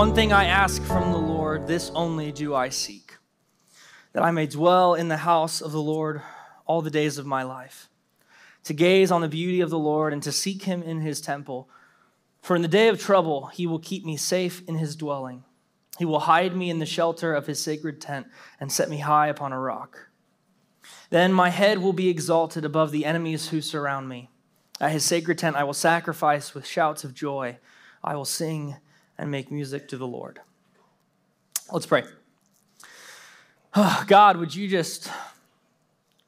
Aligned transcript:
One 0.00 0.14
thing 0.14 0.32
I 0.32 0.46
ask 0.46 0.82
from 0.84 1.12
the 1.12 1.18
Lord, 1.18 1.66
this 1.66 1.90
only 1.94 2.32
do 2.32 2.54
I 2.54 2.70
seek, 2.70 3.18
that 4.14 4.22
I 4.22 4.30
may 4.30 4.46
dwell 4.46 4.94
in 4.94 5.08
the 5.08 5.18
house 5.18 5.60
of 5.60 5.72
the 5.72 5.82
Lord 5.82 6.22
all 6.64 6.80
the 6.80 6.88
days 6.88 7.18
of 7.18 7.26
my 7.26 7.42
life, 7.42 7.90
to 8.64 8.72
gaze 8.72 9.10
on 9.10 9.20
the 9.20 9.28
beauty 9.28 9.60
of 9.60 9.68
the 9.68 9.78
Lord 9.78 10.14
and 10.14 10.22
to 10.22 10.32
seek 10.32 10.62
him 10.62 10.82
in 10.82 11.02
his 11.02 11.20
temple. 11.20 11.68
For 12.40 12.56
in 12.56 12.62
the 12.62 12.66
day 12.66 12.88
of 12.88 12.98
trouble, 12.98 13.48
he 13.48 13.66
will 13.66 13.78
keep 13.78 14.06
me 14.06 14.16
safe 14.16 14.62
in 14.66 14.76
his 14.76 14.96
dwelling. 14.96 15.44
He 15.98 16.06
will 16.06 16.20
hide 16.20 16.56
me 16.56 16.70
in 16.70 16.78
the 16.78 16.86
shelter 16.86 17.34
of 17.34 17.46
his 17.46 17.62
sacred 17.62 18.00
tent 18.00 18.26
and 18.58 18.72
set 18.72 18.88
me 18.88 19.00
high 19.00 19.26
upon 19.26 19.52
a 19.52 19.60
rock. 19.60 20.08
Then 21.10 21.30
my 21.30 21.50
head 21.50 21.76
will 21.76 21.92
be 21.92 22.08
exalted 22.08 22.64
above 22.64 22.90
the 22.90 23.04
enemies 23.04 23.50
who 23.50 23.60
surround 23.60 24.08
me. 24.08 24.30
At 24.80 24.92
his 24.92 25.04
sacred 25.04 25.36
tent, 25.36 25.56
I 25.56 25.64
will 25.64 25.74
sacrifice 25.74 26.54
with 26.54 26.66
shouts 26.66 27.04
of 27.04 27.12
joy. 27.12 27.58
I 28.02 28.16
will 28.16 28.24
sing 28.24 28.76
and 29.20 29.30
make 29.30 29.50
music 29.50 29.86
to 29.88 29.98
the 29.98 30.06
Lord. 30.06 30.40
Let's 31.70 31.84
pray. 31.84 32.04
Oh, 33.76 34.02
God, 34.06 34.38
would 34.38 34.54
you 34.54 34.66
just 34.66 35.10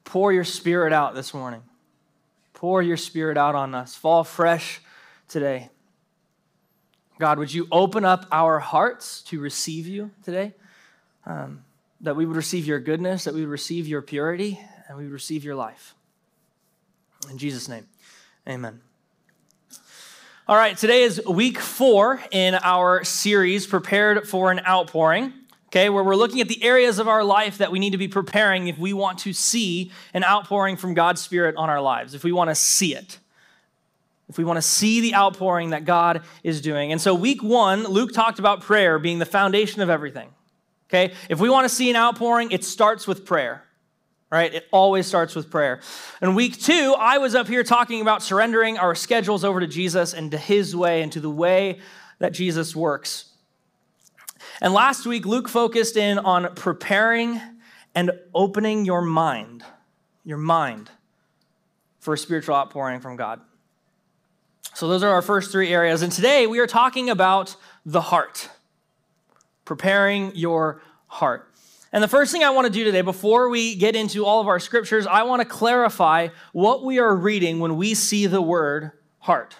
pour 0.03 0.31
your 0.31 0.43
spirit 0.43 0.93
out 0.93 1.15
this 1.15 1.33
morning? 1.33 1.63
Pour 2.53 2.83
your 2.83 2.95
spirit 2.95 3.35
out 3.35 3.55
on 3.55 3.73
us. 3.73 3.95
Fall 3.95 4.23
fresh 4.23 4.79
today. 5.27 5.69
God, 7.17 7.39
would 7.39 7.51
you 7.51 7.67
open 7.71 8.05
up 8.05 8.27
our 8.31 8.59
hearts 8.59 9.23
to 9.23 9.39
receive 9.39 9.87
you 9.87 10.11
today? 10.23 10.53
Um, 11.25 11.65
that 12.01 12.15
we 12.15 12.27
would 12.27 12.37
receive 12.37 12.67
your 12.67 12.79
goodness, 12.79 13.23
that 13.23 13.33
we 13.33 13.41
would 13.41 13.49
receive 13.49 13.87
your 13.87 14.03
purity, 14.03 14.59
and 14.87 14.97
we 14.97 15.05
would 15.05 15.13
receive 15.13 15.43
your 15.43 15.55
life. 15.55 15.95
In 17.31 17.39
Jesus' 17.39 17.67
name, 17.67 17.87
amen. 18.47 18.81
All 20.45 20.57
right, 20.57 20.75
today 20.75 21.03
is 21.03 21.25
week 21.25 21.57
four 21.57 22.21
in 22.29 22.55
our 22.55 23.05
series, 23.05 23.65
Prepared 23.65 24.27
for 24.27 24.51
an 24.51 24.59
Outpouring, 24.67 25.31
okay, 25.67 25.89
where 25.89 26.03
we're 26.03 26.17
looking 26.17 26.41
at 26.41 26.49
the 26.49 26.61
areas 26.61 26.99
of 26.99 27.07
our 27.07 27.23
life 27.23 27.59
that 27.59 27.71
we 27.71 27.79
need 27.79 27.91
to 27.91 27.97
be 27.97 28.09
preparing 28.09 28.67
if 28.67 28.77
we 28.77 28.91
want 28.91 29.19
to 29.19 29.31
see 29.31 29.93
an 30.13 30.25
outpouring 30.25 30.75
from 30.75 30.95
God's 30.95 31.21
Spirit 31.21 31.55
on 31.55 31.69
our 31.69 31.79
lives, 31.79 32.13
if 32.13 32.25
we 32.25 32.33
want 32.33 32.49
to 32.49 32.55
see 32.55 32.93
it. 32.93 33.19
If 34.27 34.37
we 34.37 34.43
want 34.43 34.57
to 34.57 34.61
see 34.61 34.99
the 34.99 35.15
outpouring 35.15 35.69
that 35.69 35.85
God 35.85 36.23
is 36.43 36.59
doing. 36.59 36.91
And 36.91 36.99
so, 36.99 37.15
week 37.15 37.41
one, 37.41 37.85
Luke 37.85 38.11
talked 38.11 38.37
about 38.37 38.59
prayer 38.59 38.99
being 38.99 39.19
the 39.19 39.25
foundation 39.25 39.81
of 39.81 39.89
everything. 39.89 40.27
Okay? 40.89 41.13
If 41.29 41.39
we 41.39 41.49
want 41.49 41.69
to 41.69 41.73
see 41.73 41.89
an 41.89 41.95
outpouring, 41.95 42.51
it 42.51 42.65
starts 42.65 43.07
with 43.07 43.25
prayer 43.25 43.63
right? 44.33 44.51
It 44.51 44.67
always 44.71 45.05
starts 45.05 45.35
with 45.35 45.51
prayer. 45.51 45.79
In 46.19 46.33
week 46.33 46.59
two, 46.59 46.95
I 46.97 47.19
was 47.19 47.35
up 47.35 47.47
here 47.47 47.63
talking 47.63 48.01
about 48.01 48.23
surrendering 48.23 48.79
our 48.79 48.95
schedules 48.95 49.43
over 49.43 49.59
to 49.59 49.67
Jesus 49.67 50.15
and 50.15 50.31
to 50.31 50.39
his 50.39 50.75
way 50.75 51.03
and 51.03 51.11
to 51.11 51.19
the 51.19 51.29
way 51.29 51.79
that 52.17 52.33
Jesus 52.33 52.75
works. 52.75 53.25
And 54.59 54.73
last 54.73 55.05
week, 55.05 55.27
Luke 55.27 55.47
focused 55.47 55.97
in 55.97 56.17
on 56.17 56.55
preparing 56.55 57.39
and 57.93 58.09
opening 58.33 58.85
your 58.85 59.03
mind, 59.03 59.63
your 60.25 60.39
mind, 60.39 60.89
for 61.99 62.15
a 62.15 62.17
spiritual 62.17 62.55
outpouring 62.55 63.01
from 63.01 63.15
God. 63.15 63.39
So, 64.73 64.87
those 64.87 65.03
are 65.03 65.11
our 65.11 65.21
first 65.21 65.51
three 65.51 65.71
areas. 65.71 66.01
And 66.01 66.11
today, 66.11 66.47
we 66.47 66.57
are 66.57 66.65
talking 66.65 67.11
about 67.11 67.55
the 67.85 68.01
heart, 68.01 68.49
preparing 69.63 70.31
your 70.33 70.81
heart. 71.05 71.52
And 71.93 72.03
the 72.03 72.07
first 72.07 72.31
thing 72.31 72.43
I 72.43 72.49
want 72.49 72.65
to 72.65 72.73
do 72.73 72.83
today, 72.83 73.01
before 73.01 73.49
we 73.49 73.75
get 73.75 73.95
into 73.95 74.25
all 74.25 74.41
of 74.41 74.47
our 74.47 74.59
scriptures, 74.59 75.05
I 75.05 75.23
want 75.23 75.41
to 75.41 75.47
clarify 75.47 76.29
what 76.51 76.83
we 76.83 76.97
are 76.97 77.15
reading 77.15 77.59
when 77.59 77.77
we 77.77 77.93
see 77.93 78.25
the 78.25 78.41
word 78.41 78.91
heart. 79.19 79.55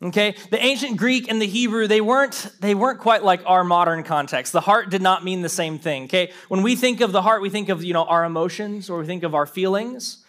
Okay, 0.00 0.34
the 0.50 0.64
ancient 0.64 0.96
Greek 0.96 1.28
and 1.28 1.42
the 1.42 1.46
Hebrew, 1.46 1.88
they 1.88 2.00
weren't, 2.00 2.52
they 2.60 2.74
weren't 2.74 3.00
quite 3.00 3.22
like 3.22 3.42
our 3.44 3.64
modern 3.64 4.02
context. 4.02 4.52
The 4.52 4.60
heart 4.60 4.90
did 4.90 5.02
not 5.02 5.24
mean 5.24 5.42
the 5.42 5.48
same 5.48 5.78
thing. 5.78 6.04
Okay, 6.04 6.32
when 6.46 6.62
we 6.62 6.74
think 6.74 7.00
of 7.02 7.12
the 7.12 7.20
heart, 7.20 7.42
we 7.42 7.50
think 7.50 7.68
of 7.68 7.84
you 7.84 7.92
know 7.92 8.04
our 8.04 8.24
emotions 8.24 8.88
or 8.88 9.00
we 9.00 9.06
think 9.06 9.24
of 9.24 9.34
our 9.34 9.44
feelings. 9.44 10.24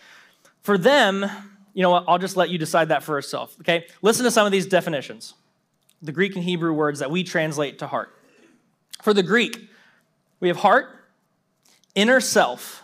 For 0.64 0.78
them, 0.78 1.26
you 1.74 1.84
know 1.84 1.92
what, 1.92 2.06
I'll 2.08 2.18
just 2.18 2.36
let 2.36 2.50
you 2.50 2.58
decide 2.58 2.90
that 2.90 3.04
for 3.04 3.16
yourself. 3.16 3.56
Okay, 3.62 3.86
listen 4.02 4.26
to 4.26 4.32
some 4.32 4.46
of 4.46 4.52
these 4.52 4.66
definitions. 4.66 5.36
The 6.02 6.12
Greek 6.12 6.36
and 6.36 6.44
Hebrew 6.44 6.74
words 6.74 7.00
that 7.00 7.12
we 7.12 7.24
translate 7.24 7.80
to 7.80 7.88
heart. 7.88 8.10
For 9.04 9.14
the 9.14 9.24
Greek, 9.24 9.69
we 10.40 10.48
have 10.48 10.58
heart, 10.58 10.88
inner 11.96 12.20
self, 12.20 12.84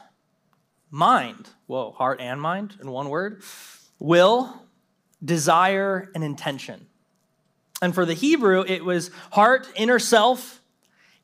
mind. 0.91 1.49
Whoa, 1.67 1.91
heart 1.91 2.19
and 2.19 2.41
mind 2.41 2.77
in 2.81 2.91
one 2.91 3.09
word. 3.09 3.41
Will, 3.99 4.61
desire, 5.23 6.11
and 6.13 6.23
intention. 6.23 6.87
And 7.81 7.93
for 7.93 8.05
the 8.05 8.13
Hebrew, 8.13 8.63
it 8.67 8.83
was 8.83 9.11
heart, 9.31 9.67
inner 9.75 9.99
self, 9.99 10.61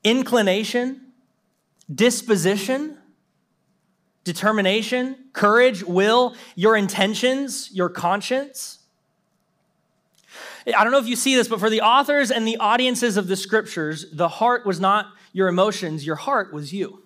inclination, 0.03 1.01
disposition, 1.93 2.97
determination, 4.23 5.17
courage, 5.33 5.83
will, 5.83 6.35
your 6.55 6.75
intentions, 6.75 7.69
your 7.73 7.89
conscience. 7.89 8.79
I 10.67 10.83
don't 10.83 10.91
know 10.91 10.99
if 10.99 11.07
you 11.07 11.15
see 11.15 11.35
this, 11.35 11.47
but 11.47 11.59
for 11.59 11.69
the 11.69 11.81
authors 11.81 12.29
and 12.29 12.47
the 12.47 12.57
audiences 12.57 13.17
of 13.17 13.27
the 13.27 13.35
scriptures, 13.35 14.05
the 14.11 14.27
heart 14.27 14.65
was 14.65 14.79
not 14.79 15.07
your 15.33 15.47
emotions, 15.47 16.05
your 16.05 16.15
heart 16.15 16.53
was 16.53 16.73
you. 16.73 17.01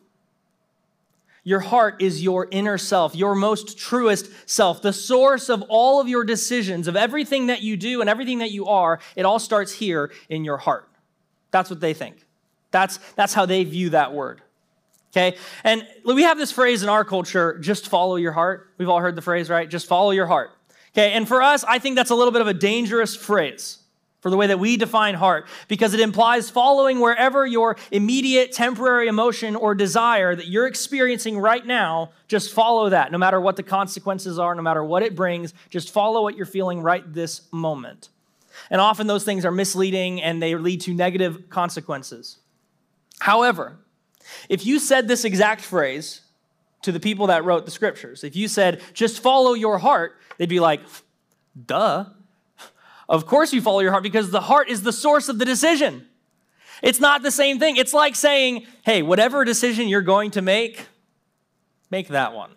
Your 1.43 1.59
heart 1.59 2.01
is 2.01 2.23
your 2.23 2.47
inner 2.49 2.77
self, 2.77 3.15
your 3.15 3.35
most 3.35 3.77
truest 3.77 4.29
self, 4.47 4.81
the 4.81 4.91
source 4.91 5.47
of 5.47 5.63
all 5.69 6.01
of 6.01 6.07
your 6.07 6.23
decisions, 6.23 6.87
of 6.87 6.95
everything 6.95 7.47
that 7.47 7.61
you 7.61 7.77
do 7.77 8.01
and 8.01 8.09
everything 8.09 8.39
that 8.39 8.49
you 8.49 8.65
are. 8.65 8.99
It 9.15 9.25
all 9.25 9.37
starts 9.37 9.71
here 9.71 10.11
in 10.27 10.43
your 10.43 10.57
heart. 10.57 10.89
That's 11.51 11.69
what 11.69 11.79
they 11.79 11.93
think. 11.93 12.25
That's, 12.71 12.97
that's 13.15 13.33
how 13.33 13.45
they 13.45 13.63
view 13.63 13.91
that 13.91 14.11
word. 14.11 14.41
Okay? 15.11 15.37
And 15.63 15.87
we 16.03 16.23
have 16.23 16.39
this 16.39 16.51
phrase 16.51 16.81
in 16.81 16.89
our 16.89 17.05
culture 17.05 17.59
just 17.59 17.89
follow 17.89 18.15
your 18.15 18.31
heart. 18.31 18.71
We've 18.79 18.89
all 18.89 18.99
heard 18.99 19.15
the 19.15 19.21
phrase, 19.21 19.47
right? 19.47 19.69
Just 19.69 19.85
follow 19.87 20.11
your 20.11 20.25
heart. 20.25 20.49
Okay? 20.93 21.11
And 21.11 21.27
for 21.27 21.43
us, 21.43 21.63
I 21.63 21.77
think 21.77 21.95
that's 21.95 22.09
a 22.09 22.15
little 22.15 22.33
bit 22.33 22.41
of 22.41 22.47
a 22.47 22.55
dangerous 22.55 23.15
phrase 23.15 23.77
for 24.25 24.31
the 24.31 24.37
way 24.37 24.47
that 24.47 24.57
we 24.57 24.75
define 24.75 25.13
heart, 25.13 25.45
because 25.67 25.93
it 25.93 25.99
implies 25.99 26.49
following 26.49 26.99
wherever 26.99 27.45
your 27.45 27.77
immediate 27.91 28.51
temporary 28.51 29.07
emotion 29.07 29.55
or 29.55 29.75
desire 29.75 30.35
that 30.35 30.47
you're 30.47 30.65
experiencing 30.65 31.37
right 31.37 31.63
now, 31.63 32.09
just 32.27 32.51
follow 32.51 32.89
that, 32.89 33.11
no 33.11 33.19
matter 33.19 33.39
what 33.39 33.55
the 33.55 33.61
consequences 33.61 34.39
are, 34.39 34.55
no 34.55 34.63
matter 34.63 34.83
what 34.83 35.03
it 35.03 35.15
brings, 35.15 35.53
just 35.69 35.91
follow 35.91 36.23
what 36.23 36.35
you're 36.35 36.47
feeling 36.47 36.81
right 36.81 37.13
this 37.13 37.41
moment. 37.51 38.09
And 38.71 38.81
often 38.81 39.05
those 39.05 39.23
things 39.23 39.45
are 39.45 39.51
misleading 39.51 40.23
and 40.23 40.41
they 40.41 40.55
lead 40.55 40.81
to 40.81 40.95
negative 40.95 41.47
consequences. 41.51 42.39
However, 43.19 43.77
if 44.49 44.65
you 44.65 44.79
said 44.79 45.07
this 45.07 45.23
exact 45.23 45.61
phrase 45.61 46.21
to 46.81 46.91
the 46.91 46.99
people 46.99 47.27
that 47.27 47.45
wrote 47.45 47.65
the 47.65 47.71
scriptures, 47.71 48.23
if 48.23 48.35
you 48.35 48.47
said, 48.47 48.81
just 48.95 49.19
follow 49.19 49.53
your 49.53 49.77
heart, 49.77 50.17
they'd 50.39 50.49
be 50.49 50.59
like, 50.59 50.81
duh. 51.67 52.05
Of 53.07 53.25
course, 53.25 53.53
you 53.53 53.61
follow 53.61 53.81
your 53.81 53.91
heart 53.91 54.03
because 54.03 54.31
the 54.31 54.41
heart 54.41 54.69
is 54.69 54.83
the 54.83 54.93
source 54.93 55.29
of 55.29 55.37
the 55.37 55.45
decision. 55.45 56.07
It's 56.81 56.99
not 56.99 57.23
the 57.23 57.31
same 57.31 57.59
thing. 57.59 57.77
It's 57.77 57.93
like 57.93 58.15
saying, 58.15 58.65
hey, 58.83 59.01
whatever 59.01 59.45
decision 59.45 59.87
you're 59.87 60.01
going 60.01 60.31
to 60.31 60.41
make, 60.41 60.87
make 61.89 62.09
that 62.09 62.33
one. 62.33 62.51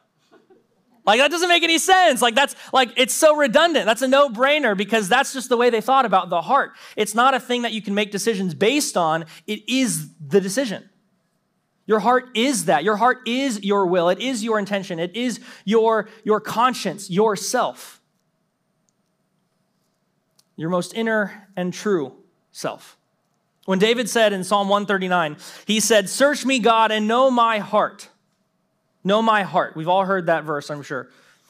Like 1.06 1.20
that 1.20 1.30
doesn't 1.30 1.48
make 1.48 1.62
any 1.62 1.78
sense. 1.78 2.20
Like 2.20 2.34
that's 2.34 2.54
like 2.70 2.90
it's 2.98 3.14
so 3.14 3.34
redundant. 3.34 3.86
That's 3.86 4.02
a 4.02 4.08
no-brainer 4.08 4.76
because 4.76 5.08
that's 5.08 5.32
just 5.32 5.48
the 5.48 5.56
way 5.56 5.70
they 5.70 5.80
thought 5.80 6.04
about 6.04 6.28
the 6.28 6.42
heart. 6.42 6.72
It's 6.96 7.14
not 7.14 7.32
a 7.32 7.40
thing 7.40 7.62
that 7.62 7.72
you 7.72 7.80
can 7.80 7.94
make 7.94 8.10
decisions 8.10 8.52
based 8.52 8.94
on. 8.94 9.24
It 9.46 9.66
is 9.66 10.10
the 10.18 10.38
decision. 10.38 10.90
Your 11.86 12.00
heart 12.00 12.28
is 12.34 12.66
that. 12.66 12.84
Your 12.84 12.96
heart 12.96 13.26
is 13.26 13.64
your 13.64 13.86
will. 13.86 14.10
It 14.10 14.18
is 14.18 14.44
your 14.44 14.58
intention. 14.58 14.98
It 14.98 15.16
is 15.16 15.40
your 15.64 16.10
your 16.24 16.40
conscience, 16.40 17.08
yourself 17.08 17.97
your 20.58 20.68
most 20.68 20.92
inner 20.92 21.48
and 21.56 21.72
true 21.72 22.12
self. 22.50 22.98
When 23.64 23.78
David 23.78 24.10
said 24.10 24.32
in 24.32 24.44
Psalm 24.44 24.68
139, 24.68 25.36
he 25.66 25.78
said, 25.78 26.10
Search 26.10 26.44
me, 26.44 26.58
God, 26.58 26.90
and 26.90 27.06
know 27.06 27.30
my 27.30 27.58
heart. 27.60 28.08
Know 29.04 29.22
my 29.22 29.44
heart. 29.44 29.76
We've 29.76 29.88
all 29.88 30.04
heard 30.04 30.26
that 30.26 30.44
verse, 30.44 30.68
I'm 30.68 30.82
sure. 30.82 31.08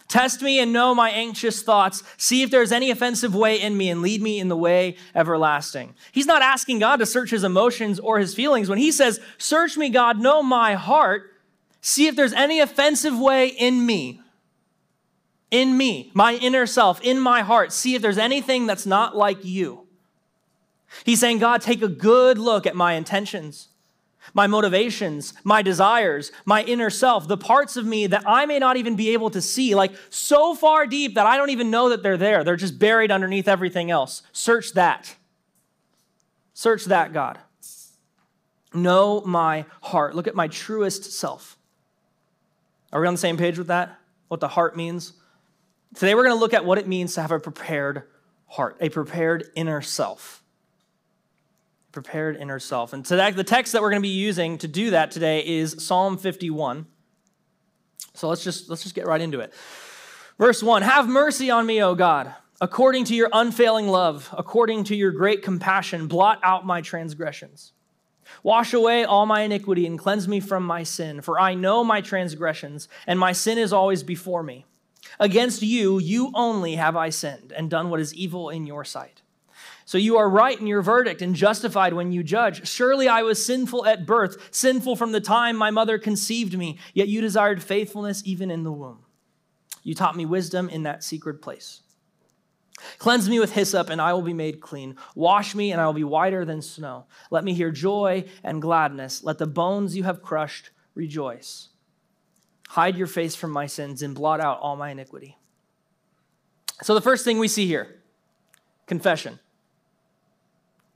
Test 0.08 0.42
me 0.42 0.58
and 0.60 0.72
know 0.72 0.94
my 0.94 1.10
anxious 1.10 1.62
thoughts. 1.62 2.02
See 2.16 2.42
if 2.42 2.50
there's 2.50 2.72
any 2.72 2.90
offensive 2.90 3.34
way 3.34 3.60
in 3.60 3.76
me 3.76 3.88
and 3.88 4.02
lead 4.02 4.20
me 4.20 4.38
in 4.40 4.48
the 4.48 4.56
way 4.56 4.96
everlasting. 5.14 5.94
He's 6.12 6.26
not 6.26 6.42
asking 6.42 6.78
God 6.78 6.96
to 6.96 7.06
search 7.06 7.30
his 7.30 7.44
emotions 7.44 7.98
or 7.98 8.18
his 8.18 8.34
feelings. 8.34 8.68
When 8.68 8.78
he 8.78 8.92
says, 8.92 9.20
Search 9.38 9.76
me, 9.76 9.88
God, 9.88 10.18
know 10.18 10.42
my 10.42 10.74
heart, 10.74 11.32
see 11.80 12.08
if 12.08 12.16
there's 12.16 12.32
any 12.34 12.60
offensive 12.60 13.18
way 13.18 13.48
in 13.48 13.86
me 13.86 14.20
in 15.50 15.76
me, 15.76 16.10
my 16.14 16.34
inner 16.34 16.66
self, 16.66 17.00
in 17.02 17.18
my 17.18 17.42
heart, 17.42 17.72
see 17.72 17.94
if 17.94 18.02
there's 18.02 18.18
anything 18.18 18.66
that's 18.66 18.86
not 18.86 19.16
like 19.16 19.44
you. 19.44 19.86
He's 21.04 21.20
saying, 21.20 21.38
God, 21.38 21.62
take 21.62 21.82
a 21.82 21.88
good 21.88 22.38
look 22.38 22.66
at 22.66 22.74
my 22.74 22.94
intentions, 22.94 23.68
my 24.34 24.46
motivations, 24.46 25.32
my 25.44 25.62
desires, 25.62 26.32
my 26.44 26.62
inner 26.64 26.90
self, 26.90 27.28
the 27.28 27.36
parts 27.36 27.76
of 27.76 27.86
me 27.86 28.06
that 28.06 28.24
I 28.26 28.46
may 28.46 28.58
not 28.58 28.76
even 28.76 28.96
be 28.96 29.10
able 29.10 29.30
to 29.30 29.40
see, 29.40 29.74
like 29.74 29.92
so 30.10 30.54
far 30.54 30.86
deep 30.86 31.14
that 31.14 31.26
I 31.26 31.36
don't 31.36 31.50
even 31.50 31.70
know 31.70 31.90
that 31.90 32.02
they're 32.02 32.16
there. 32.16 32.44
They're 32.44 32.56
just 32.56 32.78
buried 32.78 33.10
underneath 33.10 33.48
everything 33.48 33.90
else. 33.90 34.22
Search 34.32 34.72
that. 34.74 35.14
Search 36.52 36.86
that, 36.86 37.12
God. 37.12 37.38
Know 38.74 39.22
my 39.22 39.64
heart. 39.80 40.14
Look 40.14 40.26
at 40.26 40.34
my 40.34 40.48
truest 40.48 41.12
self. 41.12 41.56
Are 42.92 43.00
we 43.00 43.06
on 43.06 43.14
the 43.14 43.18
same 43.18 43.36
page 43.36 43.58
with 43.58 43.68
that? 43.68 43.98
What 44.28 44.40
the 44.40 44.48
heart 44.48 44.76
means? 44.76 45.14
Today 45.94 46.14
we're 46.14 46.24
going 46.24 46.36
to 46.36 46.40
look 46.40 46.54
at 46.54 46.64
what 46.64 46.78
it 46.78 46.86
means 46.86 47.14
to 47.14 47.22
have 47.22 47.32
a 47.32 47.40
prepared 47.40 48.04
heart, 48.46 48.76
a 48.80 48.88
prepared 48.88 49.50
inner 49.54 49.80
self. 49.80 50.42
Prepared 51.92 52.36
inner 52.36 52.58
self. 52.58 52.92
And 52.92 53.04
today, 53.04 53.30
the 53.30 53.44
text 53.44 53.72
that 53.72 53.82
we're 53.82 53.90
going 53.90 54.02
to 54.02 54.06
be 54.06 54.14
using 54.14 54.58
to 54.58 54.68
do 54.68 54.90
that 54.90 55.10
today 55.10 55.46
is 55.46 55.82
Psalm 55.84 56.18
51. 56.18 56.86
So 58.14 58.28
let's 58.28 58.44
just 58.44 58.68
let's 58.68 58.82
just 58.82 58.94
get 58.94 59.06
right 59.06 59.20
into 59.20 59.40
it. 59.40 59.54
Verse 60.38 60.62
1 60.62 60.82
Have 60.82 61.08
mercy 61.08 61.50
on 61.50 61.64
me, 61.66 61.82
O 61.82 61.94
God, 61.94 62.34
according 62.60 63.04
to 63.06 63.14
your 63.14 63.30
unfailing 63.32 63.88
love, 63.88 64.32
according 64.36 64.84
to 64.84 64.96
your 64.96 65.10
great 65.10 65.42
compassion, 65.42 66.06
blot 66.06 66.38
out 66.42 66.66
my 66.66 66.82
transgressions. 66.82 67.72
Wash 68.42 68.74
away 68.74 69.04
all 69.04 69.24
my 69.24 69.40
iniquity 69.40 69.86
and 69.86 69.98
cleanse 69.98 70.28
me 70.28 70.38
from 70.38 70.62
my 70.62 70.82
sin, 70.82 71.22
for 71.22 71.40
I 71.40 71.54
know 71.54 71.82
my 71.82 72.02
transgressions, 72.02 72.86
and 73.06 73.18
my 73.18 73.32
sin 73.32 73.56
is 73.56 73.72
always 73.72 74.02
before 74.02 74.42
me. 74.42 74.66
Against 75.20 75.62
you, 75.62 75.98
you 75.98 76.30
only 76.34 76.76
have 76.76 76.96
I 76.96 77.10
sinned 77.10 77.52
and 77.52 77.68
done 77.68 77.90
what 77.90 78.00
is 78.00 78.14
evil 78.14 78.50
in 78.50 78.66
your 78.66 78.84
sight. 78.84 79.22
So 79.84 79.98
you 79.98 80.18
are 80.18 80.28
right 80.28 80.58
in 80.60 80.66
your 80.66 80.82
verdict 80.82 81.22
and 81.22 81.34
justified 81.34 81.94
when 81.94 82.12
you 82.12 82.22
judge. 82.22 82.68
Surely 82.68 83.08
I 83.08 83.22
was 83.22 83.44
sinful 83.44 83.86
at 83.86 84.06
birth, 84.06 84.48
sinful 84.50 84.96
from 84.96 85.12
the 85.12 85.20
time 85.20 85.56
my 85.56 85.70
mother 85.70 85.98
conceived 85.98 86.56
me, 86.56 86.78
yet 86.92 87.08
you 87.08 87.20
desired 87.20 87.62
faithfulness 87.62 88.22
even 88.24 88.50
in 88.50 88.64
the 88.64 88.72
womb. 88.72 89.06
You 89.82 89.94
taught 89.94 90.16
me 90.16 90.26
wisdom 90.26 90.68
in 90.68 90.82
that 90.82 91.02
secret 91.02 91.40
place. 91.40 91.80
Cleanse 92.98 93.28
me 93.28 93.40
with 93.40 93.52
hyssop, 93.52 93.88
and 93.88 94.00
I 94.00 94.12
will 94.12 94.22
be 94.22 94.34
made 94.34 94.60
clean. 94.60 94.96
Wash 95.14 95.54
me, 95.54 95.72
and 95.72 95.80
I 95.80 95.86
will 95.86 95.94
be 95.94 96.04
whiter 96.04 96.44
than 96.44 96.62
snow. 96.62 97.06
Let 97.30 97.42
me 97.42 97.54
hear 97.54 97.70
joy 97.70 98.26
and 98.44 98.62
gladness. 98.62 99.24
Let 99.24 99.38
the 99.38 99.46
bones 99.46 99.96
you 99.96 100.04
have 100.04 100.22
crushed 100.22 100.70
rejoice. 100.94 101.70
Hide 102.68 102.96
your 102.96 103.06
face 103.06 103.34
from 103.34 103.50
my 103.50 103.66
sins 103.66 104.02
and 104.02 104.14
blot 104.14 104.40
out 104.40 104.60
all 104.60 104.76
my 104.76 104.90
iniquity. 104.90 105.36
So, 106.82 106.94
the 106.94 107.00
first 107.00 107.24
thing 107.24 107.38
we 107.38 107.48
see 107.48 107.66
here 107.66 107.96
confession. 108.86 109.38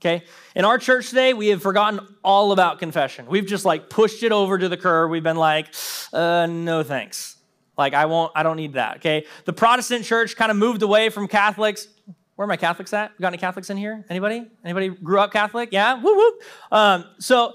Okay? 0.01 0.25
In 0.55 0.65
our 0.65 0.77
church 0.77 1.09
today, 1.09 1.33
we 1.33 1.47
have 1.47 1.61
forgotten 1.61 2.01
all 2.23 2.51
about 2.51 2.79
confession. 2.79 3.25
We've 3.25 3.45
just 3.45 3.63
like 3.63 3.89
pushed 3.89 4.21
it 4.23 4.33
over 4.33 4.57
to 4.57 4.67
the 4.67 4.75
curb. 4.75 5.09
We've 5.09 5.23
been 5.23 5.37
like, 5.37 5.73
uh, 6.11 6.45
no 6.47 6.83
thanks. 6.83 7.37
Like, 7.77 7.93
I 7.93 8.05
won't, 8.05 8.31
I 8.35 8.43
don't 8.43 8.57
need 8.57 8.73
that, 8.73 8.97
okay? 8.97 9.25
The 9.45 9.53
Protestant 9.53 10.03
church 10.05 10.35
kind 10.35 10.51
of 10.51 10.57
moved 10.57 10.83
away 10.83 11.09
from 11.09 11.27
Catholics. 11.27 11.87
Where 12.35 12.43
are 12.43 12.47
my 12.47 12.57
Catholics 12.57 12.93
at? 12.93 13.19
got 13.19 13.29
any 13.29 13.37
Catholics 13.37 13.69
in 13.69 13.77
here? 13.77 14.05
Anybody? 14.09 14.45
Anybody 14.63 14.89
grew 14.89 15.19
up 15.19 15.31
Catholic? 15.31 15.69
Yeah? 15.71 16.01
Woo 16.01 16.15
woo. 16.15 16.33
Um, 16.71 17.05
so, 17.19 17.53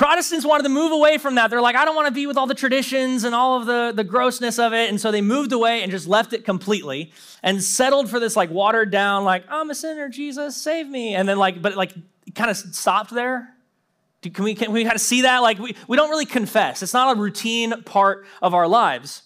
Protestants 0.00 0.46
wanted 0.46 0.62
to 0.62 0.70
move 0.70 0.92
away 0.92 1.18
from 1.18 1.34
that. 1.34 1.50
They're 1.50 1.60
like, 1.60 1.76
I 1.76 1.84
don't 1.84 1.94
want 1.94 2.08
to 2.08 2.14
be 2.14 2.26
with 2.26 2.38
all 2.38 2.46
the 2.46 2.54
traditions 2.54 3.24
and 3.24 3.34
all 3.34 3.60
of 3.60 3.66
the, 3.66 3.92
the 3.94 4.02
grossness 4.02 4.58
of 4.58 4.72
it. 4.72 4.88
And 4.88 4.98
so 4.98 5.12
they 5.12 5.20
moved 5.20 5.52
away 5.52 5.82
and 5.82 5.92
just 5.92 6.06
left 6.06 6.32
it 6.32 6.42
completely 6.42 7.12
and 7.42 7.62
settled 7.62 8.08
for 8.08 8.18
this 8.18 8.34
like 8.34 8.48
watered 8.48 8.90
down, 8.90 9.24
like, 9.24 9.44
I'm 9.50 9.68
a 9.68 9.74
sinner, 9.74 10.08
Jesus, 10.08 10.56
save 10.56 10.88
me. 10.88 11.14
And 11.14 11.28
then 11.28 11.36
like, 11.36 11.60
but 11.60 11.76
like 11.76 11.92
kind 12.34 12.50
of 12.50 12.56
stopped 12.56 13.10
there. 13.10 13.54
Can 14.22 14.42
we, 14.42 14.54
can 14.54 14.72
we 14.72 14.84
kind 14.84 14.94
of 14.94 15.02
see 15.02 15.20
that? 15.20 15.40
Like, 15.40 15.58
we, 15.58 15.76
we 15.86 15.98
don't 15.98 16.08
really 16.08 16.24
confess. 16.24 16.82
It's 16.82 16.94
not 16.94 17.14
a 17.14 17.20
routine 17.20 17.82
part 17.82 18.24
of 18.40 18.54
our 18.54 18.66
lives. 18.66 19.24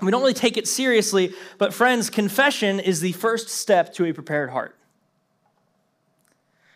We 0.00 0.12
don't 0.12 0.20
really 0.20 0.34
take 0.34 0.56
it 0.56 0.68
seriously, 0.68 1.34
but 1.58 1.74
friends, 1.74 2.10
confession 2.10 2.78
is 2.78 3.00
the 3.00 3.10
first 3.10 3.48
step 3.48 3.92
to 3.94 4.04
a 4.04 4.12
prepared 4.12 4.50
heart. 4.50 4.78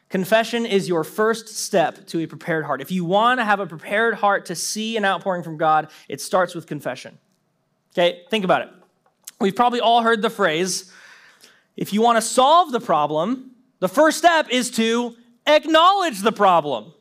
Confession 0.09 0.65
is 0.65 0.89
your 0.89 1.05
first 1.05 1.49
step 1.49 2.07
to 2.07 2.21
a 2.21 2.27
prepared 2.27 2.65
heart. 2.65 2.81
If 2.81 2.91
you 2.91 3.05
want 3.05 3.41
to 3.41 3.45
have 3.45 3.61
a 3.61 3.67
prepared 3.67 4.15
heart 4.15 4.47
to 4.47 4.55
see 4.55 4.97
an 4.97 5.05
outpouring 5.05 5.43
from 5.43 5.59
God, 5.59 5.91
it 6.09 6.21
starts 6.21 6.55
with 6.55 6.67
confession. 6.67 7.19
Okay, 7.93 8.23
think 8.31 8.45
about 8.45 8.63
it. 8.63 8.71
We've 9.41 9.55
probably 9.55 9.81
all 9.81 10.03
heard 10.03 10.23
the 10.23 10.31
phrase 10.31 10.93
if 11.77 11.93
you 11.93 12.03
want 12.03 12.17
to 12.17 12.23
solve 12.23 12.73
the 12.73 12.81
problem, 12.81 13.53
the 13.79 13.89
first 13.89 14.19
step 14.19 14.49
is 14.51 14.69
to 14.73 15.15
acknowledge 15.47 16.23
the 16.23 16.33
problem. 16.33 16.93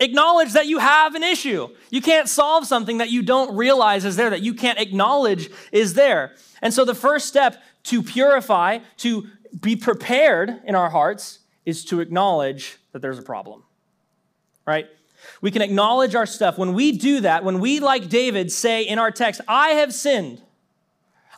Acknowledge 0.00 0.52
that 0.52 0.66
you 0.66 0.78
have 0.78 1.14
an 1.14 1.22
issue. 1.22 1.68
You 1.90 2.02
can't 2.02 2.28
solve 2.28 2.66
something 2.66 2.98
that 2.98 3.10
you 3.10 3.22
don't 3.22 3.56
realize 3.56 4.04
is 4.04 4.16
there, 4.16 4.28
that 4.28 4.42
you 4.42 4.52
can't 4.52 4.78
acknowledge 4.78 5.50
is 5.72 5.94
there. 5.94 6.34
And 6.60 6.74
so 6.74 6.84
the 6.84 6.94
first 6.94 7.26
step 7.26 7.62
to 7.84 8.02
purify, 8.02 8.80
to 8.98 9.28
be 9.62 9.76
prepared 9.76 10.60
in 10.66 10.74
our 10.74 10.90
hearts, 10.90 11.38
is 11.68 11.84
to 11.84 12.00
acknowledge 12.00 12.78
that 12.92 13.02
there's 13.02 13.18
a 13.18 13.22
problem, 13.22 13.62
right? 14.64 14.86
We 15.42 15.50
can 15.50 15.60
acknowledge 15.60 16.14
our 16.14 16.24
stuff. 16.24 16.56
When 16.56 16.72
we 16.72 16.92
do 16.92 17.20
that, 17.20 17.44
when 17.44 17.60
we, 17.60 17.78
like 17.78 18.08
David, 18.08 18.50
say 18.50 18.84
in 18.84 18.98
our 18.98 19.10
text, 19.10 19.42
I 19.46 19.72
have 19.72 19.92
sinned, 19.92 20.40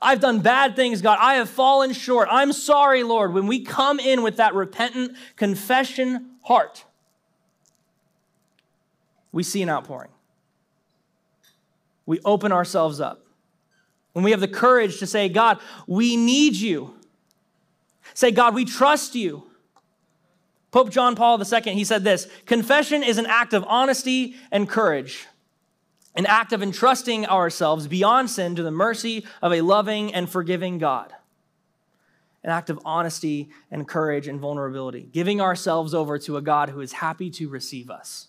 I've 0.00 0.20
done 0.20 0.38
bad 0.38 0.76
things, 0.76 1.02
God, 1.02 1.18
I 1.20 1.34
have 1.34 1.50
fallen 1.50 1.92
short, 1.92 2.28
I'm 2.30 2.52
sorry, 2.52 3.02
Lord, 3.02 3.34
when 3.34 3.48
we 3.48 3.64
come 3.64 3.98
in 3.98 4.22
with 4.22 4.36
that 4.36 4.54
repentant 4.54 5.16
confession 5.34 6.36
heart, 6.42 6.84
we 9.32 9.42
see 9.42 9.62
an 9.62 9.68
outpouring. 9.68 10.12
We 12.06 12.20
open 12.24 12.52
ourselves 12.52 13.00
up. 13.00 13.26
When 14.12 14.24
we 14.24 14.30
have 14.30 14.40
the 14.40 14.48
courage 14.48 15.00
to 15.00 15.08
say, 15.08 15.28
God, 15.28 15.58
we 15.88 16.16
need 16.16 16.54
you. 16.54 16.94
Say, 18.14 18.30
God, 18.30 18.54
we 18.54 18.64
trust 18.64 19.16
you. 19.16 19.49
Pope 20.70 20.90
John 20.90 21.16
Paul 21.16 21.40
II, 21.40 21.74
he 21.74 21.84
said 21.84 22.04
this 22.04 22.28
Confession 22.46 23.02
is 23.02 23.18
an 23.18 23.26
act 23.26 23.52
of 23.52 23.64
honesty 23.66 24.36
and 24.50 24.68
courage, 24.68 25.26
an 26.14 26.26
act 26.26 26.52
of 26.52 26.62
entrusting 26.62 27.26
ourselves 27.26 27.86
beyond 27.86 28.30
sin 28.30 28.54
to 28.56 28.62
the 28.62 28.70
mercy 28.70 29.24
of 29.42 29.52
a 29.52 29.60
loving 29.62 30.14
and 30.14 30.30
forgiving 30.30 30.78
God. 30.78 31.12
An 32.42 32.50
act 32.50 32.70
of 32.70 32.80
honesty 32.86 33.50
and 33.70 33.86
courage 33.86 34.26
and 34.26 34.40
vulnerability, 34.40 35.06
giving 35.12 35.42
ourselves 35.42 35.92
over 35.92 36.18
to 36.20 36.38
a 36.38 36.42
God 36.42 36.70
who 36.70 36.80
is 36.80 36.92
happy 36.92 37.28
to 37.32 37.50
receive 37.50 37.90
us. 37.90 38.28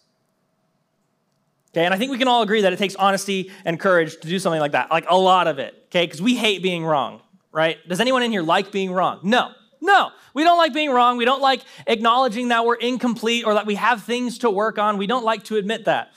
Okay, 1.70 1.86
and 1.86 1.94
I 1.94 1.98
think 1.98 2.12
we 2.12 2.18
can 2.18 2.28
all 2.28 2.42
agree 2.42 2.62
that 2.62 2.74
it 2.74 2.80
takes 2.80 2.96
honesty 2.96 3.52
and 3.64 3.80
courage 3.80 4.20
to 4.20 4.28
do 4.28 4.38
something 4.40 4.60
like 4.60 4.74
that, 4.74 4.92
like 4.92 5.06
a 5.08 5.16
lot 5.16 5.48
of 5.48 5.60
it, 5.60 5.74
okay? 5.86 6.06
Because 6.06 6.22
we 6.22 6.36
hate 6.36 6.62
being 6.62 6.84
wrong, 6.84 7.22
right? 7.54 7.78
Does 7.88 8.02
anyone 8.02 8.24
in 8.24 8.32
here 8.32 8.42
like 8.42 8.74
being 8.74 8.92
wrong? 8.92 9.22
No, 9.24 9.52
no. 9.82 10.12
We 10.34 10.44
don't 10.44 10.58
like 10.58 10.74
being 10.74 10.92
wrong. 10.92 11.18
We 11.18 11.26
don't 11.26 11.42
like 11.42 11.62
acknowledging 11.88 12.50
that 12.50 12.66
we're 12.66 12.76
incomplete 12.76 13.46
or 13.46 13.56
that 13.56 13.66
we 13.66 13.76
have 13.76 14.04
things 14.04 14.38
to 14.40 14.50
work 14.50 14.78
on. 14.78 14.98
We 14.98 15.08
don't 15.08 15.26
like 15.26 15.44
to 15.46 15.58
admit 15.58 15.86
that. 15.86 16.12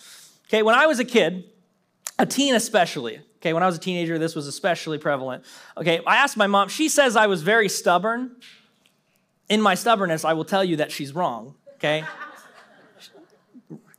Okay, 0.49 0.62
when 0.62 0.75
I 0.75 0.87
was 0.87 1.00
a 1.00 1.04
kid, 1.04 1.44
a 2.18 2.26
teen 2.26 2.54
especially, 2.54 3.21
okay, 3.38 3.52
when 3.52 3.62
I 3.62 3.66
was 3.66 3.76
a 3.76 3.80
teenager, 3.80 4.18
this 4.18 4.35
was 4.35 4.47
especially 4.47 4.99
prevalent. 4.99 5.44
Okay, 5.76 6.00
I 6.06 6.16
asked 6.16 6.37
my 6.37 6.47
mom, 6.47 6.68
she 6.68 6.88
says 6.88 7.16
I 7.16 7.26
was 7.26 7.42
very 7.42 7.68
stubborn. 7.68 8.37
In 9.49 9.61
my 9.61 9.75
stubbornness, 9.75 10.25
I 10.25 10.33
will 10.35 10.44
tell 10.44 10.64
you 10.64 10.76
that 10.76 10.90
she's 10.92 11.14
wrong, 11.14 11.54
okay? 11.75 12.04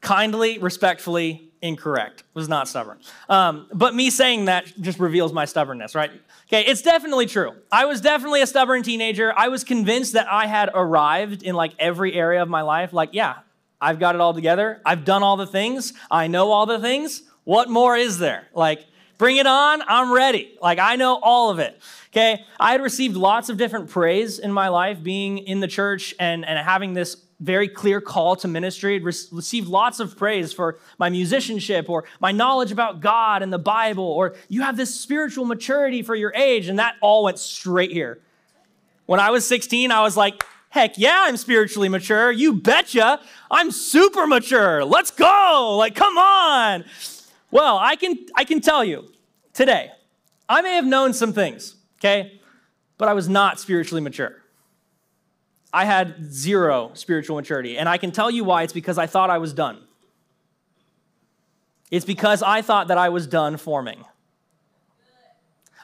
Kindly, 0.01 0.57
respectfully, 0.57 1.51
incorrect. 1.61 2.23
Was 2.33 2.47
not 2.47 2.67
stubborn. 2.67 2.99
Um, 3.29 3.67
but 3.73 3.93
me 3.93 4.09
saying 4.09 4.45
that 4.45 4.65
just 4.79 4.99
reveals 4.99 5.33
my 5.33 5.45
stubbornness, 5.45 5.93
right? 5.93 6.11
Okay, 6.47 6.61
it's 6.69 6.83
definitely 6.83 7.25
true. 7.25 7.53
I 7.71 7.85
was 7.85 8.01
definitely 8.01 8.41
a 8.41 8.47
stubborn 8.47 8.83
teenager. 8.83 9.33
I 9.35 9.47
was 9.47 9.63
convinced 9.63 10.13
that 10.13 10.31
I 10.31 10.45
had 10.45 10.69
arrived 10.73 11.41
in 11.41 11.55
like 11.55 11.73
every 11.79 12.13
area 12.13 12.41
of 12.41 12.47
my 12.49 12.61
life. 12.61 12.93
Like, 12.93 13.09
yeah, 13.13 13.37
I've 13.81 13.99
got 13.99 14.13
it 14.13 14.21
all 14.21 14.33
together. 14.33 14.79
I've 14.85 15.05
done 15.05 15.23
all 15.23 15.37
the 15.37 15.47
things. 15.47 15.93
I 16.11 16.27
know 16.27 16.51
all 16.51 16.67
the 16.67 16.79
things. 16.79 17.23
What 17.45 17.69
more 17.69 17.95
is 17.95 18.19
there? 18.19 18.47
Like, 18.53 18.85
bring 19.17 19.37
it 19.37 19.47
on. 19.47 19.81
I'm 19.87 20.13
ready. 20.13 20.55
Like, 20.61 20.77
I 20.77 20.97
know 20.97 21.19
all 21.21 21.49
of 21.49 21.57
it. 21.57 21.79
Okay, 22.11 22.45
I 22.59 22.71
had 22.71 22.81
received 22.81 23.17
lots 23.17 23.49
of 23.49 23.57
different 23.57 23.89
praise 23.89 24.39
in 24.39 24.51
my 24.51 24.69
life, 24.69 25.03
being 25.03 25.39
in 25.39 25.59
the 25.59 25.67
church 25.67 26.15
and, 26.19 26.45
and 26.45 26.57
having 26.59 26.93
this 26.93 27.15
very 27.39 27.67
clear 27.67 27.99
call 27.99 28.35
to 28.37 28.47
ministry, 28.47 28.99
received 28.99 29.67
lots 29.67 29.99
of 29.99 30.17
praise 30.17 30.53
for 30.53 30.77
my 30.97 31.09
musicianship 31.09 31.89
or 31.89 32.05
my 32.19 32.31
knowledge 32.31 32.71
about 32.71 33.01
God 33.01 33.43
and 33.43 33.51
the 33.51 33.59
Bible, 33.59 34.05
or 34.05 34.35
you 34.47 34.61
have 34.61 34.77
this 34.77 34.97
spiritual 34.97 35.45
maturity 35.45 36.01
for 36.01 36.15
your 36.15 36.33
age, 36.33 36.67
and 36.67 36.79
that 36.79 36.95
all 37.01 37.23
went 37.23 37.39
straight 37.39 37.91
here. 37.91 38.19
When 39.05 39.19
I 39.19 39.31
was 39.31 39.45
16, 39.45 39.91
I 39.91 40.01
was 40.01 40.15
like, 40.15 40.43
heck 40.69 40.97
yeah, 40.97 41.19
I'm 41.21 41.37
spiritually 41.37 41.89
mature. 41.89 42.31
You 42.31 42.53
betcha. 42.53 43.19
I'm 43.51 43.71
super 43.71 44.25
mature. 44.25 44.83
Let's 44.83 45.11
go. 45.11 45.75
Like, 45.77 45.95
come 45.95 46.17
on. 46.17 46.85
Well, 47.51 47.77
I 47.77 47.95
can, 47.95 48.17
I 48.35 48.43
can 48.43 48.61
tell 48.61 48.83
you 48.83 49.11
today, 49.53 49.91
I 50.47 50.61
may 50.61 50.75
have 50.75 50.85
known 50.85 51.13
some 51.13 51.33
things, 51.33 51.75
okay, 51.99 52.39
but 52.97 53.07
I 53.07 53.13
was 53.13 53.29
not 53.29 53.59
spiritually 53.59 54.01
mature. 54.01 54.41
I 55.75 55.83
had 55.83 56.31
zero 56.31 56.91
spiritual 56.93 57.35
maturity. 57.35 57.77
And 57.77 57.89
I 57.89 57.97
can 57.97 58.13
tell 58.13 58.31
you 58.31 58.45
why. 58.45 58.63
It's 58.63 58.71
because 58.71 58.97
I 58.97 59.07
thought 59.07 59.29
I 59.29 59.39
was 59.39 59.51
done. 59.51 59.81
It's 61.91 62.05
because 62.05 62.41
I 62.41 62.61
thought 62.61 62.87
that 62.87 62.97
I 62.97 63.09
was 63.09 63.27
done 63.27 63.57
forming. 63.57 64.05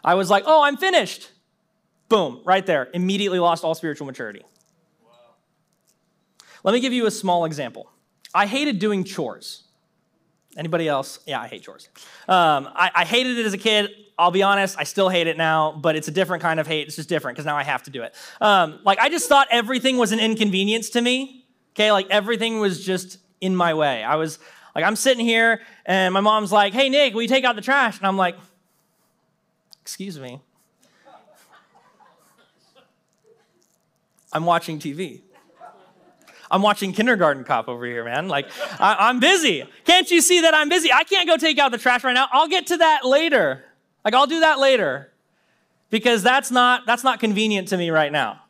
I 0.01 0.15
was 0.15 0.29
like, 0.29 0.45
oh, 0.47 0.63
I'm 0.63 0.77
finished. 0.77 1.29
Boom, 2.07 2.39
right 2.45 2.65
there. 2.65 2.87
Immediately 2.93 3.39
lost 3.39 3.65
all 3.65 3.75
spiritual 3.75 4.07
maturity. 4.07 4.43
Let 6.63 6.71
me 6.71 6.79
give 6.79 6.93
you 6.93 7.05
a 7.05 7.11
small 7.11 7.43
example. 7.43 7.91
I 8.33 8.45
hated 8.45 8.79
doing 8.79 9.03
chores. 9.03 9.63
Anybody 10.55 10.87
else? 10.87 11.19
Yeah, 11.27 11.41
I 11.41 11.47
hate 11.47 11.63
chores. 11.63 11.89
Um, 12.29 12.69
I, 12.73 12.91
I 12.95 13.05
hated 13.05 13.37
it 13.37 13.45
as 13.45 13.53
a 13.53 13.57
kid. 13.57 13.89
I'll 14.21 14.29
be 14.29 14.43
honest, 14.43 14.75
I 14.77 14.83
still 14.83 15.09
hate 15.09 15.25
it 15.25 15.35
now, 15.35 15.71
but 15.71 15.95
it's 15.95 16.07
a 16.07 16.11
different 16.11 16.43
kind 16.43 16.59
of 16.59 16.67
hate. 16.67 16.85
It's 16.85 16.95
just 16.95 17.09
different 17.09 17.35
because 17.35 17.47
now 17.47 17.57
I 17.57 17.63
have 17.63 17.81
to 17.83 17.89
do 17.89 18.03
it. 18.03 18.13
Um, 18.39 18.79
like, 18.85 18.99
I 18.99 19.09
just 19.09 19.27
thought 19.27 19.47
everything 19.49 19.97
was 19.97 20.11
an 20.11 20.19
inconvenience 20.19 20.91
to 20.91 21.01
me. 21.01 21.47
Okay, 21.73 21.91
like 21.91 22.05
everything 22.11 22.59
was 22.59 22.85
just 22.85 23.17
in 23.39 23.55
my 23.55 23.73
way. 23.73 24.03
I 24.03 24.17
was 24.17 24.37
like, 24.75 24.85
I'm 24.85 24.95
sitting 24.95 25.25
here 25.25 25.61
and 25.87 26.13
my 26.13 26.19
mom's 26.19 26.51
like, 26.51 26.73
hey, 26.73 26.87
Nick, 26.87 27.15
will 27.15 27.23
you 27.23 27.27
take 27.27 27.43
out 27.43 27.55
the 27.55 27.63
trash? 27.63 27.97
And 27.97 28.05
I'm 28.05 28.15
like, 28.15 28.35
excuse 29.81 30.19
me. 30.19 30.39
I'm 34.31 34.45
watching 34.45 34.77
TV. 34.77 35.21
I'm 36.51 36.61
watching 36.61 36.93
Kindergarten 36.93 37.43
Cop 37.43 37.67
over 37.67 37.85
here, 37.85 38.03
man. 38.05 38.27
Like, 38.27 38.51
I, 38.79 39.09
am 39.09 39.19
busy. 39.19 39.63
Can't 39.85 40.11
you 40.11 40.21
see 40.21 40.41
that 40.41 40.53
I'm 40.53 40.69
busy? 40.69 40.91
I 40.93 41.05
can't 41.05 41.27
go 41.27 41.37
take 41.37 41.57
out 41.57 41.71
the 41.71 41.79
trash 41.79 42.03
right 42.03 42.13
now. 42.13 42.27
I'll 42.31 42.49
get 42.49 42.67
to 42.67 42.77
that 42.77 43.03
later. 43.03 43.63
Like, 44.03 44.13
I'll 44.13 44.27
do 44.27 44.39
that 44.41 44.59
later 44.59 45.11
because 45.89 46.23
that's 46.23 46.51
not 46.51 46.85
that's 46.85 47.03
not 47.03 47.19
convenient 47.19 47.67
to 47.69 47.77
me 47.77 47.89
right 47.89 48.11
now. 48.11 48.41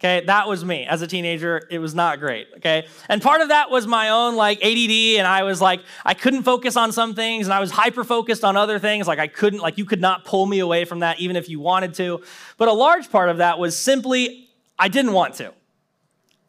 Okay, 0.00 0.24
that 0.24 0.48
was 0.48 0.64
me 0.64 0.86
as 0.86 1.02
a 1.02 1.06
teenager. 1.06 1.66
It 1.70 1.78
was 1.78 1.94
not 1.94 2.20
great. 2.20 2.48
Okay, 2.56 2.86
and 3.10 3.20
part 3.20 3.42
of 3.42 3.48
that 3.48 3.70
was 3.70 3.86
my 3.86 4.08
own 4.08 4.34
like 4.34 4.58
ADD, 4.64 5.18
and 5.18 5.26
I 5.26 5.42
was 5.42 5.60
like, 5.60 5.82
I 6.06 6.14
couldn't 6.14 6.42
focus 6.42 6.74
on 6.78 6.90
some 6.90 7.14
things, 7.14 7.46
and 7.46 7.52
I 7.52 7.60
was 7.60 7.70
hyper 7.70 8.02
focused 8.02 8.42
on 8.42 8.56
other 8.56 8.78
things. 8.78 9.06
Like, 9.06 9.18
I 9.18 9.26
couldn't, 9.26 9.60
like, 9.60 9.76
you 9.76 9.84
could 9.84 10.00
not 10.00 10.24
pull 10.24 10.46
me 10.46 10.60
away 10.60 10.86
from 10.86 11.00
that, 11.00 11.20
even 11.20 11.36
if 11.36 11.50
you 11.50 11.60
wanted 11.60 11.92
to. 11.94 12.22
But 12.56 12.68
a 12.68 12.72
large 12.72 13.10
part 13.10 13.28
of 13.28 13.36
that 13.38 13.58
was 13.58 13.76
simply, 13.76 14.48
I 14.78 14.88
didn't 14.88 15.12
want 15.12 15.34
to. 15.34 15.52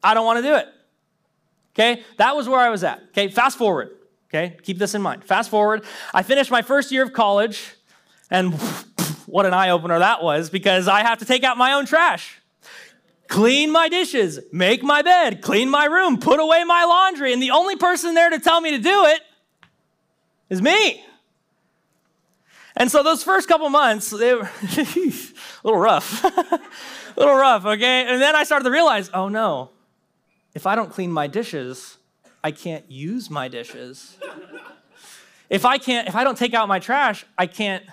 I 0.01 0.13
don't 0.13 0.25
want 0.25 0.37
to 0.37 0.43
do 0.43 0.55
it. 0.55 0.67
Okay, 1.75 2.03
that 2.17 2.37
was 2.37 2.47
where 2.47 2.59
I 2.59 2.69
was 2.69 2.85
at. 2.85 3.01
Okay, 3.09 3.27
fast 3.27 3.57
forward. 3.57 3.89
Okay, 4.29 4.55
keep 4.63 4.77
this 4.77 4.95
in 4.95 5.01
mind. 5.01 5.25
Fast 5.25 5.49
forward. 5.49 5.83
I 6.13 6.23
finished 6.23 6.51
my 6.51 6.61
first 6.61 6.89
year 6.89 7.03
of 7.03 7.11
college, 7.11 7.75
and 8.31 8.53
what 9.27 9.45
an 9.45 9.53
eye 9.53 9.69
opener 9.69 9.99
that 9.99 10.23
was 10.23 10.49
because 10.49 10.87
I 10.87 11.01
have 11.01 11.19
to 11.19 11.25
take 11.25 11.43
out 11.43 11.57
my 11.57 11.73
own 11.73 11.85
trash, 11.85 12.41
clean 13.27 13.71
my 13.71 13.89
dishes, 13.89 14.39
make 14.51 14.81
my 14.81 15.01
bed, 15.01 15.41
clean 15.41 15.69
my 15.69 15.85
room, 15.85 16.17
put 16.17 16.39
away 16.39 16.63
my 16.63 16.85
laundry, 16.85 17.33
and 17.33 17.43
the 17.43 17.51
only 17.51 17.75
person 17.75 18.15
there 18.15 18.29
to 18.29 18.39
tell 18.39 18.59
me 18.59 18.71
to 18.71 18.79
do 18.79 19.05
it 19.05 19.21
is 20.49 20.61
me. 20.61 21.03
And 22.77 22.89
so 22.89 23.03
those 23.03 23.21
first 23.21 23.49
couple 23.49 23.69
months, 23.69 24.09
they 24.09 24.33
were 24.33 24.49
a 24.61 25.13
little 25.63 25.79
rough. 25.79 26.23
a 26.25 26.59
little 27.17 27.35
rough, 27.35 27.65
okay? 27.65 28.05
And 28.07 28.21
then 28.21 28.35
I 28.35 28.43
started 28.45 28.63
to 28.63 28.71
realize, 28.71 29.09
oh 29.13 29.27
no, 29.27 29.71
if 30.55 30.65
I 30.65 30.75
don't 30.75 30.89
clean 30.89 31.11
my 31.11 31.27
dishes, 31.27 31.97
I 32.43 32.51
can't 32.51 32.89
use 32.89 33.29
my 33.29 33.49
dishes. 33.49 34.17
if 35.49 35.65
I 35.65 35.77
can't, 35.77 36.07
if 36.07 36.15
I 36.15 36.23
don't 36.23 36.37
take 36.37 36.53
out 36.53 36.69
my 36.69 36.79
trash, 36.79 37.25
I 37.37 37.45
can't 37.45 37.83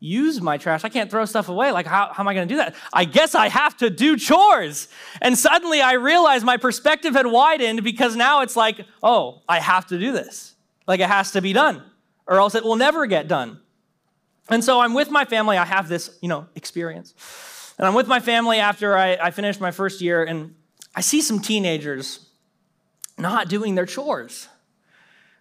use 0.00 0.40
my 0.40 0.56
trash. 0.56 0.82
I 0.82 0.88
can't 0.88 1.10
throw 1.10 1.26
stuff 1.26 1.50
away. 1.50 1.70
Like, 1.72 1.86
how, 1.86 2.10
how 2.12 2.22
am 2.22 2.28
I 2.28 2.34
going 2.34 2.48
to 2.48 2.52
do 2.52 2.56
that? 2.56 2.74
I 2.92 3.04
guess 3.04 3.34
I 3.34 3.48
have 3.48 3.76
to 3.76 3.90
do 3.90 4.16
chores. 4.16 4.88
And 5.20 5.38
suddenly 5.38 5.82
I 5.82 5.92
realized 5.92 6.44
my 6.44 6.56
perspective 6.56 7.12
had 7.12 7.26
widened 7.26 7.84
because 7.84 8.16
now 8.16 8.40
it's 8.40 8.56
like, 8.56 8.86
oh, 9.02 9.42
I 9.46 9.60
have 9.60 9.86
to 9.88 9.98
do 9.98 10.10
this. 10.12 10.54
Like, 10.86 11.00
it 11.00 11.08
has 11.08 11.32
to 11.32 11.42
be 11.42 11.52
done, 11.52 11.82
or 12.26 12.40
else 12.40 12.54
it 12.54 12.64
will 12.64 12.76
never 12.76 13.06
get 13.06 13.28
done. 13.28 13.60
And 14.48 14.64
so 14.64 14.80
I'm 14.80 14.94
with 14.94 15.10
my 15.10 15.24
family. 15.24 15.56
I 15.56 15.64
have 15.64 15.88
this, 15.88 16.18
you 16.20 16.28
know, 16.28 16.46
experience. 16.56 17.14
And 17.78 17.86
I'm 17.86 17.94
with 17.94 18.08
my 18.08 18.18
family 18.18 18.58
after 18.58 18.96
I, 18.96 19.14
I 19.14 19.30
finished 19.30 19.60
my 19.60 19.70
first 19.70 20.00
year, 20.00 20.24
and 20.24 20.54
I 20.96 21.02
see 21.02 21.20
some 21.20 21.40
teenagers 21.40 22.26
not 23.16 23.48
doing 23.48 23.74
their 23.74 23.86
chores 23.86 24.48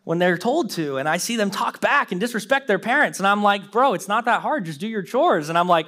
when 0.10 0.18
they're 0.18 0.40
told 0.40 0.72
to, 0.72 0.98
and 0.98 1.08
I 1.08 1.18
see 1.18 1.36
them 1.36 1.52
talk 1.52 1.82
back 1.82 2.12
and 2.12 2.20
disrespect 2.20 2.68
their 2.68 2.80
parents. 2.80 3.20
And 3.20 3.28
I'm 3.28 3.44
like, 3.44 3.72
bro, 3.72 3.94
it's 3.94 4.08
not 4.08 4.26
that 4.26 4.42
hard. 4.42 4.66
Just 4.66 4.80
do 4.80 4.88
your 4.88 5.04
chores. 5.04 5.50
And 5.50 5.56
I'm 5.58 5.68
like, 5.68 5.86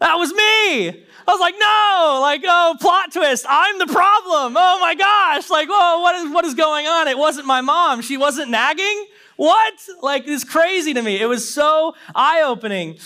that 0.00 0.16
was 0.16 0.34
me. 0.34 0.88
I 0.90 1.04
was 1.28 1.40
like, 1.40 1.54
no, 1.58 2.18
like, 2.20 2.42
oh, 2.44 2.76
plot 2.78 3.10
twist. 3.10 3.46
I'm 3.48 3.78
the 3.78 3.86
problem. 3.86 4.54
Oh 4.54 4.78
my 4.80 4.94
gosh. 4.94 5.48
Like, 5.48 5.70
whoa, 5.70 6.02
what 6.02 6.14
is, 6.16 6.30
what 6.30 6.44
is 6.44 6.52
going 6.52 6.86
on? 6.86 7.08
It 7.08 7.16
wasn't 7.16 7.46
my 7.46 7.62
mom. 7.62 8.02
She 8.02 8.18
wasn't 8.18 8.50
nagging. 8.50 9.06
What? 9.36 9.72
Like, 10.02 10.24
it's 10.28 10.44
crazy 10.44 10.92
to 10.92 11.00
me. 11.00 11.18
It 11.18 11.26
was 11.26 11.50
so 11.50 11.94
eye 12.14 12.42
opening. 12.42 12.98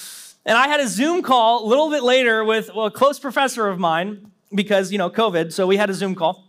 And 0.45 0.59
I 0.59 0.67
had 0.67 0.81
a 0.81 0.89
Zoom 0.89 1.23
call 1.23 1.65
a 1.65 1.67
little 1.69 1.89
bit 1.89 2.03
later 2.03 2.43
with 2.43 2.75
well, 2.75 2.87
a 2.87 2.91
close 2.91 3.21
professor 3.21 3.69
of 3.69 3.79
mine 3.79 4.33
because, 4.53 4.91
you 4.91 4.99
know, 4.99 5.09
COVID. 5.09 5.53
So 5.53 5.65
we 5.65 5.77
had 5.77 5.89
a 5.89 5.95
Zoom 5.95 6.17
call. 6.17 6.48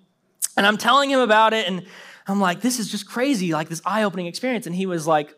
And 0.60 0.68
I'm 0.68 0.76
telling 0.76 1.10
him 1.10 1.22
about 1.22 1.54
it. 1.54 1.70
And 1.70 1.86
I'm 2.28 2.42
like, 2.42 2.60
this 2.60 2.80
is 2.80 2.92
just 2.92 3.08
crazy, 3.08 3.54
like 3.54 3.70
this 3.70 3.82
eye 3.86 4.04
opening 4.04 4.26
experience. 4.26 4.68
And 4.68 4.76
he 4.76 4.86
was 4.86 5.08
like, 5.08 5.34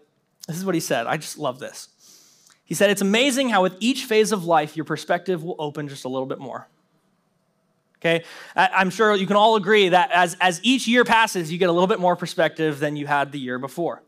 this 0.48 0.58
is 0.58 0.66
what 0.66 0.74
he 0.74 0.82
said. 0.82 1.06
I 1.06 1.18
just 1.18 1.38
love 1.38 1.60
this. 1.60 1.90
He 2.66 2.74
said, 2.74 2.90
it's 2.90 3.04
amazing 3.04 3.50
how 3.50 3.62
with 3.62 3.76
each 3.80 4.06
phase 4.06 4.32
of 4.32 4.46
life, 4.46 4.76
your 4.76 4.84
perspective 4.84 5.44
will 5.44 5.58
open 5.60 5.88
just 5.88 6.06
a 6.06 6.10
little 6.10 6.26
bit 6.26 6.40
more. 6.40 6.68
Okay? 8.00 8.24
I'm 8.56 8.90
sure 8.90 9.14
you 9.14 9.28
can 9.28 9.36
all 9.36 9.58
agree 9.58 9.90
that 9.90 10.10
as, 10.12 10.36
as 10.42 10.60
each 10.64 10.88
year 10.88 11.06
passes, 11.06 11.52
you 11.52 11.60
get 11.60 11.70
a 11.70 11.72
little 11.72 11.86
bit 11.86 12.00
more 12.00 12.16
perspective 12.16 12.80
than 12.80 12.96
you 12.96 13.06
had 13.06 13.32
the 13.32 13.38
year 13.38 13.60
before. 13.60 14.02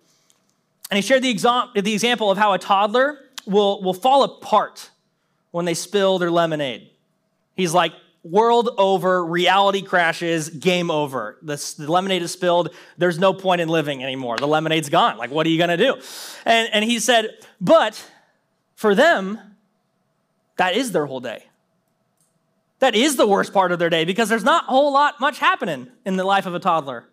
And 0.89 0.95
he 0.95 1.03
shared 1.03 1.21
the, 1.21 1.31
the 1.75 1.93
example 1.93 2.31
of 2.31 2.39
how 2.39 2.53
a 2.53 2.57
toddler 2.57 3.19
will, 3.45 3.83
will 3.83 3.93
fall 3.93 4.23
apart 4.23 4.89
when 5.51 5.65
they 5.65 5.75
spill 5.75 6.17
their 6.17 6.31
lemonade. 6.31 6.89
He's 7.55 7.71
like, 7.71 7.93
world 8.23 8.69
over, 8.77 9.25
reality 9.25 9.81
crashes, 9.81 10.49
game 10.49 10.89
over. 10.89 11.37
The, 11.41 11.75
the, 11.77 11.91
lemonade 11.91 12.21
is 12.21 12.31
spilled. 12.31 12.73
There's 12.97 13.19
no 13.19 13.33
point 13.33 13.61
in 13.61 13.67
living 13.67 14.03
anymore. 14.03 14.37
The 14.37 14.47
lemonade's 14.47 14.89
gone. 14.89 15.17
Like, 15.17 15.29
what 15.29 15.45
are 15.45 15.49
you 15.49 15.57
going 15.57 15.69
to 15.69 15.77
do? 15.77 15.95
And, 16.45 16.69
and 16.73 16.85
he 16.85 16.99
said, 16.99 17.37
but 17.59 18.09
for 18.75 18.95
them, 18.95 19.39
that 20.57 20.75
is 20.75 20.91
their 20.91 21.05
whole 21.05 21.19
day. 21.19 21.43
That 22.79 22.95
is 22.95 23.15
the 23.15 23.27
worst 23.27 23.53
part 23.53 23.71
of 23.71 23.79
their 23.79 23.89
day 23.89 24.05
because 24.05 24.29
there's 24.29 24.43
not 24.43 24.65
a 24.65 24.67
whole 24.67 24.93
lot 24.93 25.19
much 25.19 25.39
happening 25.39 25.87
in 26.05 26.15
the 26.17 26.23
life 26.23 26.45
of 26.45 26.55
a 26.55 26.59
toddler. 26.59 27.05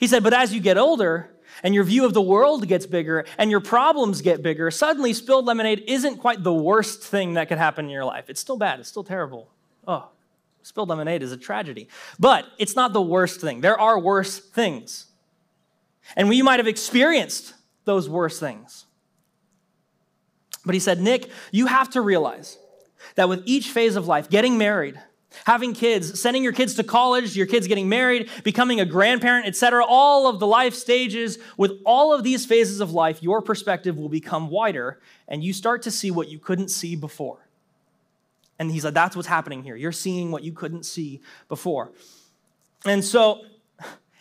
He 0.00 0.06
said, 0.06 0.22
but 0.22 0.32
as 0.32 0.52
you 0.54 0.60
get 0.60 0.78
older, 0.78 1.30
and 1.62 1.74
your 1.74 1.84
view 1.84 2.04
of 2.04 2.14
the 2.14 2.22
world 2.22 2.66
gets 2.66 2.84
bigger 2.84 3.24
and 3.38 3.50
your 3.50 3.60
problems 3.60 4.22
get 4.22 4.42
bigger, 4.42 4.70
suddenly 4.70 5.12
spilled 5.12 5.44
lemonade 5.44 5.84
isn't 5.86 6.16
quite 6.16 6.42
the 6.42 6.52
worst 6.52 7.02
thing 7.02 7.34
that 7.34 7.48
could 7.48 7.58
happen 7.58 7.84
in 7.84 7.90
your 7.90 8.04
life. 8.04 8.28
It's 8.28 8.40
still 8.40 8.56
bad, 8.56 8.80
it's 8.80 8.88
still 8.88 9.04
terrible. 9.04 9.48
Oh, 9.86 10.08
spilled 10.62 10.88
lemonade 10.88 11.22
is 11.22 11.32
a 11.32 11.36
tragedy. 11.36 11.88
But 12.18 12.46
it's 12.58 12.76
not 12.76 12.92
the 12.92 13.02
worst 13.02 13.40
thing. 13.40 13.60
There 13.60 13.78
are 13.78 13.98
worse 13.98 14.38
things. 14.38 15.06
And 16.16 16.28
we 16.28 16.42
might 16.42 16.60
have 16.60 16.66
experienced 16.66 17.54
those 17.84 18.08
worse 18.08 18.38
things. 18.38 18.86
But 20.64 20.74
he 20.74 20.80
said, 20.80 21.00
Nick, 21.00 21.30
you 21.52 21.66
have 21.66 21.90
to 21.90 22.00
realize 22.00 22.58
that 23.16 23.28
with 23.28 23.42
each 23.44 23.68
phase 23.68 23.96
of 23.96 24.06
life, 24.06 24.30
getting 24.30 24.56
married, 24.56 24.98
having 25.44 25.74
kids, 25.74 26.18
sending 26.20 26.42
your 26.42 26.52
kids 26.52 26.74
to 26.74 26.84
college, 26.84 27.36
your 27.36 27.46
kids 27.46 27.66
getting 27.66 27.88
married, 27.88 28.30
becoming 28.44 28.80
a 28.80 28.86
grandparent, 28.86 29.46
etc., 29.46 29.84
all 29.86 30.26
of 30.26 30.40
the 30.40 30.46
life 30.46 30.74
stages, 30.74 31.38
with 31.56 31.72
all 31.84 32.14
of 32.14 32.22
these 32.22 32.46
phases 32.46 32.80
of 32.80 32.92
life, 32.92 33.22
your 33.22 33.42
perspective 33.42 33.98
will 33.98 34.08
become 34.08 34.48
wider 34.48 35.00
and 35.28 35.44
you 35.44 35.52
start 35.52 35.82
to 35.82 35.90
see 35.90 36.10
what 36.10 36.28
you 36.28 36.38
couldn't 36.38 36.68
see 36.68 36.96
before. 36.96 37.43
And 38.58 38.70
he's 38.70 38.84
like, 38.84 38.94
That's 38.94 39.16
what's 39.16 39.28
happening 39.28 39.62
here. 39.62 39.76
You're 39.76 39.92
seeing 39.92 40.30
what 40.30 40.42
you 40.42 40.52
couldn't 40.52 40.84
see 40.84 41.20
before. 41.48 41.92
And 42.84 43.04
so, 43.04 43.44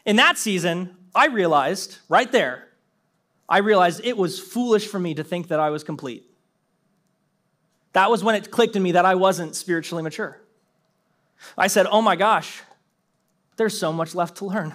in 0.06 0.16
that 0.18 0.38
season, 0.38 0.96
I 1.14 1.28
realized 1.28 1.98
right 2.10 2.32
there, 2.32 2.68
I 3.48 3.60
realized 3.60 4.02
it 4.04 4.18
was 4.18 4.40
foolish 4.40 4.88
for 4.88 5.00
me 5.00 5.14
to 5.16 5.24
think 5.24 5.50
that 5.50 5.60
I 5.60 5.70
was 5.70 5.84
complete. 5.84 6.30
That 7.94 8.10
was 8.10 8.24
when 8.24 8.36
it 8.36 8.50
clicked 8.50 8.76
in 8.76 8.84
me 8.84 8.94
that 8.94 9.06
I 9.06 9.16
wasn't 9.16 9.56
spiritually 9.56 10.04
mature. 10.04 10.40
I 11.58 11.68
said, 11.68 11.86
Oh 11.90 12.02
my 12.02 12.16
gosh, 12.16 12.62
there's 13.58 13.78
so 13.78 13.94
much 13.94 14.16
left 14.16 14.38
to 14.38 14.46
learn. 14.46 14.74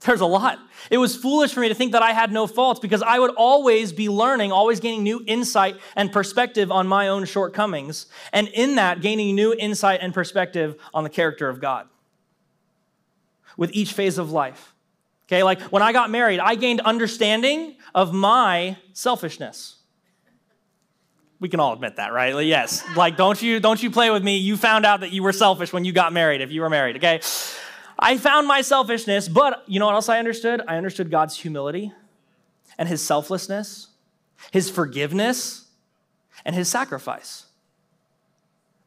There's 0.00 0.20
a 0.20 0.26
lot. 0.26 0.58
It 0.90 0.98
was 0.98 1.16
foolish 1.16 1.52
for 1.52 1.60
me 1.60 1.68
to 1.68 1.74
think 1.74 1.92
that 1.92 2.02
I 2.02 2.12
had 2.12 2.30
no 2.30 2.46
faults 2.46 2.78
because 2.78 3.02
I 3.02 3.18
would 3.18 3.32
always 3.32 3.92
be 3.92 4.08
learning, 4.08 4.52
always 4.52 4.78
gaining 4.78 5.02
new 5.02 5.24
insight 5.26 5.76
and 5.96 6.12
perspective 6.12 6.70
on 6.70 6.86
my 6.86 7.08
own 7.08 7.24
shortcomings. 7.24 8.06
And 8.32 8.48
in 8.48 8.76
that, 8.76 9.00
gaining 9.00 9.34
new 9.34 9.54
insight 9.54 10.00
and 10.00 10.14
perspective 10.14 10.76
on 10.94 11.02
the 11.02 11.10
character 11.10 11.48
of 11.48 11.60
God 11.60 11.88
with 13.56 13.72
each 13.72 13.92
phase 13.92 14.18
of 14.18 14.30
life. 14.30 14.72
Okay, 15.26 15.42
like 15.42 15.60
when 15.62 15.82
I 15.82 15.92
got 15.92 16.10
married, 16.10 16.38
I 16.38 16.54
gained 16.54 16.80
understanding 16.80 17.76
of 17.94 18.14
my 18.14 18.76
selfishness 18.92 19.78
we 21.40 21.48
can 21.48 21.60
all 21.60 21.72
admit 21.72 21.96
that, 21.96 22.12
right? 22.12 22.34
Like, 22.34 22.46
yes. 22.46 22.84
Like, 22.96 23.16
don't 23.16 23.40
you 23.40 23.60
don't 23.60 23.80
you 23.82 23.90
play 23.90 24.10
with 24.10 24.24
me. 24.24 24.38
You 24.38 24.56
found 24.56 24.84
out 24.84 25.00
that 25.00 25.12
you 25.12 25.22
were 25.22 25.32
selfish 25.32 25.72
when 25.72 25.84
you 25.84 25.92
got 25.92 26.12
married, 26.12 26.40
if 26.40 26.50
you 26.50 26.62
were 26.62 26.70
married, 26.70 26.96
okay? 26.96 27.20
I 27.98 28.16
found 28.16 28.46
my 28.46 28.60
selfishness, 28.60 29.28
but 29.28 29.64
you 29.66 29.80
know 29.80 29.86
what 29.86 29.94
else 29.94 30.08
I 30.08 30.18
understood? 30.18 30.62
I 30.68 30.76
understood 30.76 31.10
God's 31.10 31.36
humility 31.36 31.92
and 32.78 32.88
his 32.88 33.02
selflessness, 33.02 33.88
his 34.52 34.70
forgiveness, 34.70 35.66
and 36.44 36.54
his 36.54 36.68
sacrifice. 36.68 37.46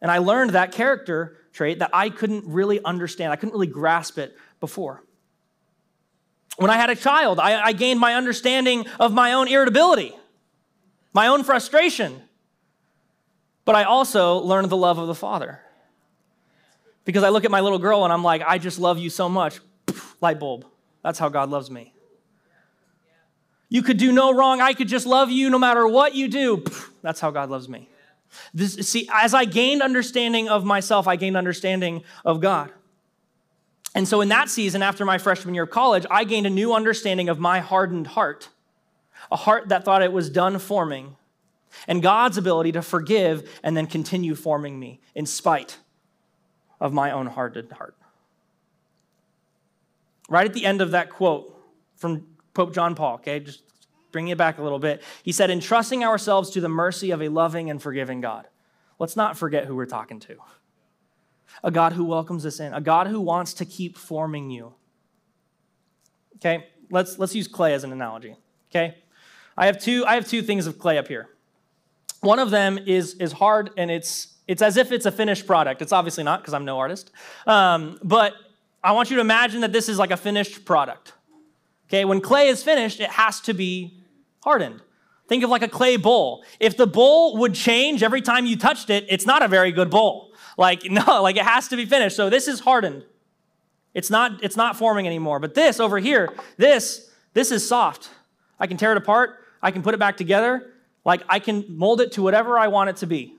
And 0.02 0.10
I 0.10 0.20
learned 0.20 0.52
that 0.52 0.72
character 0.72 1.38
trait 1.54 1.80
that 1.80 1.90
I 1.94 2.10
couldn't 2.10 2.46
really 2.48 2.84
understand, 2.84 3.34
I 3.34 3.36
couldn't 3.36 3.54
really 3.54 3.68
grasp 3.68 4.18
it 4.18 4.38
before. 4.60 5.04
When 6.58 6.70
I 6.70 6.78
had 6.78 6.90
a 6.90 6.96
child, 6.96 7.40
I, 7.40 7.62
I 7.62 7.74
gained 7.74 8.00
my 8.00 8.16
understanding 8.16 8.86
of 9.00 9.14
my 9.14 9.34
own 9.34 9.48
irritability, 9.48 10.16
my 11.14 11.28
own 11.28 11.44
frustration. 11.44 12.22
But 13.66 13.76
I 13.76 13.84
also 13.84 14.38
learned 14.38 14.70
the 14.70 14.78
love 14.78 14.98
of 14.98 15.08
the 15.08 15.16
Father. 15.16 15.62
Because 17.12 17.26
I 17.26 17.30
look 17.30 17.44
at 17.44 17.52
my 17.52 17.60
little 17.60 17.78
girl 17.78 18.06
and 18.06 18.14
I'm 18.14 18.24
like, 18.24 18.42
I 18.42 18.58
just 18.58 18.80
love 18.80 18.98
you 18.98 19.10
so 19.10 19.28
much. 19.28 19.60
Light 20.22 20.40
bulb. 20.40 20.66
That's 21.04 21.20
how 21.20 21.28
God 21.28 21.50
loves 21.50 21.70
me. 21.70 21.94
You 23.68 23.82
could 23.82 23.98
do 23.98 24.14
no 24.14 24.34
wrong. 24.34 24.62
I 24.62 24.72
could 24.72 24.88
just 24.88 25.06
love 25.06 25.30
you 25.30 25.50
no 25.50 25.60
matter 25.60 25.86
what 25.86 26.16
you 26.16 26.30
do. 26.30 26.64
That's 27.02 27.20
how 27.20 27.30
God 27.30 27.50
loves 27.50 27.68
me. 27.68 27.90
This, 28.54 28.76
see, 28.88 29.10
as 29.14 29.34
I 29.34 29.44
gained 29.44 29.82
understanding 29.82 30.48
of 30.48 30.64
myself, 30.64 31.06
I 31.06 31.18
gained 31.18 31.36
understanding 31.36 32.04
of 32.24 32.40
God. 32.40 32.72
And 33.94 34.08
so, 34.08 34.22
in 34.22 34.30
that 34.30 34.48
season, 34.48 34.82
after 34.82 35.04
my 35.04 35.18
freshman 35.18 35.54
year 35.54 35.64
of 35.64 35.70
college, 35.70 36.06
I 36.10 36.24
gained 36.24 36.48
a 36.48 36.50
new 36.50 36.74
understanding 36.74 37.28
of 37.28 37.40
my 37.40 37.60
hardened 37.60 38.08
heart, 38.08 38.48
a 39.30 39.36
heart 39.36 39.68
that 39.68 39.84
thought 39.84 40.02
it 40.02 40.14
was 40.14 40.30
done 40.30 40.60
forming, 40.60 41.18
and 41.90 42.02
God's 42.02 42.38
ability 42.38 42.72
to 42.72 42.82
forgive 42.82 43.60
and 43.64 43.76
then 43.76 43.86
continue 43.86 44.34
forming 44.34 44.80
me 44.80 45.02
in 45.14 45.26
spite 45.26 45.78
of 46.82 46.92
my 46.92 47.12
own 47.12 47.28
hardened 47.28 47.72
heart. 47.72 47.96
Right 50.28 50.46
at 50.46 50.54
the 50.54 50.66
end 50.66 50.82
of 50.82 50.92
that 50.92 51.10
quote 51.10 51.56
from 51.96 52.28
Pope 52.54 52.74
John 52.74 52.96
Paul, 52.96 53.16
okay, 53.16 53.40
just 53.40 53.62
bringing 54.12 54.32
it 54.32 54.38
back 54.38 54.58
a 54.58 54.64
little 54.64 54.80
bit, 54.80 55.02
he 55.24 55.32
said, 55.32 55.50
Entrusting 55.50 56.04
ourselves 56.04 56.50
to 56.50 56.60
the 56.60 56.68
mercy 56.68 57.12
of 57.12 57.22
a 57.22 57.30
loving 57.30 57.70
and 57.70 57.82
forgiving 57.82 58.20
God. 58.20 58.48
Let's 59.00 59.16
not 59.16 59.38
forget 59.38 59.66
who 59.66 59.76
we're 59.76 59.86
talking 59.86 60.20
to 60.22 60.38
a 61.64 61.72
God 61.72 61.94
who 61.94 62.06
welcomes 62.06 62.46
us 62.46 62.60
in, 62.60 62.74
a 62.74 62.82
God 62.82 63.08
who 63.08 63.20
wants 63.20 63.54
to 63.56 63.66
keep 63.66 63.98
forming 63.98 64.50
you. 64.50 64.74
Okay, 66.38 66.66
let's, 66.90 67.20
let's 67.20 67.36
use 67.36 67.48
clay 67.48 67.74
as 67.74 67.84
an 67.84 67.92
analogy. 67.92 68.36
Okay, 68.72 68.96
I 69.58 69.68
have 69.68 69.80
two, 69.80 70.06
I 70.06 70.16
have 70.16 70.28
two 70.28 70.42
things 70.42 70.66
of 70.66 70.80
clay 70.80 70.98
up 70.98 71.08
here. 71.08 71.30
One 72.22 72.40
of 72.40 72.52
them 72.52 72.78
is, 72.78 73.16
is 73.16 73.34
hard 73.34 73.72
and 73.78 73.92
it's, 73.92 74.38
it's 74.52 74.62
as 74.62 74.76
if 74.76 74.92
it's 74.92 75.06
a 75.06 75.14
finished 75.14 75.48
product. 75.48 75.82
It's 75.82 75.94
obviously 75.94 76.26
not 76.26 76.42
because 76.42 76.54
I'm 76.54 76.66
no 76.66 76.78
artist. 76.78 77.10
Um, 77.48 77.98
but 78.04 78.34
I 78.84 78.92
want 78.92 79.10
you 79.10 79.16
to 79.16 79.22
imagine 79.22 79.62
that 79.62 79.72
this 79.72 79.88
is 79.88 79.98
like 79.98 80.12
a 80.12 80.18
finished 80.18 80.66
product. 80.66 81.14
Okay, 81.88 82.04
when 82.04 82.20
clay 82.20 82.50
is 82.50 82.62
finished, 82.62 83.00
it 83.00 83.12
has 83.12 83.40
to 83.42 83.54
be 83.54 83.98
hardened. 84.44 84.82
Think 85.30 85.46
of 85.46 85.50
like 85.50 85.62
a 85.62 85.70
clay 85.70 85.96
bowl. 85.96 86.44
If 86.60 86.76
the 86.76 86.86
bowl 86.86 87.38
would 87.38 87.54
change 87.54 88.04
every 88.04 88.22
time 88.22 88.46
you 88.46 88.58
touched 88.58 88.90
it, 88.90 89.06
it's 89.08 89.26
not 89.26 89.42
a 89.42 89.48
very 89.48 89.72
good 89.72 89.90
bowl. 89.90 90.34
Like, 90.58 90.84
no, 90.92 91.24
like 91.24 91.38
it 91.38 91.46
has 91.46 91.70
to 91.70 91.78
be 91.78 91.86
finished. 91.86 92.18
So 92.18 92.30
this 92.30 92.50
is 92.50 92.60
hardened. 92.60 93.06
It's 93.94 94.10
not, 94.10 94.44
it's 94.44 94.58
not 94.58 94.76
forming 94.76 95.08
anymore. 95.08 95.40
But 95.40 95.54
this 95.54 95.80
over 95.80 95.98
here, 95.98 96.28
this, 96.58 97.10
this 97.34 97.54
is 97.54 97.66
soft. 97.66 98.10
I 98.60 98.68
can 98.68 98.76
tear 98.76 98.92
it 98.92 98.98
apart. 98.98 99.38
I 99.62 99.72
can 99.72 99.82
put 99.82 99.94
it 99.94 99.98
back 99.98 100.18
together. 100.18 100.74
Like 101.06 101.24
I 101.30 101.40
can 101.40 101.64
mold 101.70 102.02
it 102.02 102.12
to 102.14 102.22
whatever 102.22 102.60
I 102.60 102.68
want 102.68 102.90
it 102.90 102.98
to 102.98 103.08
be. 103.08 103.38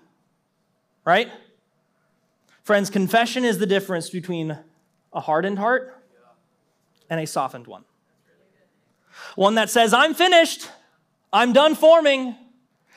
Right? 1.05 1.31
Friends, 2.65 2.91
confession 2.91 3.45
is 3.45 3.59
the 3.59 3.67
difference 3.67 4.11
between 4.11 4.57
a 5.13 5.21
hardened 5.21 5.59
heart 5.59 6.03
and 7.11 7.21
a 7.21 7.27
softened 7.27 7.67
one. 7.67 7.85
One 9.35 9.57
that 9.57 9.69
says, 9.69 9.93
I'm 9.93 10.15
finished, 10.15 10.71
I'm 11.33 11.53
done 11.53 11.75
forming, 11.75 12.37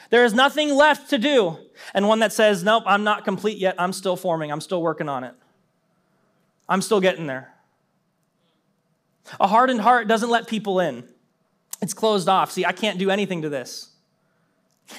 there 0.09 0.23
is 0.23 0.33
nothing 0.33 0.73
left 0.73 1.09
to 1.09 1.17
do. 1.17 1.57
And 1.93 2.07
one 2.07 2.19
that 2.19 2.31
says, 2.31 2.63
Nope, 2.63 2.83
I'm 2.85 3.03
not 3.03 3.25
complete 3.25 3.57
yet. 3.57 3.75
I'm 3.77 3.93
still 3.93 4.15
forming. 4.15 4.51
I'm 4.51 4.61
still 4.61 4.81
working 4.81 5.09
on 5.09 5.23
it. 5.23 5.33
I'm 6.69 6.81
still 6.81 6.99
getting 6.99 7.27
there. 7.27 7.53
A 9.39 9.47
hardened 9.47 9.81
heart 9.81 10.07
doesn't 10.07 10.29
let 10.29 10.47
people 10.47 10.79
in, 10.79 11.03
it's 11.81 11.93
closed 11.93 12.29
off. 12.29 12.51
See, 12.51 12.65
I 12.65 12.71
can't 12.71 12.99
do 12.99 13.09
anything 13.09 13.41
to 13.41 13.49
this. 13.49 13.91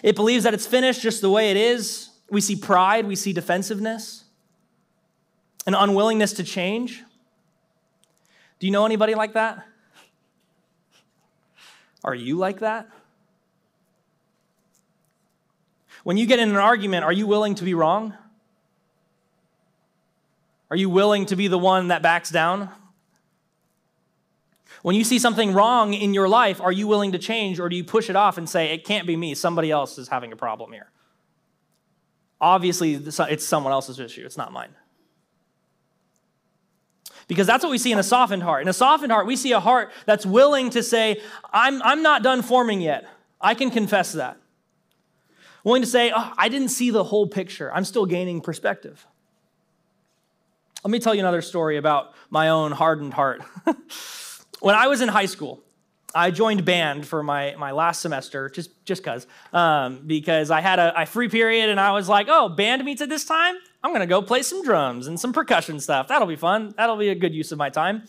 It 0.02 0.16
believes 0.16 0.42
that 0.44 0.52
it's 0.52 0.66
finished 0.66 1.00
just 1.00 1.20
the 1.20 1.30
way 1.30 1.50
it 1.52 1.56
is. 1.56 2.10
We 2.30 2.40
see 2.40 2.56
pride, 2.56 3.06
we 3.06 3.16
see 3.16 3.32
defensiveness, 3.32 4.24
an 5.66 5.74
unwillingness 5.74 6.32
to 6.34 6.44
change. 6.44 7.02
Do 8.58 8.66
you 8.66 8.72
know 8.72 8.86
anybody 8.86 9.14
like 9.14 9.34
that? 9.34 9.64
Are 12.04 12.14
you 12.14 12.36
like 12.36 12.60
that? 12.60 12.88
When 16.04 16.16
you 16.16 16.26
get 16.26 16.38
in 16.38 16.50
an 16.50 16.56
argument, 16.56 17.04
are 17.04 17.12
you 17.12 17.26
willing 17.26 17.56
to 17.56 17.64
be 17.64 17.74
wrong? 17.74 18.14
Are 20.70 20.76
you 20.76 20.88
willing 20.88 21.26
to 21.26 21.36
be 21.36 21.48
the 21.48 21.58
one 21.58 21.88
that 21.88 22.02
backs 22.02 22.30
down? 22.30 22.70
When 24.82 24.94
you 24.94 25.02
see 25.02 25.18
something 25.18 25.52
wrong 25.52 25.94
in 25.94 26.14
your 26.14 26.28
life, 26.28 26.60
are 26.60 26.70
you 26.70 26.86
willing 26.86 27.12
to 27.12 27.18
change 27.18 27.58
or 27.58 27.68
do 27.68 27.74
you 27.74 27.82
push 27.82 28.08
it 28.08 28.14
off 28.14 28.38
and 28.38 28.48
say, 28.48 28.72
it 28.72 28.84
can't 28.84 29.06
be 29.06 29.16
me, 29.16 29.34
somebody 29.34 29.70
else 29.70 29.98
is 29.98 30.08
having 30.08 30.32
a 30.32 30.36
problem 30.36 30.72
here? 30.72 30.90
Obviously, 32.40 32.94
it's 32.94 33.44
someone 33.44 33.72
else's 33.72 33.98
issue, 33.98 34.24
it's 34.24 34.36
not 34.36 34.52
mine. 34.52 34.74
Because 37.28 37.46
that's 37.46 37.64
what 37.64 37.70
we 37.70 37.78
see 37.78 37.90
in 37.90 37.98
a 37.98 38.04
softened 38.04 38.42
heart. 38.42 38.62
In 38.62 38.68
a 38.68 38.72
softened 38.72 39.10
heart, 39.10 39.26
we 39.26 39.34
see 39.34 39.52
a 39.52 39.58
heart 39.58 39.90
that's 40.04 40.24
willing 40.24 40.70
to 40.70 40.82
say, 40.82 41.20
I'm, 41.52 41.82
I'm 41.82 42.02
not 42.02 42.22
done 42.22 42.42
forming 42.42 42.80
yet. 42.80 43.08
I 43.40 43.54
can 43.54 43.70
confess 43.70 44.12
that 44.12 44.38
willing 45.66 45.82
to 45.82 45.88
say, 45.88 46.12
oh, 46.14 46.32
I 46.38 46.48
didn't 46.48 46.68
see 46.68 46.92
the 46.92 47.02
whole 47.02 47.26
picture. 47.26 47.74
I'm 47.74 47.84
still 47.84 48.06
gaining 48.06 48.40
perspective. 48.40 49.04
Let 50.84 50.92
me 50.92 51.00
tell 51.00 51.12
you 51.12 51.18
another 51.18 51.42
story 51.42 51.76
about 51.76 52.14
my 52.30 52.50
own 52.50 52.70
hardened 52.70 53.12
heart. 53.12 53.42
when 54.60 54.76
I 54.76 54.86
was 54.86 55.00
in 55.00 55.08
high 55.08 55.26
school, 55.26 55.60
I 56.14 56.30
joined 56.30 56.64
band 56.64 57.06
for 57.06 57.22
my, 57.22 57.54
my 57.58 57.72
last 57.72 58.00
semester, 58.00 58.48
just 58.48 58.70
just 58.84 59.02
cause, 59.02 59.26
um, 59.52 60.02
because 60.06 60.50
I 60.50 60.60
had 60.60 60.78
a, 60.78 61.02
a, 61.02 61.06
free 61.06 61.28
period 61.28 61.68
and 61.68 61.78
I 61.80 61.92
was 61.92 62.08
like, 62.08 62.28
oh, 62.30 62.48
band 62.48 62.84
meets 62.84 63.02
at 63.02 63.08
this 63.08 63.24
time. 63.24 63.56
I'm 63.82 63.92
gonna 63.92 64.06
go 64.06 64.22
play 64.22 64.42
some 64.42 64.62
drums 64.62 65.06
and 65.06 65.18
some 65.18 65.32
percussion 65.32 65.80
stuff. 65.80 66.08
That'll 66.08 66.28
be 66.28 66.36
fun. 66.36 66.74
That'll 66.76 66.96
be 66.96 67.08
a 67.08 67.14
good 67.14 67.34
use 67.34 67.52
of 67.52 67.58
my 67.58 67.70
time. 67.70 68.04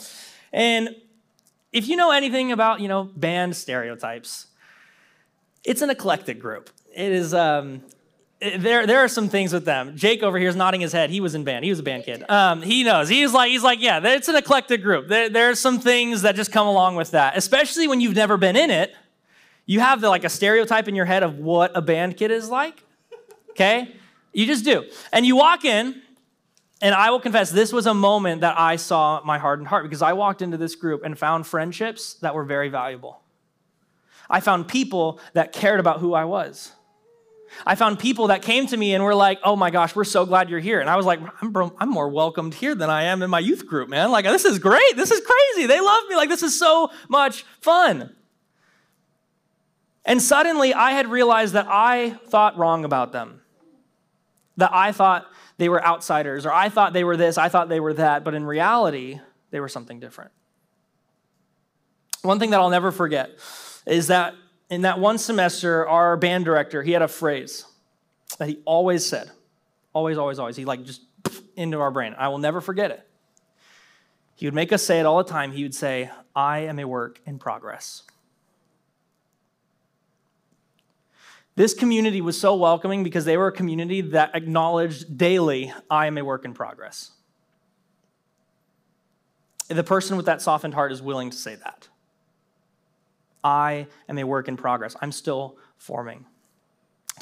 And 0.54 0.96
if 1.74 1.88
you 1.88 1.96
know 1.96 2.12
anything 2.12 2.52
about 2.52 2.80
you 2.80 2.88
know 2.88 3.04
band 3.04 3.56
stereotypes, 3.56 4.48
it's 5.64 5.82
an 5.82 5.90
eclectic 5.90 6.40
group 6.40 6.70
it 6.98 7.12
is 7.12 7.34
um, 7.34 7.84
there, 8.40 8.86
there 8.86 9.00
are 9.00 9.08
some 9.08 9.30
things 9.30 9.52
with 9.52 9.66
them. 9.66 9.96
Jake 9.96 10.22
over 10.22 10.38
here 10.38 10.50
is 10.50 10.56
nodding 10.56 10.82
his 10.82 10.92
head. 10.92 11.10
He 11.10 11.20
was 11.20 11.34
in 11.34 11.44
band. 11.44 11.66
He 11.66 11.72
was 11.72 11.80
a 11.80 11.84
band 11.84 12.04
kid. 12.04 12.24
Um, 12.30 12.62
he 12.62 12.84
knows. 12.84 13.10
He's 13.10 13.34
like, 13.34 13.50
he's 13.50 13.64
like, 13.64 13.82
yeah, 13.82 14.00
it's 14.04 14.28
an 14.28 14.36
eclectic 14.36 14.84
group. 14.84 15.08
There, 15.08 15.30
there 15.30 15.50
are 15.50 15.56
some 15.56 15.80
things 15.80 16.22
that 16.22 16.36
just 16.36 16.52
come 16.52 16.68
along 16.68 16.96
with 16.96 17.12
that, 17.12 17.36
especially 17.36 17.88
when 17.88 18.00
you've 18.00 18.16
never 18.16 18.38
been 18.38 18.56
in 18.56 18.70
it. 18.70 18.94
You 19.66 19.80
have 19.80 20.02
the, 20.02 20.10
like 20.10 20.24
a 20.24 20.30
stereotype 20.30 20.88
in 20.88 20.96
your 20.96 21.06
head 21.06 21.24
of 21.24 21.40
what 21.40 21.72
a 21.76 21.82
band 21.82 22.16
kid 22.16 22.32
is 22.32 22.50
like. 22.50 22.84
Okay, 23.52 23.96
you 24.34 24.46
just 24.46 24.64
do, 24.64 24.86
and 25.12 25.26
you 25.26 25.36
walk 25.36 25.66
in, 25.66 26.00
and 26.80 26.94
I 26.94 27.10
will 27.10 27.20
confess, 27.20 27.50
this 27.50 27.74
was 27.74 27.88
a 27.88 27.94
moment 27.94 28.42
that 28.42 28.58
I 28.60 28.76
saw 28.76 29.20
my 29.26 29.40
hardened 29.40 29.68
heart 29.68 29.84
because 29.84 30.04
I 30.04 30.14
walked 30.14 30.44
into 30.44 30.58
this 30.58 30.76
group 30.76 31.04
and 31.04 31.18
found 31.18 31.48
friendships 31.48 32.14
that 32.22 32.36
were 32.36 32.44
very 32.44 32.70
valuable. 32.70 33.20
I 34.30 34.42
found 34.42 34.68
people 34.68 35.20
that 35.34 35.54
cared 35.54 35.80
about 35.80 36.02
who 36.02 36.14
I 36.14 36.26
was. 36.26 36.72
I 37.66 37.76
found 37.76 38.00
people 38.00 38.28
that 38.28 38.42
came 38.42 38.68
to 38.68 38.78
me 38.78 38.94
and 38.94 39.04
were 39.04 39.16
like, 39.16 39.40
oh 39.44 39.56
my 39.56 39.70
gosh, 39.70 39.96
we're 39.96 40.04
so 40.04 40.26
glad 40.26 40.50
you're 40.50 40.60
here. 40.60 40.80
And 40.80 40.90
I 40.90 40.96
was 40.96 41.06
like, 41.06 41.20
I'm, 41.42 41.56
I'm 41.80 41.90
more 41.90 42.10
welcomed 42.10 42.54
here 42.54 42.76
than 42.76 42.90
I 42.90 43.04
am 43.04 43.22
in 43.22 43.30
my 43.30 43.40
youth 43.40 43.66
group, 43.66 43.90
man. 43.90 44.12
Like, 44.12 44.26
this 44.26 44.46
is 44.46 44.60
great. 44.60 44.96
This 44.96 45.12
is 45.12 45.22
crazy. 45.26 45.68
They 45.68 45.80
love 45.80 46.04
me. 46.10 46.16
Like, 46.16 46.30
this 46.30 46.44
is 46.44 46.58
so 46.58 46.92
much 47.10 47.44
fun. 47.62 48.16
And 50.06 50.22
suddenly 50.22 50.74
I 50.74 50.92
had 50.92 51.08
realized 51.08 51.54
that 51.54 51.68
I 51.68 52.12
thought 52.28 52.58
wrong 52.58 52.86
about 52.86 53.12
them, 53.12 53.42
that 54.56 54.74
I 54.74 54.94
thought 54.94 55.26
they 55.58 55.68
were 55.68 55.84
outsiders, 55.84 56.46
or 56.46 56.54
I 56.54 56.70
thought 56.70 56.94
they 56.94 57.04
were 57.04 57.18
this, 57.18 57.38
I 57.38 57.50
thought 57.50 57.68
they 57.68 57.80
were 57.80 57.94
that, 57.94 58.24
but 58.24 58.34
in 58.34 58.46
reality, 58.46 59.20
they 59.52 59.60
were 59.60 59.68
something 59.68 60.00
different. 60.00 60.32
One 62.22 62.40
thing 62.40 62.52
that 62.52 62.60
I'll 62.60 62.70
never 62.70 62.92
forget 62.92 63.32
is 63.86 64.08
that 64.08 64.36
in 64.70 64.82
that 64.82 65.00
one 65.00 65.18
semester, 65.18 65.88
our 65.88 66.18
band 66.18 66.46
director, 66.46 66.84
he 66.84 66.92
had 66.92 67.02
a 67.02 67.08
phrase 67.08 67.66
that 68.38 68.50
he 68.50 68.60
always 68.66 69.06
said. 69.06 69.32
Always, 69.94 70.18
always, 70.18 70.40
always. 70.40 70.56
He 70.56 70.66
like 70.66 70.84
just 70.84 71.02
into 71.56 71.80
our 71.80 71.92
brain. 71.92 72.16
I 72.18 72.28
will 72.28 72.38
never 72.38 72.62
forget 72.62 72.92
it. 72.92 73.08
He 74.36 74.46
would 74.46 74.54
make 74.54 74.72
us 74.72 74.84
say 74.84 75.00
it 75.00 75.06
all 75.06 75.18
the 75.18 75.30
time. 75.30 75.52
He 75.52 75.64
would 75.64 75.74
say, 75.74 76.12
I 76.36 76.60
am 76.60 76.78
a 76.78 76.86
work 76.86 77.20
in 77.26 77.40
progress. 77.40 78.04
This 81.56 81.74
community 81.74 82.22
was 82.22 82.40
so 82.40 82.56
welcoming 82.56 83.04
because 83.04 83.26
they 83.26 83.36
were 83.36 83.48
a 83.48 83.52
community 83.52 84.02
that 84.02 84.36
acknowledged 84.36 85.18
daily, 85.18 85.74
I 85.90 86.06
am 86.06 86.20
a 86.20 86.24
work 86.24 86.46
in 86.46 86.54
progress. 86.54 87.12
The 89.68 89.84
person 89.84 90.18
with 90.18 90.28
that 90.28 90.44
softened 90.44 90.76
heart 90.76 90.92
is 90.92 91.02
willing 91.02 91.32
to 91.32 91.38
say 91.38 91.56
that. 91.56 91.88
I 93.48 93.88
am 94.10 94.18
a 94.18 94.26
work 94.26 94.50
in 94.50 94.58
progress. 94.58 94.96
I'm 95.02 95.14
still 95.14 95.58
forming. 95.78 96.26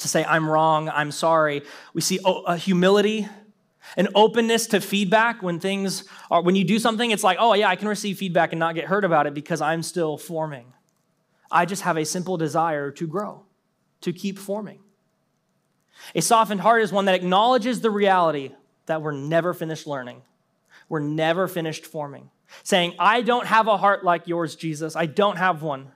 to 0.00 0.08
say, 0.08 0.24
I'm 0.24 0.50
wrong, 0.50 0.88
I'm 0.88 1.12
sorry. 1.12 1.62
We 1.94 2.00
see 2.00 2.18
a 2.24 2.56
humility, 2.56 3.28
an 3.96 4.08
openness 4.14 4.66
to 4.68 4.80
feedback 4.80 5.42
when 5.42 5.60
things 5.60 6.04
are, 6.30 6.42
when 6.42 6.56
you 6.56 6.64
do 6.64 6.78
something, 6.78 7.12
it's 7.12 7.22
like, 7.22 7.38
oh, 7.40 7.54
yeah, 7.54 7.68
I 7.68 7.76
can 7.76 7.88
receive 7.88 8.18
feedback 8.18 8.52
and 8.52 8.58
not 8.58 8.74
get 8.74 8.86
hurt 8.86 9.04
about 9.04 9.26
it 9.26 9.34
because 9.34 9.60
I'm 9.60 9.82
still 9.82 10.18
forming. 10.18 10.72
I 11.50 11.64
just 11.64 11.82
have 11.82 11.96
a 11.96 12.04
simple 12.04 12.36
desire 12.36 12.90
to 12.90 13.06
grow, 13.06 13.44
to 14.00 14.12
keep 14.12 14.38
forming. 14.38 14.80
A 16.14 16.20
softened 16.20 16.60
heart 16.60 16.82
is 16.82 16.92
one 16.92 17.04
that 17.04 17.14
acknowledges 17.14 17.80
the 17.80 17.90
reality 17.90 18.50
that 18.86 19.00
we're 19.00 19.12
never 19.12 19.54
finished 19.54 19.86
learning, 19.86 20.22
we're 20.88 21.00
never 21.00 21.46
finished 21.46 21.86
forming. 21.86 22.30
Saying, 22.62 22.94
I 22.98 23.22
don't 23.22 23.46
have 23.46 23.66
a 23.66 23.76
heart 23.76 24.04
like 24.04 24.28
yours, 24.28 24.54
Jesus. 24.54 24.94
I 24.94 25.06
don't 25.06 25.36
have 25.36 25.62
one. 25.62 25.90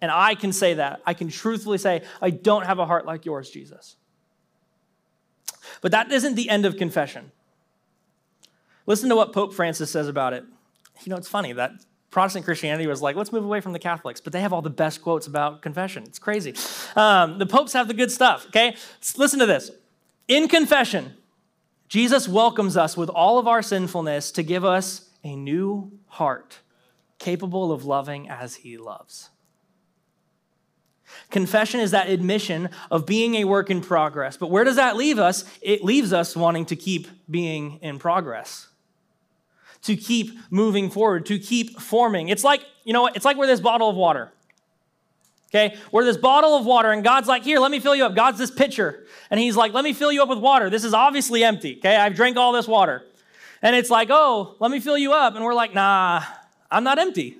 And 0.00 0.10
I 0.10 0.34
can 0.34 0.52
say 0.52 0.74
that. 0.74 1.00
I 1.06 1.14
can 1.14 1.28
truthfully 1.28 1.78
say, 1.78 2.02
I 2.20 2.30
don't 2.30 2.66
have 2.66 2.78
a 2.78 2.86
heart 2.86 3.06
like 3.06 3.24
yours, 3.24 3.50
Jesus. 3.50 3.96
But 5.80 5.92
that 5.92 6.12
isn't 6.12 6.34
the 6.34 6.48
end 6.50 6.66
of 6.66 6.76
confession. 6.76 7.32
Listen 8.86 9.08
to 9.08 9.16
what 9.16 9.32
Pope 9.32 9.52
Francis 9.52 9.90
says 9.90 10.08
about 10.08 10.32
it. 10.32 10.44
You 11.04 11.10
know, 11.10 11.16
it's 11.16 11.28
funny 11.28 11.52
that 11.54 11.72
Protestant 12.10 12.44
Christianity 12.44 12.86
was 12.86 13.02
like, 13.02 13.16
let's 13.16 13.32
move 13.32 13.44
away 13.44 13.60
from 13.60 13.72
the 13.72 13.78
Catholics, 13.78 14.20
but 14.20 14.32
they 14.32 14.40
have 14.40 14.52
all 14.52 14.62
the 14.62 14.70
best 14.70 15.02
quotes 15.02 15.26
about 15.26 15.60
confession. 15.60 16.04
It's 16.04 16.18
crazy. 16.18 16.54
Um, 16.94 17.38
the 17.38 17.46
popes 17.46 17.72
have 17.72 17.88
the 17.88 17.94
good 17.94 18.10
stuff, 18.10 18.46
okay? 18.46 18.76
Listen 19.16 19.38
to 19.40 19.46
this. 19.46 19.70
In 20.28 20.48
confession, 20.48 21.14
Jesus 21.88 22.28
welcomes 22.28 22.76
us 22.76 22.96
with 22.96 23.10
all 23.10 23.38
of 23.38 23.46
our 23.46 23.60
sinfulness 23.62 24.32
to 24.32 24.42
give 24.42 24.64
us 24.64 25.10
a 25.24 25.36
new 25.36 25.92
heart 26.06 26.60
capable 27.18 27.72
of 27.72 27.84
loving 27.84 28.28
as 28.28 28.56
he 28.56 28.76
loves. 28.76 29.30
Confession 31.30 31.80
is 31.80 31.90
that 31.90 32.08
admission 32.08 32.70
of 32.90 33.06
being 33.06 33.36
a 33.36 33.44
work 33.44 33.70
in 33.70 33.80
progress. 33.80 34.36
But 34.36 34.50
where 34.50 34.64
does 34.64 34.76
that 34.76 34.96
leave 34.96 35.18
us? 35.18 35.44
It 35.60 35.84
leaves 35.84 36.12
us 36.12 36.36
wanting 36.36 36.66
to 36.66 36.76
keep 36.76 37.08
being 37.30 37.78
in 37.82 37.98
progress, 37.98 38.68
to 39.82 39.96
keep 39.96 40.38
moving 40.50 40.90
forward, 40.90 41.26
to 41.26 41.38
keep 41.38 41.80
forming. 41.80 42.28
It's 42.28 42.44
like, 42.44 42.62
you 42.84 42.92
know 42.92 43.02
what? 43.02 43.16
It's 43.16 43.24
like 43.24 43.36
we're 43.36 43.46
this 43.46 43.60
bottle 43.60 43.88
of 43.88 43.96
water. 43.96 44.32
Okay? 45.50 45.76
We're 45.92 46.04
this 46.04 46.16
bottle 46.16 46.56
of 46.56 46.66
water, 46.66 46.90
and 46.90 47.02
God's 47.04 47.28
like, 47.28 47.44
Here, 47.44 47.58
let 47.58 47.70
me 47.70 47.80
fill 47.80 47.94
you 47.94 48.04
up. 48.04 48.14
God's 48.14 48.38
this 48.38 48.50
pitcher. 48.50 49.06
And 49.30 49.40
He's 49.40 49.56
like, 49.56 49.72
Let 49.72 49.84
me 49.84 49.92
fill 49.92 50.12
you 50.12 50.22
up 50.22 50.28
with 50.28 50.38
water. 50.38 50.70
This 50.70 50.84
is 50.84 50.94
obviously 50.94 51.44
empty. 51.44 51.78
Okay? 51.78 51.96
I've 51.96 52.14
drank 52.14 52.36
all 52.36 52.52
this 52.52 52.68
water. 52.68 53.04
And 53.62 53.74
it's 53.74 53.90
like, 53.90 54.08
Oh, 54.10 54.56
let 54.58 54.70
me 54.70 54.80
fill 54.80 54.98
you 54.98 55.12
up. 55.12 55.34
And 55.34 55.44
we're 55.44 55.54
like, 55.54 55.74
Nah, 55.74 56.22
I'm 56.70 56.84
not 56.84 56.98
empty. 56.98 57.38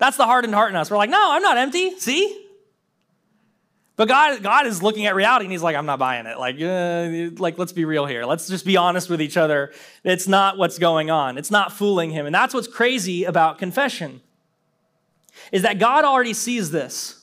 That's 0.00 0.16
the 0.16 0.24
hardened 0.24 0.54
heart 0.54 0.70
in 0.70 0.76
us. 0.76 0.90
We're 0.90 0.96
like, 0.96 1.10
no, 1.10 1.30
I'm 1.30 1.42
not 1.42 1.58
empty. 1.58 1.96
See? 1.98 2.46
But 3.96 4.08
God, 4.08 4.42
God 4.42 4.66
is 4.66 4.82
looking 4.82 5.04
at 5.04 5.14
reality 5.14 5.44
and 5.44 5.52
he's 5.52 5.62
like, 5.62 5.76
I'm 5.76 5.84
not 5.84 5.98
buying 5.98 6.24
it. 6.24 6.38
Like, 6.38 6.56
uh, 6.58 7.36
like, 7.38 7.58
let's 7.58 7.72
be 7.72 7.84
real 7.84 8.06
here. 8.06 8.24
Let's 8.24 8.48
just 8.48 8.64
be 8.64 8.78
honest 8.78 9.10
with 9.10 9.20
each 9.20 9.36
other. 9.36 9.72
It's 10.02 10.26
not 10.26 10.56
what's 10.56 10.78
going 10.78 11.10
on. 11.10 11.36
It's 11.36 11.50
not 11.50 11.70
fooling 11.70 12.10
him. 12.10 12.24
And 12.24 12.34
that's 12.34 12.54
what's 12.54 12.66
crazy 12.66 13.24
about 13.24 13.58
confession. 13.58 14.22
Is 15.52 15.62
that 15.62 15.78
God 15.78 16.06
already 16.06 16.32
sees 16.32 16.70
this. 16.70 17.22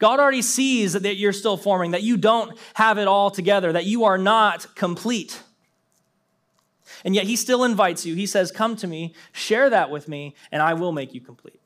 God 0.00 0.18
already 0.18 0.42
sees 0.42 0.94
that 0.94 1.14
you're 1.14 1.32
still 1.32 1.56
forming, 1.56 1.92
that 1.92 2.02
you 2.02 2.16
don't 2.16 2.58
have 2.74 2.98
it 2.98 3.06
all 3.06 3.30
together, 3.30 3.72
that 3.72 3.84
you 3.84 4.02
are 4.02 4.18
not 4.18 4.74
complete. 4.74 5.40
And 7.04 7.14
yet 7.14 7.24
he 7.24 7.36
still 7.36 7.64
invites 7.64 8.06
you. 8.06 8.14
He 8.14 8.26
says, 8.26 8.52
Come 8.52 8.76
to 8.76 8.86
me, 8.86 9.14
share 9.32 9.70
that 9.70 9.90
with 9.90 10.08
me, 10.08 10.34
and 10.50 10.62
I 10.62 10.74
will 10.74 10.92
make 10.92 11.14
you 11.14 11.20
complete. 11.20 11.60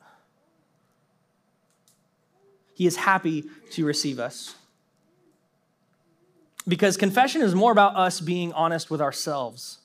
He 2.73 2.85
is 2.85 2.95
happy 2.95 3.45
to 3.71 3.85
receive 3.85 4.19
us. 4.19 4.55
Because 6.67 6.97
confession 6.97 7.41
is 7.41 7.55
more 7.55 7.71
about 7.71 7.95
us 7.95 8.19
being 8.19 8.53
honest 8.53 8.91
with 8.91 9.01
ourselves 9.01 9.79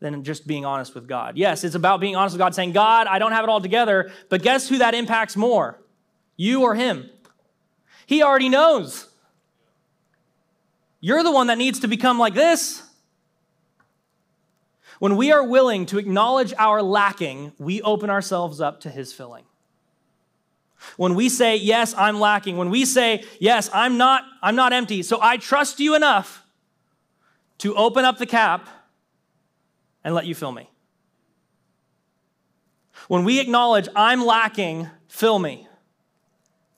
than 0.00 0.22
just 0.22 0.46
being 0.46 0.64
honest 0.64 0.94
with 0.94 1.08
God. 1.08 1.36
Yes, 1.36 1.64
it's 1.64 1.74
about 1.74 2.00
being 2.00 2.16
honest 2.16 2.34
with 2.34 2.38
God, 2.38 2.54
saying, 2.54 2.72
God, 2.72 3.06
I 3.06 3.18
don't 3.18 3.32
have 3.32 3.44
it 3.44 3.50
all 3.50 3.60
together, 3.60 4.10
but 4.28 4.42
guess 4.42 4.68
who 4.68 4.78
that 4.78 4.94
impacts 4.94 5.36
more? 5.36 5.78
You 6.36 6.62
or 6.62 6.74
Him? 6.74 7.10
He 8.06 8.22
already 8.22 8.48
knows. 8.48 9.08
You're 11.00 11.22
the 11.22 11.32
one 11.32 11.46
that 11.48 11.58
needs 11.58 11.80
to 11.80 11.88
become 11.88 12.18
like 12.18 12.34
this. 12.34 12.82
When 15.00 15.16
we 15.16 15.32
are 15.32 15.42
willing 15.42 15.86
to 15.86 15.98
acknowledge 15.98 16.52
our 16.58 16.82
lacking, 16.82 17.54
we 17.58 17.80
open 17.80 18.10
ourselves 18.10 18.60
up 18.60 18.80
to 18.80 18.90
His 18.90 19.14
filling. 19.14 19.44
When 20.98 21.14
we 21.14 21.30
say, 21.30 21.56
Yes, 21.56 21.94
I'm 21.96 22.20
lacking, 22.20 22.58
when 22.58 22.68
we 22.68 22.84
say, 22.84 23.24
Yes, 23.38 23.70
I'm 23.72 23.96
not, 23.96 24.24
I'm 24.42 24.56
not 24.56 24.74
empty, 24.74 25.02
so 25.02 25.18
I 25.20 25.38
trust 25.38 25.80
you 25.80 25.94
enough 25.94 26.44
to 27.58 27.74
open 27.74 28.04
up 28.04 28.18
the 28.18 28.26
cap 28.26 28.68
and 30.04 30.14
let 30.14 30.26
you 30.26 30.34
fill 30.34 30.52
me. 30.52 30.68
When 33.08 33.24
we 33.24 33.40
acknowledge, 33.40 33.88
I'm 33.96 34.22
lacking, 34.22 34.86
fill 35.08 35.38
me, 35.38 35.66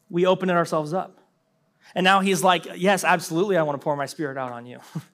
we 0.09 0.27
open 0.27 0.49
it 0.49 0.55
ourselves 0.55 0.93
up. 0.93 1.19
And 1.97 2.05
now 2.05 2.21
he's 2.21 2.45
like, 2.45 2.69
Yes, 2.77 3.03
absolutely, 3.03 3.57
I 3.57 3.65
want 3.65 3.81
to 3.81 3.85
pour 3.85 3.97
my 3.97 4.07
spirit 4.07 4.39
out 4.39 4.53
on 4.53 4.65
you. 4.65 4.79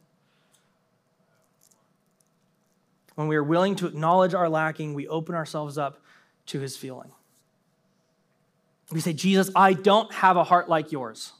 When 3.18 3.26
we 3.26 3.34
are 3.34 3.42
willing 3.42 3.74
to 3.74 3.88
acknowledge 3.88 4.32
our 4.32 4.48
lacking, 4.48 4.94
we 4.94 5.08
open 5.08 5.34
ourselves 5.34 5.76
up 5.76 6.04
to 6.46 6.60
his 6.60 6.76
feeling. 6.76 7.10
We 8.92 9.00
say, 9.00 9.12
Jesus, 9.12 9.50
I 9.56 9.72
don't 9.72 10.14
have 10.14 10.36
a 10.36 10.44
heart 10.44 10.68
like 10.68 10.92
yours, 10.92 11.32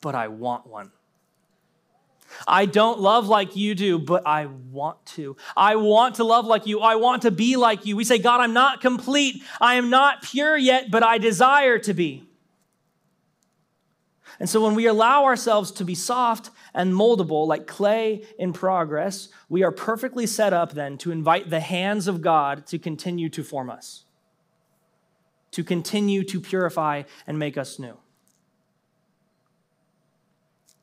but 0.00 0.14
I 0.14 0.28
want 0.28 0.66
one. 0.66 0.90
I 2.48 2.64
don't 2.64 2.98
love 2.98 3.28
like 3.28 3.56
you 3.56 3.74
do, 3.74 3.98
but 3.98 4.26
I 4.26 4.46
want 4.46 5.04
to. 5.16 5.36
I 5.54 5.76
want 5.76 6.14
to 6.14 6.24
love 6.24 6.46
like 6.46 6.66
you. 6.66 6.80
I 6.80 6.94
want 6.94 7.22
to 7.22 7.30
be 7.30 7.56
like 7.56 7.84
you. 7.84 7.94
We 7.94 8.04
say, 8.04 8.16
God, 8.16 8.40
I'm 8.40 8.54
not 8.54 8.80
complete. 8.80 9.42
I 9.60 9.74
am 9.74 9.90
not 9.90 10.22
pure 10.22 10.56
yet, 10.56 10.90
but 10.90 11.02
I 11.02 11.18
desire 11.18 11.78
to 11.80 11.92
be. 11.92 12.26
And 14.40 14.48
so 14.48 14.64
when 14.64 14.74
we 14.74 14.86
allow 14.86 15.24
ourselves 15.24 15.72
to 15.72 15.84
be 15.84 15.94
soft 15.94 16.48
and 16.76 16.92
moldable 16.92 17.48
like 17.48 17.66
clay 17.66 18.22
in 18.38 18.52
progress, 18.52 19.30
we 19.48 19.64
are 19.64 19.72
perfectly 19.72 20.26
set 20.26 20.52
up 20.52 20.72
then 20.72 20.98
to 20.98 21.10
invite 21.10 21.50
the 21.50 21.58
hands 21.58 22.06
of 22.06 22.20
God 22.20 22.66
to 22.66 22.78
continue 22.78 23.30
to 23.30 23.42
form 23.42 23.70
us, 23.70 24.04
to 25.50 25.64
continue 25.64 26.22
to 26.24 26.40
purify 26.40 27.02
and 27.26 27.38
make 27.38 27.56
us 27.56 27.78
new. 27.78 27.96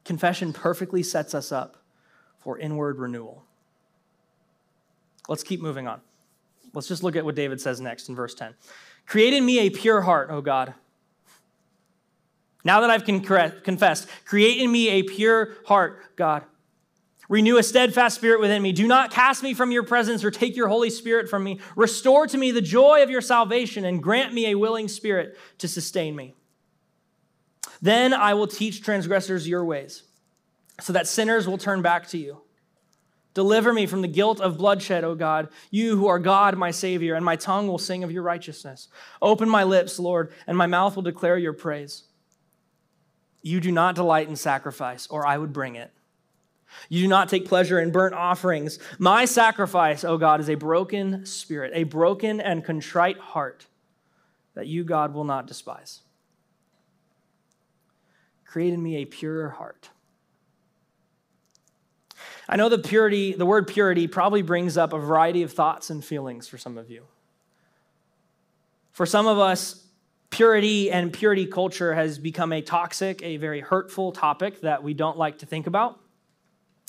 Confession 0.03 0.51
perfectly 0.51 1.03
sets 1.03 1.33
us 1.33 1.51
up 1.51 1.77
for 2.39 2.57
inward 2.57 2.97
renewal. 2.97 3.45
Let's 5.29 5.43
keep 5.43 5.61
moving 5.61 5.87
on. 5.87 6.01
Let's 6.73 6.87
just 6.87 7.03
look 7.03 7.15
at 7.15 7.23
what 7.23 7.35
David 7.35 7.61
says 7.61 7.79
next 7.79 8.09
in 8.09 8.15
verse 8.15 8.33
10. 8.33 8.55
Create 9.05 9.33
in 9.33 9.45
me 9.45 9.59
a 9.59 9.69
pure 9.69 10.01
heart, 10.01 10.31
O 10.31 10.41
God 10.41 10.73
now 12.63 12.81
that 12.81 12.89
I've 12.89 13.03
confessed, 13.03 14.07
create 14.25 14.59
in 14.59 14.71
me 14.71 14.89
a 14.89 15.03
pure 15.03 15.55
heart, 15.65 16.15
God. 16.15 16.43
Renew 17.29 17.57
a 17.57 17.63
steadfast 17.63 18.15
spirit 18.15 18.41
within 18.41 18.61
me. 18.61 18.73
Do 18.73 18.85
not 18.85 19.09
cast 19.09 19.43
me 19.43 19.53
from 19.53 19.71
your 19.71 19.83
presence 19.83 20.23
or 20.23 20.29
take 20.29 20.55
your 20.55 20.67
Holy 20.67 20.89
Spirit 20.89 21.29
from 21.29 21.43
me. 21.43 21.59
Restore 21.75 22.27
to 22.27 22.37
me 22.37 22.51
the 22.51 22.61
joy 22.61 23.01
of 23.01 23.09
your 23.09 23.21
salvation 23.21 23.85
and 23.85 24.03
grant 24.03 24.33
me 24.33 24.47
a 24.47 24.55
willing 24.55 24.87
spirit 24.87 25.37
to 25.59 25.67
sustain 25.67 26.15
me. 26.15 26.35
Then 27.81 28.13
I 28.13 28.33
will 28.33 28.47
teach 28.47 28.83
transgressors 28.83 29.47
your 29.47 29.65
ways, 29.65 30.03
so 30.79 30.93
that 30.93 31.07
sinners 31.07 31.47
will 31.47 31.57
turn 31.57 31.81
back 31.81 32.07
to 32.09 32.17
you. 32.17 32.41
Deliver 33.33 33.73
me 33.73 33.87
from 33.87 34.01
the 34.01 34.07
guilt 34.07 34.39
of 34.39 34.57
bloodshed, 34.57 35.03
O 35.03 35.15
God, 35.15 35.49
you 35.71 35.97
who 35.97 36.07
are 36.07 36.19
God, 36.19 36.57
my 36.57 36.71
Savior, 36.71 37.15
and 37.15 37.25
my 37.25 37.35
tongue 37.35 37.67
will 37.67 37.79
sing 37.79 38.03
of 38.03 38.11
your 38.11 38.21
righteousness. 38.21 38.89
Open 39.21 39.49
my 39.49 39.63
lips, 39.63 39.97
Lord, 39.97 40.31
and 40.45 40.57
my 40.57 40.67
mouth 40.67 40.95
will 40.95 41.03
declare 41.03 41.37
your 41.37 41.53
praise. 41.53 42.03
You 43.43 43.59
do 43.59 43.71
not 43.71 43.93
delight 43.95 44.29
in 44.29 44.35
sacrifice, 44.35 45.05
or 45.07 45.27
I 45.27 45.37
would 45.37 45.53
bring 45.53 45.75
it. 45.75 45.91
You 46.89 47.03
do 47.03 47.07
not 47.07 47.29
take 47.29 47.45
pleasure 47.45 47.79
in 47.79 47.91
burnt 47.91 48.15
offerings. 48.15 48.79
My 48.97 49.25
sacrifice, 49.25 50.03
O 50.03 50.17
God, 50.17 50.39
is 50.39 50.49
a 50.49 50.55
broken 50.55 51.25
spirit, 51.25 51.71
a 51.75 51.83
broken 51.83 52.41
and 52.41 52.63
contrite 52.63 53.19
heart 53.19 53.67
that 54.55 54.65
you, 54.65 54.83
God, 54.83 55.13
will 55.13 55.25
not 55.25 55.45
despise. 55.45 56.01
Create 58.45 58.73
in 58.73 58.81
me 58.81 58.97
a 58.97 59.05
pure 59.05 59.49
heart. 59.49 59.89
I 62.47 62.55
know 62.55 62.69
the 62.69 62.77
purity, 62.77 63.33
the 63.33 63.45
word 63.45 63.67
purity 63.67 64.07
probably 64.07 64.41
brings 64.41 64.77
up 64.77 64.93
a 64.93 64.99
variety 64.99 65.43
of 65.43 65.51
thoughts 65.51 65.89
and 65.89 66.03
feelings 66.03 66.47
for 66.47 66.57
some 66.57 66.77
of 66.77 66.89
you. 66.89 67.03
For 68.91 69.05
some 69.05 69.27
of 69.27 69.39
us, 69.39 69.82
Purity 70.33 70.89
and 70.89 71.13
purity 71.13 71.45
culture 71.45 71.93
has 71.93 72.17
become 72.17 72.51
a 72.51 72.61
toxic, 72.61 73.21
a 73.21 73.37
very 73.37 73.59
hurtful 73.59 74.11
topic 74.11 74.61
that 74.61 74.81
we 74.81 74.95
don't 74.95 75.15
like 75.15 75.37
to 75.37 75.45
think 75.45 75.67
about, 75.67 75.99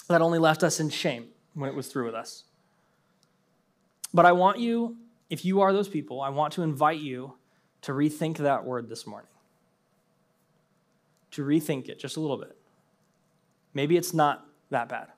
that 0.09 0.23
only 0.23 0.39
left 0.39 0.63
us 0.63 0.81
in 0.81 0.89
shame 0.89 1.27
when 1.53 1.69
it 1.69 1.77
was 1.77 1.89
through 1.89 2.07
with 2.07 2.15
us. 2.15 2.45
But 4.15 4.25
I 4.25 4.33
want 4.33 4.61
you, 4.61 4.97
if 5.29 5.45
you 5.45 5.61
are 5.61 5.75
those 5.75 5.89
people, 5.89 6.23
I 6.23 6.31
want 6.31 6.55
to 6.55 6.63
invite 6.63 7.01
you 7.01 7.35
to 7.83 7.93
rethink 7.93 8.39
that 8.39 8.65
word 8.65 8.89
this 8.89 9.07
morning. 9.07 9.29
to 11.33 11.45
rethink 11.45 11.89
it 11.89 11.99
just 11.99 12.17
a 12.17 12.21
little 12.21 12.37
bit. 12.39 12.57
Maybe 13.75 13.97
it's 13.97 14.15
not 14.15 14.47
that 14.71 14.89
bad. 14.89 15.09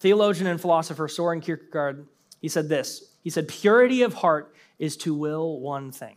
Theologian 0.00 0.46
and 0.46 0.60
philosopher 0.60 1.08
Soren 1.08 1.40
Kierkegaard, 1.40 2.06
he 2.40 2.48
said 2.48 2.68
this. 2.68 3.10
He 3.22 3.30
said, 3.30 3.46
Purity 3.46 4.02
of 4.02 4.14
heart 4.14 4.54
is 4.78 4.96
to 4.98 5.14
will 5.14 5.60
one 5.60 5.92
thing. 5.92 6.16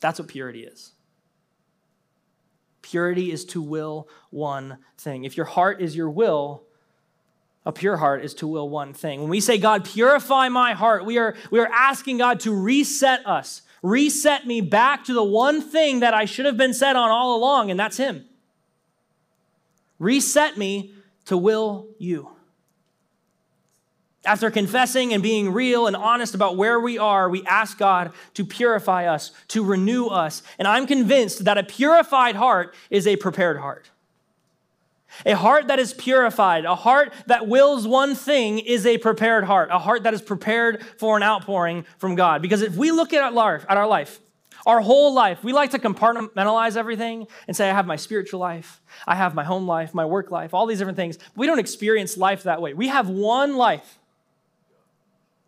That's 0.00 0.18
what 0.18 0.28
purity 0.28 0.64
is. 0.64 0.92
Purity 2.82 3.32
is 3.32 3.44
to 3.46 3.60
will 3.60 4.08
one 4.30 4.78
thing. 4.96 5.24
If 5.24 5.36
your 5.36 5.46
heart 5.46 5.80
is 5.80 5.96
your 5.96 6.10
will, 6.10 6.62
a 7.66 7.72
pure 7.72 7.98
heart 7.98 8.24
is 8.24 8.32
to 8.34 8.46
will 8.46 8.68
one 8.68 8.94
thing. 8.94 9.20
When 9.20 9.28
we 9.28 9.40
say, 9.40 9.58
God, 9.58 9.84
purify 9.84 10.48
my 10.48 10.72
heart, 10.72 11.04
we 11.04 11.18
are, 11.18 11.36
we 11.50 11.58
are 11.58 11.68
asking 11.70 12.18
God 12.18 12.40
to 12.40 12.54
reset 12.54 13.26
us, 13.26 13.62
reset 13.82 14.46
me 14.46 14.60
back 14.60 15.04
to 15.04 15.12
the 15.12 15.24
one 15.24 15.60
thing 15.60 16.00
that 16.00 16.14
I 16.14 16.24
should 16.24 16.46
have 16.46 16.56
been 16.56 16.72
set 16.72 16.96
on 16.96 17.10
all 17.10 17.36
along, 17.36 17.70
and 17.70 17.78
that's 17.78 17.98
Him. 17.98 18.24
Reset 19.98 20.56
me 20.56 20.94
to 21.26 21.36
will 21.36 21.88
you. 21.98 22.30
After 24.28 24.50
confessing 24.50 25.14
and 25.14 25.22
being 25.22 25.54
real 25.54 25.86
and 25.86 25.96
honest 25.96 26.34
about 26.34 26.58
where 26.58 26.78
we 26.78 26.98
are, 26.98 27.30
we 27.30 27.46
ask 27.46 27.78
God 27.78 28.12
to 28.34 28.44
purify 28.44 29.06
us, 29.06 29.32
to 29.48 29.64
renew 29.64 30.08
us. 30.08 30.42
And 30.58 30.68
I'm 30.68 30.86
convinced 30.86 31.46
that 31.46 31.56
a 31.56 31.62
purified 31.62 32.36
heart 32.36 32.74
is 32.90 33.06
a 33.06 33.16
prepared 33.16 33.56
heart. 33.56 33.88
A 35.24 35.32
heart 35.32 35.68
that 35.68 35.78
is 35.78 35.94
purified, 35.94 36.66
a 36.66 36.74
heart 36.74 37.14
that 37.24 37.48
wills 37.48 37.88
one 37.88 38.14
thing 38.14 38.58
is 38.58 38.84
a 38.84 38.98
prepared 38.98 39.44
heart, 39.44 39.70
a 39.72 39.78
heart 39.78 40.02
that 40.02 40.12
is 40.12 40.20
prepared 40.20 40.84
for 40.98 41.16
an 41.16 41.22
outpouring 41.22 41.86
from 41.96 42.14
God. 42.14 42.42
Because 42.42 42.60
if 42.60 42.76
we 42.76 42.90
look 42.90 43.14
at 43.14 43.22
our 43.22 43.32
life, 43.32 43.64
at 43.66 43.78
our 43.78 43.86
life, 43.86 44.20
our 44.66 44.82
whole 44.82 45.14
life, 45.14 45.42
we 45.42 45.54
like 45.54 45.70
to 45.70 45.78
compartmentalize 45.78 46.76
everything 46.76 47.26
and 47.46 47.56
say, 47.56 47.70
I 47.70 47.72
have 47.72 47.86
my 47.86 47.96
spiritual 47.96 48.40
life, 48.40 48.82
I 49.06 49.14
have 49.14 49.34
my 49.34 49.44
home 49.44 49.66
life, 49.66 49.94
my 49.94 50.04
work 50.04 50.30
life, 50.30 50.52
all 50.52 50.66
these 50.66 50.76
different 50.76 50.96
things. 50.96 51.18
We 51.34 51.46
don't 51.46 51.58
experience 51.58 52.18
life 52.18 52.42
that 52.42 52.60
way. 52.60 52.74
We 52.74 52.88
have 52.88 53.08
one 53.08 53.56
life. 53.56 53.97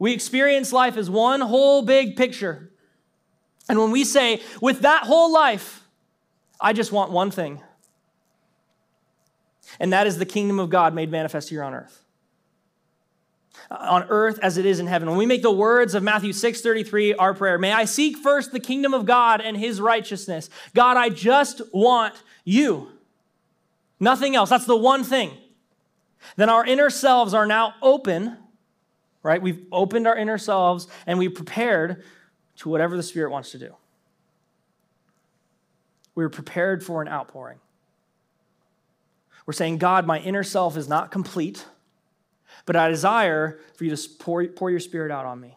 We 0.01 0.13
experience 0.13 0.73
life 0.73 0.97
as 0.97 1.09
one 1.09 1.43
whole 1.43 1.83
big 1.83 2.17
picture. 2.17 2.71
And 3.69 3.79
when 3.79 3.93
we 3.93 4.03
say, 4.03 4.41
with 4.61 4.81
that 4.81 5.05
whole 5.05 5.33
life, 5.33 5.85
I 6.61 6.73
just 6.73 6.91
want 6.91 7.13
one 7.13 7.31
thing, 7.31 7.63
and 9.79 9.93
that 9.93 10.07
is 10.07 10.19
the 10.19 10.27
kingdom 10.27 10.59
of 10.59 10.71
God 10.71 10.95
made 10.95 11.11
manifest 11.11 11.51
here 11.51 11.63
on 11.63 11.75
earth. 11.75 12.03
Uh, 13.71 13.77
on 13.79 14.07
earth 14.09 14.39
as 14.43 14.59
it 14.59 14.67
is 14.67 14.81
in 14.81 14.87
heaven. 14.87 15.09
When 15.09 15.19
we 15.19 15.27
make 15.27 15.43
the 15.43 15.51
words 15.51 15.95
of 15.95 16.03
Matthew 16.03 16.33
6:33 16.33 17.15
our 17.19 17.35
prayer, 17.35 17.59
may 17.59 17.73
I 17.73 17.85
seek 17.85 18.17
first 18.17 18.53
the 18.53 18.61
kingdom 18.61 18.93
of 18.93 19.07
God 19.07 19.41
and 19.41 19.57
his 19.57 19.81
righteousness. 19.81 20.51
God, 20.75 20.97
I 20.97 21.09
just 21.09 21.63
want 21.73 22.15
you. 22.45 22.89
Nothing 24.01 24.35
else. 24.35 24.51
That's 24.51 24.67
the 24.67 24.77
one 24.77 25.05
thing. 25.05 25.37
Then 26.37 26.49
our 26.49 26.65
inner 26.65 26.91
selves 26.91 27.33
are 27.33 27.47
now 27.47 27.75
open 27.81 28.39
right? 29.23 29.41
We've 29.41 29.65
opened 29.71 30.07
our 30.07 30.17
inner 30.17 30.39
selves 30.39 30.89
and 31.07 31.19
we've 31.19 31.35
prepared 31.35 32.05
to 32.57 32.69
whatever 32.69 32.97
the 32.97 33.03
Spirit 33.03 33.31
wants 33.31 33.51
to 33.53 33.59
do. 33.59 33.75
We're 36.15 36.29
prepared 36.29 36.85
for 36.85 37.03
an 37.03 37.09
outpouring. 37.09 37.59
We're 39.47 39.55
saying, 39.55 39.79
God, 39.79 40.07
my 40.07 40.19
inner 40.19 40.43
self 40.43 40.77
is 40.77 40.89
not 40.89 41.11
complete, 41.11 41.65
but 42.67 42.77
I 42.77 42.89
desire 42.89 43.59
for 43.75 43.85
you 43.85 43.95
to 43.95 44.09
pour, 44.19 44.47
pour 44.47 44.71
your 44.71 44.81
Spirit 44.81 45.11
out 45.11 45.27
on 45.27 45.41
me. 45.41 45.57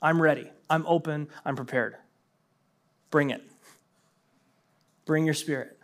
I'm 0.00 0.20
ready. 0.20 0.50
I'm 0.70 0.86
open. 0.86 1.28
I'm 1.44 1.56
prepared. 1.56 1.96
Bring 3.10 3.30
it. 3.30 3.42
Bring 5.06 5.24
your 5.24 5.34
Spirit. 5.34 5.78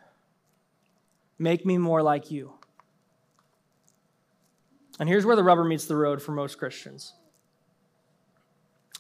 Make 1.39 1.65
me 1.65 1.79
more 1.79 2.03
like 2.03 2.31
you. 2.31 2.53
And 4.99 5.09
here's 5.09 5.27
where 5.27 5.37
the 5.37 5.43
rubber 5.43 5.65
meets 5.65 5.87
the 5.87 5.97
road 5.97 6.23
for 6.23 6.33
most 6.33 6.59
Christians. 6.59 7.15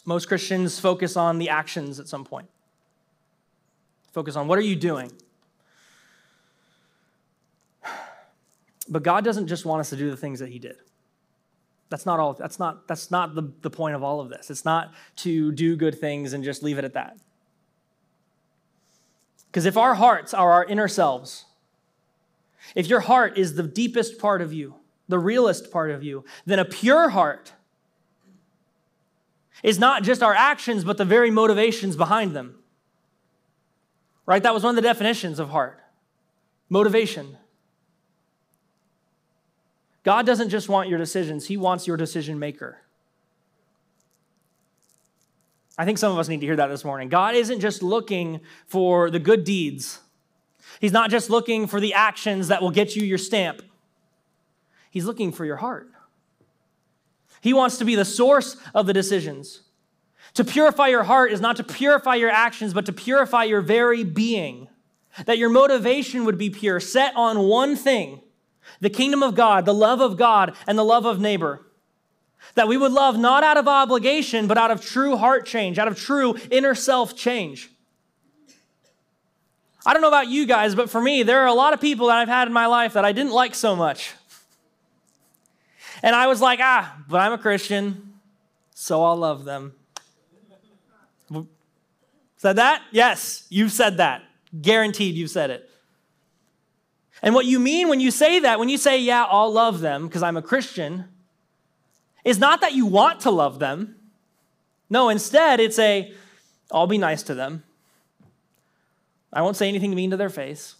Most 0.04 0.26
Christians 0.26 0.78
focus 0.78 1.16
on 1.16 1.38
the 1.38 1.48
actions 1.48 2.00
at 2.00 2.08
some 2.08 2.24
point. 2.24 2.48
Focus 4.12 4.36
on 4.36 4.48
what 4.48 4.58
are 4.58 4.62
you 4.62 4.76
doing? 4.76 5.10
But 8.88 9.02
God 9.02 9.24
doesn't 9.24 9.46
just 9.46 9.64
want 9.64 9.80
us 9.80 9.90
to 9.90 9.96
do 9.96 10.10
the 10.10 10.16
things 10.16 10.40
that 10.40 10.50
He 10.50 10.58
did. 10.58 10.76
That's 11.88 12.06
not 12.06 12.20
all, 12.20 12.34
that's 12.34 12.58
not, 12.58 12.86
that's 12.86 13.10
not 13.10 13.34
the, 13.34 13.50
the 13.62 13.70
point 13.70 13.94
of 13.94 14.02
all 14.02 14.20
of 14.20 14.28
this. 14.28 14.50
It's 14.50 14.64
not 14.64 14.92
to 15.16 15.52
do 15.52 15.76
good 15.76 15.98
things 15.98 16.32
and 16.32 16.44
just 16.44 16.62
leave 16.62 16.78
it 16.78 16.84
at 16.84 16.94
that. 16.94 17.16
Because 19.46 19.64
if 19.64 19.76
our 19.76 19.94
hearts 19.94 20.34
are 20.34 20.52
our 20.52 20.64
inner 20.64 20.88
selves, 20.88 21.44
if 22.74 22.88
your 22.88 23.00
heart 23.00 23.38
is 23.38 23.54
the 23.54 23.62
deepest 23.62 24.18
part 24.18 24.42
of 24.42 24.52
you, 24.52 24.74
the 25.08 25.18
realest 25.18 25.70
part 25.70 25.90
of 25.90 26.02
you, 26.02 26.24
then 26.46 26.58
a 26.58 26.64
pure 26.64 27.10
heart 27.10 27.52
is 29.62 29.78
not 29.78 30.02
just 30.02 30.22
our 30.22 30.34
actions, 30.34 30.84
but 30.84 30.96
the 30.98 31.04
very 31.04 31.30
motivations 31.30 31.96
behind 31.96 32.34
them. 32.36 32.56
Right? 34.26 34.42
That 34.42 34.54
was 34.54 34.62
one 34.62 34.76
of 34.76 34.82
the 34.82 34.88
definitions 34.88 35.38
of 35.38 35.50
heart 35.50 35.80
motivation. 36.68 37.36
God 40.02 40.26
doesn't 40.26 40.50
just 40.50 40.68
want 40.68 40.88
your 40.88 40.98
decisions, 40.98 41.46
He 41.46 41.56
wants 41.56 41.86
your 41.86 41.96
decision 41.96 42.38
maker. 42.38 42.78
I 45.76 45.84
think 45.84 45.98
some 45.98 46.12
of 46.12 46.18
us 46.18 46.28
need 46.28 46.40
to 46.40 46.46
hear 46.46 46.56
that 46.56 46.68
this 46.68 46.84
morning. 46.84 47.08
God 47.08 47.34
isn't 47.34 47.60
just 47.60 47.82
looking 47.82 48.40
for 48.66 49.10
the 49.10 49.18
good 49.18 49.44
deeds, 49.44 50.00
He's 50.80 50.92
not 50.92 51.10
just 51.10 51.30
looking 51.30 51.66
for 51.66 51.80
the 51.80 51.94
actions 51.94 52.48
that 52.48 52.60
will 52.60 52.70
get 52.70 52.96
you 52.96 53.04
your 53.04 53.18
stamp. 53.18 53.62
He's 54.94 55.06
looking 55.06 55.32
for 55.32 55.44
your 55.44 55.56
heart. 55.56 55.90
He 57.40 57.52
wants 57.52 57.78
to 57.78 57.84
be 57.84 57.96
the 57.96 58.04
source 58.04 58.56
of 58.76 58.86
the 58.86 58.92
decisions. 58.92 59.62
To 60.34 60.44
purify 60.44 60.86
your 60.86 61.02
heart 61.02 61.32
is 61.32 61.40
not 61.40 61.56
to 61.56 61.64
purify 61.64 62.14
your 62.14 62.30
actions, 62.30 62.72
but 62.72 62.86
to 62.86 62.92
purify 62.92 63.42
your 63.42 63.60
very 63.60 64.04
being. 64.04 64.68
That 65.26 65.36
your 65.36 65.48
motivation 65.50 66.24
would 66.24 66.38
be 66.38 66.48
pure, 66.48 66.78
set 66.78 67.12
on 67.16 67.40
one 67.40 67.74
thing 67.74 68.20
the 68.80 68.88
kingdom 68.88 69.22
of 69.24 69.34
God, 69.34 69.64
the 69.64 69.74
love 69.74 70.00
of 70.00 70.16
God, 70.16 70.54
and 70.64 70.78
the 70.78 70.84
love 70.84 71.06
of 71.06 71.20
neighbor. 71.20 71.66
That 72.54 72.68
we 72.68 72.76
would 72.76 72.92
love 72.92 73.18
not 73.18 73.42
out 73.42 73.56
of 73.56 73.66
obligation, 73.66 74.46
but 74.46 74.56
out 74.56 74.70
of 74.70 74.80
true 74.80 75.16
heart 75.16 75.44
change, 75.44 75.76
out 75.76 75.88
of 75.88 75.98
true 75.98 76.36
inner 76.52 76.76
self 76.76 77.16
change. 77.16 77.68
I 79.84 79.92
don't 79.92 80.02
know 80.02 80.08
about 80.08 80.28
you 80.28 80.46
guys, 80.46 80.76
but 80.76 80.88
for 80.88 81.00
me, 81.00 81.24
there 81.24 81.40
are 81.40 81.48
a 81.48 81.52
lot 81.52 81.74
of 81.74 81.80
people 81.80 82.06
that 82.06 82.16
I've 82.16 82.28
had 82.28 82.46
in 82.46 82.54
my 82.54 82.66
life 82.66 82.92
that 82.92 83.04
I 83.04 83.10
didn't 83.10 83.32
like 83.32 83.56
so 83.56 83.74
much. 83.74 84.14
And 86.04 86.14
I 86.14 86.26
was 86.26 86.42
like, 86.42 86.60
ah, 86.62 86.98
but 87.08 87.22
I'm 87.22 87.32
a 87.32 87.38
Christian, 87.38 88.12
so 88.74 89.02
I'll 89.02 89.16
love 89.16 89.46
them. 89.46 89.72
Said 92.36 92.56
that? 92.56 92.82
Yes, 92.90 93.46
you've 93.48 93.72
said 93.72 93.96
that. 93.96 94.22
Guaranteed 94.60 95.14
you've 95.14 95.30
said 95.30 95.48
it. 95.48 95.70
And 97.22 97.34
what 97.34 97.46
you 97.46 97.58
mean 97.58 97.88
when 97.88 98.00
you 98.00 98.10
say 98.10 98.38
that, 98.40 98.58
when 98.58 98.68
you 98.68 98.76
say, 98.76 99.00
yeah, 99.00 99.24
I'll 99.24 99.50
love 99.50 99.80
them 99.80 100.06
because 100.06 100.22
I'm 100.22 100.36
a 100.36 100.42
Christian, 100.42 101.06
is 102.22 102.38
not 102.38 102.60
that 102.60 102.74
you 102.74 102.84
want 102.84 103.20
to 103.20 103.30
love 103.30 103.58
them. 103.58 103.96
No, 104.90 105.08
instead, 105.08 105.58
it's 105.58 105.78
a, 105.78 106.12
I'll 106.70 106.86
be 106.86 106.98
nice 106.98 107.22
to 107.22 107.34
them. 107.34 107.64
I 109.32 109.40
won't 109.40 109.56
say 109.56 109.68
anything 109.68 109.94
mean 109.94 110.10
to 110.10 110.18
their 110.18 110.28
face. 110.28 110.74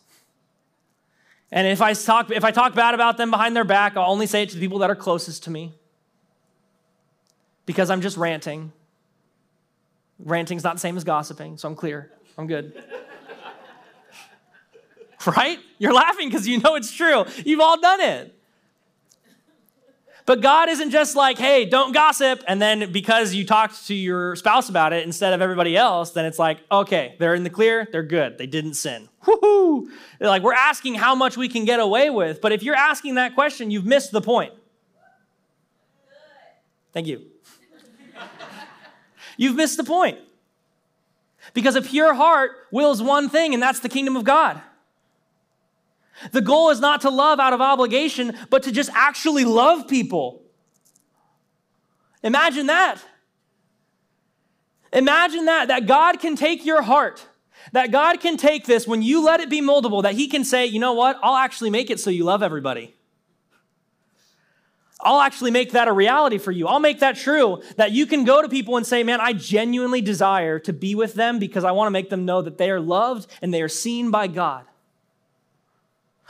And 1.54 1.68
if 1.68 1.80
I 1.80 1.92
talk, 1.94 2.32
if 2.32 2.44
I 2.44 2.50
talk 2.50 2.74
bad 2.74 2.94
about 2.94 3.16
them 3.16 3.30
behind 3.30 3.54
their 3.54 3.62
back, 3.62 3.96
I'll 3.96 4.10
only 4.10 4.26
say 4.26 4.42
it 4.42 4.48
to 4.48 4.56
the 4.56 4.60
people 4.60 4.80
that 4.80 4.90
are 4.90 4.96
closest 4.96 5.44
to 5.44 5.50
me. 5.52 5.72
Because 7.64 7.90
I'm 7.90 8.00
just 8.00 8.16
ranting. 8.16 8.72
Ranting's 10.18 10.64
not 10.64 10.74
the 10.74 10.80
same 10.80 10.96
as 10.96 11.04
gossiping, 11.04 11.56
so 11.56 11.68
I'm 11.68 11.76
clear. 11.76 12.10
I'm 12.36 12.48
good. 12.48 12.82
right? 15.36 15.60
You're 15.78 15.94
laughing 15.94 16.28
because 16.28 16.48
you 16.48 16.58
know 16.58 16.74
it's 16.74 16.90
true. 16.90 17.24
You've 17.44 17.60
all 17.60 17.80
done 17.80 18.00
it. 18.00 18.34
But 20.26 20.40
God 20.40 20.70
isn't 20.70 20.90
just 20.90 21.16
like, 21.16 21.37
hey, 21.37 21.66
don't 21.66 21.92
gossip. 21.92 22.42
And 22.48 22.60
then 22.60 22.90
because 22.90 23.34
you 23.34 23.44
talked 23.44 23.87
to 23.88 23.94
your 23.94 24.37
spouse 24.37 24.70
about 24.70 24.94
it 24.94 25.04
instead 25.04 25.34
of 25.34 25.42
everybody 25.42 25.76
else, 25.76 26.12
then 26.12 26.24
it's 26.24 26.38
like, 26.38 26.60
okay, 26.72 27.14
they're 27.18 27.34
in 27.34 27.44
the 27.44 27.50
clear, 27.50 27.87
they're 27.92 28.02
good, 28.02 28.38
they 28.38 28.46
didn't 28.46 28.74
sin. 28.74 29.10
Woohoo! 29.24 29.88
Like 30.20 30.42
we're 30.42 30.54
asking 30.54 30.94
how 30.94 31.14
much 31.14 31.37
we 31.37 31.48
can 31.48 31.66
get 31.66 31.78
away 31.78 32.08
with. 32.08 32.40
But 32.40 32.52
if 32.52 32.62
you're 32.62 32.74
asking 32.74 33.16
that 33.16 33.34
question, 33.34 33.70
you've 33.70 33.84
missed 33.84 34.12
the 34.12 34.22
point. 34.22 34.54
Thank 36.94 37.06
you. 37.06 37.26
you've 39.37 39.56
missed 39.56 39.76
the 39.76 39.84
point. 39.84 40.18
Because 41.52 41.76
a 41.76 41.82
pure 41.82 42.14
heart 42.14 42.52
wills 42.70 43.02
one 43.02 43.28
thing, 43.28 43.52
and 43.52 43.62
that's 43.62 43.80
the 43.80 43.88
kingdom 43.90 44.16
of 44.16 44.24
God. 44.24 44.60
The 46.33 46.40
goal 46.40 46.70
is 46.70 46.81
not 46.81 47.03
to 47.03 47.11
love 47.11 47.40
out 47.40 47.53
of 47.53 47.61
obligation, 47.61 48.37
but 48.50 48.62
to 48.64 48.72
just 48.72 48.90
actually 48.94 49.44
love 49.44 49.88
people. 49.88 50.42
Imagine 52.22 52.66
that. 52.66 52.98
Imagine 54.92 55.46
that, 55.46 55.68
that 55.68 55.87
God 55.87 56.20
can 56.20 56.37
take 56.37 56.64
your 56.64 56.83
heart 56.83 57.27
that 57.72 57.90
God 57.90 58.20
can 58.20 58.37
take 58.37 58.66
this 58.66 58.87
when 58.87 59.03
you 59.03 59.24
let 59.24 59.40
it 59.40 59.50
be 59.50 59.61
moldable, 59.61 60.03
that 60.03 60.14
He 60.14 60.29
can 60.29 60.44
say, 60.44 60.66
you 60.66 60.79
know 60.79 60.92
what? 60.92 61.18
I'll 61.22 61.37
actually 61.37 61.70
make 61.70 61.90
it 61.90 62.00
so 62.00 62.11
you 62.11 62.24
love 62.24 62.42
everybody. 62.42 62.94
I'll 65.00 65.20
actually 65.20 65.50
make 65.50 65.72
that 65.72 65.87
a 65.87 65.92
reality 65.92 66.38
for 66.38 66.50
you. 66.50 66.66
I'll 66.66 66.81
make 66.81 67.00
that 67.00 67.16
true 67.16 67.62
that 67.77 67.92
you 67.92 68.07
can 68.07 68.24
go 68.24 68.40
to 68.40 68.48
people 68.48 68.79
and 68.79 68.87
say, 68.87 69.03
Man, 69.03 69.20
I 69.20 69.35
genuinely 69.35 70.00
desire 70.00 70.59
to 70.61 70.72
be 70.72 70.94
with 70.94 71.14
them 71.14 71.38
because 71.38 71.62
I 71.62 71.72
want 71.72 71.88
to 71.88 71.90
make 71.90 72.09
them 72.09 72.24
know 72.24 72.40
that 72.40 72.57
they 72.57 72.70
are 72.70 72.81
loved 72.81 73.27
and 73.42 73.53
they 73.53 73.61
are 73.61 73.68
seen 73.68 74.11
by 74.11 74.29
God. 74.29 74.64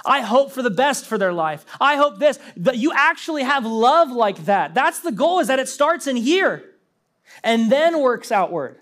I 0.04 0.20
hope 0.20 0.52
for 0.52 0.62
the 0.62 0.70
best 0.70 1.06
for 1.06 1.16
their 1.16 1.32
life. 1.32 1.64
I 1.80 1.96
hope 1.96 2.18
this, 2.18 2.38
that 2.58 2.76
you 2.76 2.92
actually 2.94 3.42
have 3.42 3.64
love 3.64 4.10
like 4.10 4.44
that. 4.44 4.74
That's 4.74 5.00
the 5.00 5.12
goal, 5.12 5.40
is 5.40 5.48
that 5.48 5.58
it 5.58 5.68
starts 5.68 6.06
in 6.06 6.16
here 6.16 6.64
and 7.42 7.70
then 7.72 8.00
works 8.00 8.30
outward. 8.30 8.78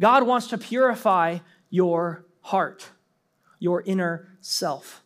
God 0.00 0.26
wants 0.26 0.46
to 0.48 0.58
purify 0.58 1.38
your 1.68 2.24
heart, 2.40 2.88
your 3.58 3.82
inner 3.82 4.28
self. 4.40 5.02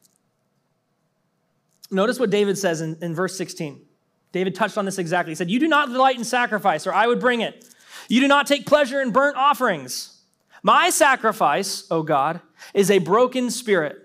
Notice 1.91 2.19
what 2.19 2.31
David 2.31 2.59
says 2.59 2.81
in, 2.81 2.97
in 3.01 3.15
verse 3.15 3.37
16. 3.37 3.81
David 4.33 4.55
touched 4.55 4.77
on 4.77 4.85
this 4.85 4.99
exactly. 4.99 5.31
He 5.31 5.37
said, 5.37 5.51
You 5.51 5.61
do 5.61 5.69
not 5.69 5.89
delight 5.89 6.17
in 6.17 6.25
sacrifice, 6.25 6.87
or 6.87 6.93
I 6.93 7.07
would 7.07 7.21
bring 7.21 7.41
it. 7.41 7.65
You 8.09 8.21
do 8.21 8.29
not 8.29 8.47
take 8.47 8.67
pleasure 8.67 9.01
in 9.01 9.11
burnt 9.11 9.37
offerings. 9.37 10.23
My 10.63 10.91
sacrifice, 10.91 11.87
O 11.91 12.03
God, 12.03 12.41
is 12.73 12.91
a 12.91 12.99
broken 12.99 13.51
spirit 13.51 14.04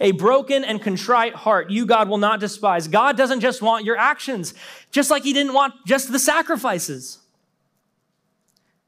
a 0.00 0.12
broken 0.12 0.64
and 0.64 0.80
contrite 0.80 1.34
heart, 1.34 1.70
you, 1.70 1.86
God, 1.86 2.08
will 2.08 2.18
not 2.18 2.40
despise. 2.40 2.88
God 2.88 3.16
doesn't 3.16 3.40
just 3.40 3.62
want 3.62 3.84
your 3.84 3.96
actions, 3.96 4.54
just 4.90 5.10
like 5.10 5.22
He 5.22 5.32
didn't 5.32 5.54
want 5.54 5.74
just 5.86 6.12
the 6.12 6.18
sacrifices. 6.18 7.18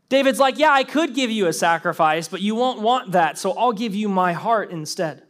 David's 0.08 0.38
like, 0.38 0.58
Yeah, 0.58 0.72
I 0.72 0.84
could 0.84 1.14
give 1.14 1.30
you 1.30 1.46
a 1.46 1.52
sacrifice, 1.52 2.28
but 2.28 2.42
you 2.42 2.54
won't 2.54 2.80
want 2.80 3.12
that, 3.12 3.38
so 3.38 3.52
I'll 3.52 3.72
give 3.72 3.94
you 3.94 4.08
my 4.08 4.32
heart 4.32 4.70
instead. 4.70 5.22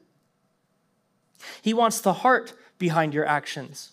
He 1.62 1.72
wants 1.72 2.00
the 2.00 2.14
heart 2.14 2.54
behind 2.78 3.14
your 3.14 3.26
actions. 3.26 3.92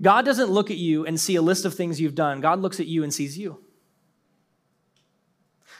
God 0.00 0.24
doesn't 0.24 0.50
look 0.50 0.70
at 0.70 0.76
you 0.76 1.06
and 1.06 1.18
see 1.18 1.36
a 1.36 1.42
list 1.42 1.64
of 1.64 1.74
things 1.74 2.00
you've 2.00 2.14
done. 2.14 2.40
God 2.40 2.60
looks 2.60 2.80
at 2.80 2.86
you 2.86 3.02
and 3.02 3.12
sees 3.12 3.38
you. 3.38 3.64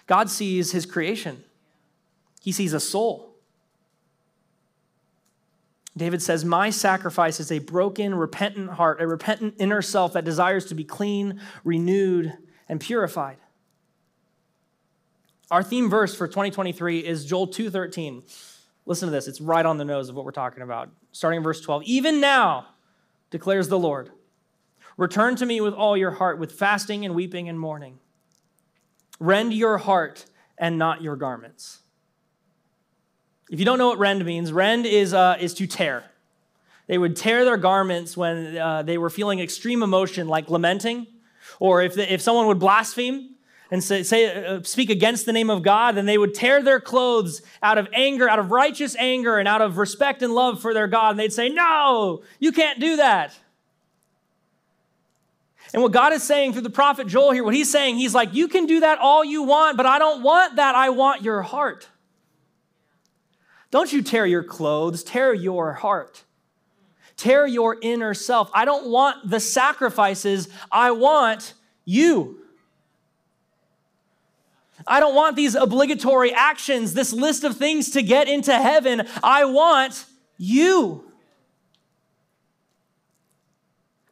God 0.07 0.31
sees 0.31 0.73
his 0.73 0.87
creation, 0.87 1.45
he 2.41 2.53
sees 2.53 2.73
a 2.73 2.81
soul. 2.81 3.26
David 5.97 6.21
says, 6.21 6.45
My 6.45 6.71
sacrifice 6.71 7.41
is 7.41 7.51
a 7.51 7.59
broken, 7.59 8.15
repentant 8.15 8.71
heart, 8.71 9.01
a 9.01 9.07
repentant 9.07 9.55
inner 9.59 9.81
self 9.81 10.13
that 10.13 10.25
desires 10.25 10.67
to 10.67 10.75
be 10.75 10.85
clean, 10.85 11.41
renewed, 11.65 12.37
and 12.69 12.81
purified. 12.81 13.39
Our 15.51 15.63
theme 15.63 15.89
verse 15.89 16.15
for 16.15 16.27
2023 16.27 17.01
is 17.01 17.25
Joel 17.25 17.47
2:13. 17.49 18.23
Listen 18.85 19.07
to 19.09 19.11
this, 19.11 19.27
it's 19.27 19.41
right 19.41 19.65
on 19.67 19.79
the 19.79 19.85
nose 19.85 20.09
of 20.09 20.15
what 20.15 20.25
we're 20.25 20.33
talking 20.33 20.63
about. 20.63 20.91
Starting 21.13 21.39
in 21.39 21.45
verse 21.45 21.61
12. 21.61 21.85
Even 21.85 22.21
now, 22.21 22.67
declares 23.31 23.69
the 23.69 23.79
Lord, 23.79 24.11
return 24.97 25.35
to 25.37 25.47
me 25.47 25.61
with 25.61 25.75
all 25.75 25.97
your 25.97 26.13
heart, 26.13 26.39
with 26.39 26.53
fasting 26.53 27.05
and 27.05 27.15
weeping 27.15 27.49
and 27.49 27.59
mourning. 27.59 27.99
Rend 29.19 29.53
your 29.53 29.79
heart 29.79 30.27
and 30.59 30.79
not 30.79 31.03
your 31.03 31.17
garments. 31.17 31.81
If 33.51 33.59
you 33.59 33.65
don't 33.65 33.79
know 33.79 33.89
what 33.89 33.99
rend 33.99 34.25
means, 34.25 34.53
rend 34.53 34.87
is, 34.87 35.15
uh, 35.15 35.37
is 35.39 35.55
to 35.55 35.67
tear. 35.67 36.05
They 36.87 36.99
would 36.99 37.17
tear 37.17 37.45
their 37.45 37.57
garments 37.57 38.17
when 38.17 38.57
uh, 38.57 38.83
they 38.83 38.99
were 38.99 39.11
feeling 39.11 39.41
extreme 39.41 39.83
emotion, 39.83 40.29
like 40.29 40.51
lamenting, 40.51 41.07
or 41.59 41.83
if, 41.83 41.97
if 41.99 42.21
someone 42.21 42.47
would 42.47 42.59
blaspheme 42.59 43.37
and 43.71 43.83
say, 43.83 44.03
say 44.03 44.45
uh, 44.45 44.63
speak 44.63 44.91
against 44.91 45.27
the 45.27 45.33
name 45.33 45.51
of 45.51 45.63
God, 45.63 45.97
then 45.97 46.07
they 46.07 46.19
would 46.19 46.35
tear 46.35 46.63
their 46.63 46.81
clothes 46.81 47.43
out 47.63 47.79
of 47.79 47.89
anger, 47.93 48.29
out 48.29 48.39
of 48.39 48.51
righteous 48.51 48.95
anger, 48.97 49.39
and 49.39 49.49
out 49.49 49.63
of 49.63 49.79
respect 49.79 50.23
and 50.23 50.35
love 50.35 50.61
for 50.61 50.73
their 50.73 50.87
God. 50.87 51.11
And 51.11 51.19
they'd 51.19 51.33
say, 51.33 51.49
No, 51.49 52.23
you 52.39 52.53
can't 52.53 52.79
do 52.79 52.97
that. 52.97 53.37
And 55.75 55.83
what 55.83 55.91
God 55.93 56.13
is 56.13 56.23
saying 56.23 56.53
through 56.53 56.63
the 56.63 56.71
prophet 56.71 57.09
Joel 57.09 57.33
here, 57.33 57.43
what 57.43 57.55
he's 57.55 57.71
saying, 57.71 57.97
he's 57.97 58.15
like, 58.15 58.35
You 58.35 58.47
can 58.47 58.67
do 58.67 58.81
that 58.81 58.99
all 58.99 59.25
you 59.25 59.43
want, 59.43 59.77
but 59.77 59.87
I 59.87 59.99
don't 59.99 60.23
want 60.23 60.57
that. 60.57 60.75
I 60.77 60.91
want 60.91 61.23
your 61.23 61.43
heart. 61.43 61.89
Don't 63.71 63.93
you 63.93 64.03
tear 64.03 64.27
your 64.27 64.45
clothes, 64.45 65.03
tear 65.03 65.35
your 65.35 65.75
heart. 65.75 66.25
Tear 67.17 67.47
your 67.47 67.79
inner 67.81 68.15
self. 68.15 68.51
I 68.53 68.65
don't 68.65 68.91
want 68.91 69.31
the 69.31 69.41
sacrifices, 69.41 70.49
I 70.71 70.91
want 70.91 71.55
you. 71.85 72.39
I 74.87 75.01
don't 75.01 75.15
want 75.15 75.37
these 75.37 75.55
obligatory 75.55 76.33
actions, 76.33 76.95
this 76.95 77.13
list 77.13 77.45
of 77.45 77.57
things 77.57 77.91
to 77.93 78.03
get 78.03 78.29
into 78.29 78.57
heaven. 78.57 79.03
I 79.23 79.47
want 79.47 80.05
you. 80.37 81.03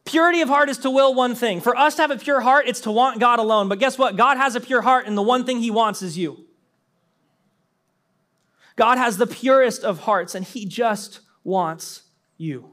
Purity 0.05 0.41
of 0.41 0.49
heart 0.49 0.69
is 0.69 0.77
to 0.79 0.89
will 0.89 1.13
one 1.13 1.35
thing. 1.35 1.61
For 1.61 1.75
us 1.75 1.95
to 1.95 2.01
have 2.01 2.11
a 2.11 2.17
pure 2.17 2.41
heart, 2.41 2.67
it's 2.67 2.81
to 2.81 2.91
want 2.91 3.19
God 3.19 3.39
alone. 3.39 3.69
But 3.69 3.79
guess 3.79 3.97
what? 3.97 4.15
God 4.15 4.37
has 4.37 4.55
a 4.55 4.61
pure 4.61 4.81
heart, 4.81 5.07
and 5.07 5.17
the 5.17 5.21
one 5.21 5.45
thing 5.45 5.59
He 5.59 5.71
wants 5.71 6.01
is 6.01 6.17
you. 6.17 6.44
God 8.75 8.97
has 8.97 9.17
the 9.17 9.27
purest 9.27 9.83
of 9.83 10.01
hearts, 10.01 10.35
and 10.35 10.45
He 10.45 10.65
just 10.65 11.21
wants 11.43 12.03
you. 12.37 12.71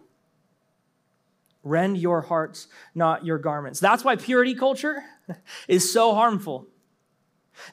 Rend 1.63 1.97
your 1.99 2.23
hearts, 2.23 2.67
not 2.95 3.25
your 3.25 3.39
garments. 3.39 3.79
That's 3.79 4.05
why 4.05 4.17
purity 4.17 4.55
culture 4.55 5.05
is 5.69 5.93
so 5.93 6.15
harmful. 6.15 6.67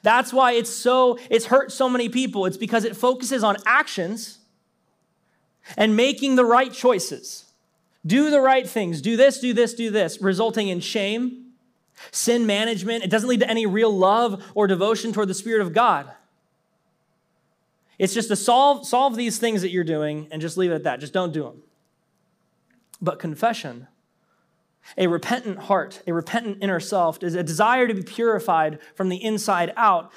That's 0.02 0.32
why 0.32 0.52
it's 0.52 0.70
so 0.70 1.18
it's 1.28 1.46
hurt 1.46 1.72
so 1.72 1.88
many 1.88 2.08
people. 2.08 2.46
It's 2.46 2.56
because 2.56 2.84
it 2.84 2.96
focuses 2.96 3.42
on 3.42 3.56
actions 3.66 4.38
and 5.76 5.96
making 5.96 6.36
the 6.36 6.44
right 6.44 6.72
choices. 6.72 7.46
Do 8.06 8.30
the 8.30 8.40
right 8.40 8.68
things. 8.68 9.02
Do 9.02 9.16
this, 9.16 9.40
do 9.40 9.52
this, 9.52 9.74
do 9.74 9.90
this, 9.90 10.22
resulting 10.22 10.68
in 10.68 10.80
shame, 10.80 11.52
sin 12.12 12.46
management. 12.46 13.04
It 13.04 13.10
doesn't 13.10 13.28
lead 13.28 13.40
to 13.40 13.50
any 13.50 13.66
real 13.66 13.94
love 13.94 14.42
or 14.54 14.66
devotion 14.66 15.12
toward 15.12 15.28
the 15.28 15.34
Spirit 15.34 15.62
of 15.62 15.74
God. 15.74 16.10
It's 18.00 18.14
just 18.14 18.28
to 18.28 18.36
solve, 18.36 18.86
solve 18.86 19.14
these 19.14 19.38
things 19.38 19.60
that 19.60 19.68
you're 19.68 19.84
doing 19.84 20.26
and 20.30 20.40
just 20.40 20.56
leave 20.56 20.70
it 20.70 20.74
at 20.74 20.84
that. 20.84 21.00
Just 21.00 21.12
don't 21.12 21.34
do 21.34 21.42
them. 21.42 21.62
But 23.02 23.18
confession, 23.18 23.88
a 24.96 25.06
repentant 25.06 25.58
heart, 25.58 26.02
a 26.06 26.14
repentant 26.14 26.62
inner 26.62 26.80
self, 26.80 27.22
is 27.22 27.34
a 27.34 27.42
desire 27.42 27.86
to 27.86 27.92
be 27.92 28.02
purified 28.02 28.78
from 28.94 29.10
the 29.10 29.22
inside 29.22 29.74
out. 29.76 30.12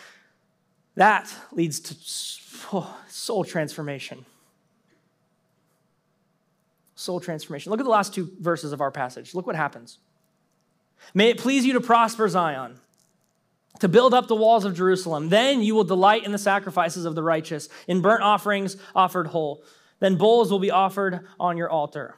That 0.96 1.36
leads 1.52 1.82
to 1.82 1.96
oh, 2.72 2.98
soul 3.10 3.44
transformation. 3.44 4.26
Soul 6.96 7.20
transformation. 7.20 7.70
Look 7.70 7.82
at 7.82 7.84
the 7.84 7.90
last 7.90 8.14
two 8.14 8.32
verses 8.40 8.72
of 8.72 8.80
our 8.80 8.92
passage. 8.92 9.36
Look 9.36 9.46
what 9.46 9.58
happens. 9.58 9.98
May 11.14 11.32
it 11.32 11.38
please 11.38 11.66
you 11.66 11.74
to 11.74 11.82
prosper 11.82 12.30
Zion 12.30 12.80
to 13.84 13.90
build 13.90 14.14
up 14.14 14.30
the 14.30 14.36
walls 14.36 14.64
of 14.64 14.74
Jerusalem. 14.74 15.28
Then 15.28 15.62
you 15.62 15.76
will 15.76 15.84
delight 15.84 16.26
in 16.26 16.32
the 16.32 16.38
sacrifices 16.38 17.04
of 17.04 17.16
the 17.16 17.22
righteous, 17.22 17.68
in 17.86 18.00
burnt 18.00 18.24
offerings 18.24 18.78
offered 18.96 19.28
whole. 19.28 19.62
Then 20.00 20.16
bulls 20.16 20.50
will 20.50 20.60
be 20.60 20.72
offered 20.72 21.28
on 21.38 21.58
your 21.58 21.70
altar. 21.70 22.16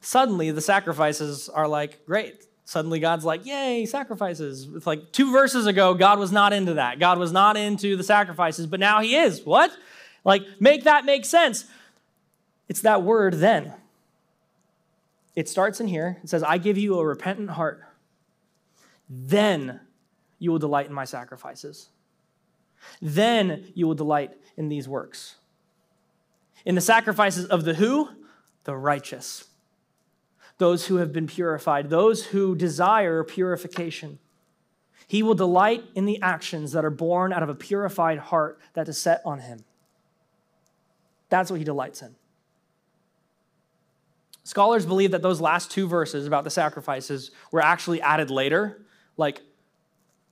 Suddenly, 0.00 0.52
the 0.52 0.60
sacrifices 0.60 1.48
are 1.48 1.66
like, 1.66 2.06
great. 2.06 2.44
Suddenly, 2.64 3.00
God's 3.00 3.24
like, 3.24 3.44
yay, 3.44 3.84
sacrifices. 3.86 4.68
It's 4.72 4.86
like 4.86 5.10
two 5.10 5.32
verses 5.32 5.66
ago, 5.66 5.94
God 5.94 6.20
was 6.20 6.30
not 6.30 6.52
into 6.52 6.74
that. 6.74 7.00
God 7.00 7.18
was 7.18 7.32
not 7.32 7.56
into 7.56 7.96
the 7.96 8.04
sacrifices, 8.04 8.68
but 8.68 8.78
now 8.78 9.00
He 9.00 9.16
is. 9.16 9.42
What? 9.44 9.76
Like, 10.24 10.42
make 10.60 10.84
that 10.84 11.04
make 11.04 11.24
sense. 11.24 11.64
It's 12.68 12.82
that 12.82 13.02
word 13.02 13.34
then. 13.34 13.74
It 15.34 15.48
starts 15.48 15.80
in 15.80 15.88
here. 15.88 16.18
It 16.22 16.30
says, 16.30 16.44
I 16.44 16.58
give 16.58 16.78
you 16.78 17.00
a 17.00 17.04
repentant 17.04 17.50
heart. 17.50 17.82
Then 19.08 19.80
you 20.40 20.50
will 20.50 20.58
delight 20.58 20.86
in 20.86 20.92
my 20.92 21.04
sacrifices. 21.04 21.90
Then 23.00 23.70
you 23.74 23.86
will 23.86 23.94
delight 23.94 24.32
in 24.56 24.68
these 24.68 24.88
works. 24.88 25.36
In 26.64 26.74
the 26.74 26.80
sacrifices 26.80 27.46
of 27.46 27.64
the 27.64 27.74
who? 27.74 28.08
The 28.64 28.74
righteous. 28.74 29.44
Those 30.58 30.86
who 30.86 30.96
have 30.96 31.12
been 31.12 31.26
purified, 31.26 31.88
those 31.88 32.26
who 32.26 32.56
desire 32.56 33.22
purification. 33.22 34.18
He 35.06 35.22
will 35.22 35.34
delight 35.34 35.84
in 35.94 36.04
the 36.04 36.20
actions 36.22 36.72
that 36.72 36.84
are 36.84 36.90
born 36.90 37.32
out 37.32 37.42
of 37.42 37.48
a 37.48 37.54
purified 37.54 38.18
heart 38.18 38.60
that 38.74 38.88
is 38.88 38.98
set 38.98 39.22
on 39.24 39.40
him. 39.40 39.64
That's 41.28 41.50
what 41.50 41.58
he 41.58 41.64
delights 41.64 42.02
in. 42.02 42.14
Scholars 44.42 44.84
believe 44.84 45.12
that 45.12 45.22
those 45.22 45.40
last 45.40 45.70
two 45.70 45.86
verses 45.86 46.26
about 46.26 46.44
the 46.44 46.50
sacrifices 46.50 47.30
were 47.52 47.62
actually 47.62 48.00
added 48.00 48.30
later, 48.30 48.82
like 49.16 49.42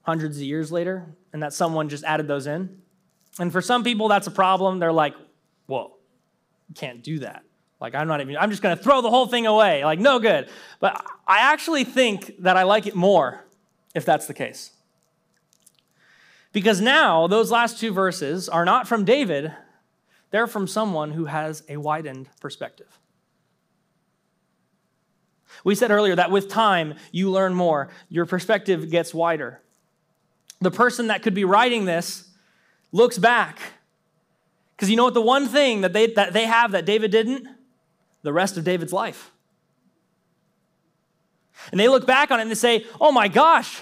hundreds 0.08 0.38
of 0.38 0.42
years 0.42 0.72
later 0.72 1.04
and 1.34 1.42
that 1.42 1.52
someone 1.52 1.86
just 1.90 2.02
added 2.02 2.26
those 2.26 2.46
in. 2.46 2.80
And 3.38 3.52
for 3.52 3.60
some 3.60 3.84
people, 3.84 4.08
that's 4.08 4.26
a 4.26 4.30
problem. 4.30 4.78
They're 4.78 4.90
like, 4.90 5.14
whoa, 5.66 5.98
can't 6.74 7.02
do 7.02 7.18
that. 7.18 7.42
Like, 7.78 7.94
I'm 7.94 8.08
not 8.08 8.22
even, 8.22 8.38
I'm 8.38 8.48
just 8.48 8.62
going 8.62 8.74
to 8.74 8.82
throw 8.82 9.02
the 9.02 9.10
whole 9.10 9.26
thing 9.26 9.46
away. 9.46 9.84
Like, 9.84 9.98
no 9.98 10.18
good. 10.18 10.48
But 10.80 11.04
I 11.26 11.52
actually 11.52 11.84
think 11.84 12.36
that 12.38 12.56
I 12.56 12.62
like 12.62 12.86
it 12.86 12.94
more 12.94 13.44
if 13.94 14.06
that's 14.06 14.24
the 14.24 14.32
case. 14.32 14.70
Because 16.52 16.80
now 16.80 17.26
those 17.26 17.50
last 17.50 17.78
two 17.78 17.92
verses 17.92 18.48
are 18.48 18.64
not 18.64 18.88
from 18.88 19.04
David, 19.04 19.52
they're 20.30 20.46
from 20.46 20.66
someone 20.66 21.10
who 21.10 21.26
has 21.26 21.64
a 21.68 21.76
widened 21.76 22.30
perspective. 22.40 22.98
We 25.64 25.74
said 25.74 25.90
earlier 25.90 26.16
that 26.16 26.30
with 26.30 26.48
time, 26.48 26.94
you 27.12 27.30
learn 27.30 27.52
more, 27.52 27.90
your 28.08 28.24
perspective 28.24 28.90
gets 28.90 29.12
wider. 29.12 29.60
The 30.60 30.70
person 30.70 31.08
that 31.08 31.22
could 31.22 31.34
be 31.34 31.44
writing 31.44 31.84
this 31.84 32.28
looks 32.92 33.18
back. 33.18 33.58
Because 34.76 34.90
you 34.90 34.96
know 34.96 35.04
what? 35.04 35.14
The 35.14 35.20
one 35.20 35.46
thing 35.48 35.82
that 35.82 35.92
they, 35.92 36.06
that 36.08 36.32
they 36.32 36.46
have 36.46 36.72
that 36.72 36.84
David 36.84 37.10
didn't? 37.10 37.46
The 38.22 38.32
rest 38.32 38.56
of 38.56 38.64
David's 38.64 38.92
life. 38.92 39.30
And 41.70 41.80
they 41.80 41.88
look 41.88 42.06
back 42.06 42.30
on 42.30 42.38
it 42.38 42.42
and 42.42 42.50
they 42.50 42.56
say, 42.56 42.86
oh 43.00 43.12
my 43.12 43.28
gosh, 43.28 43.80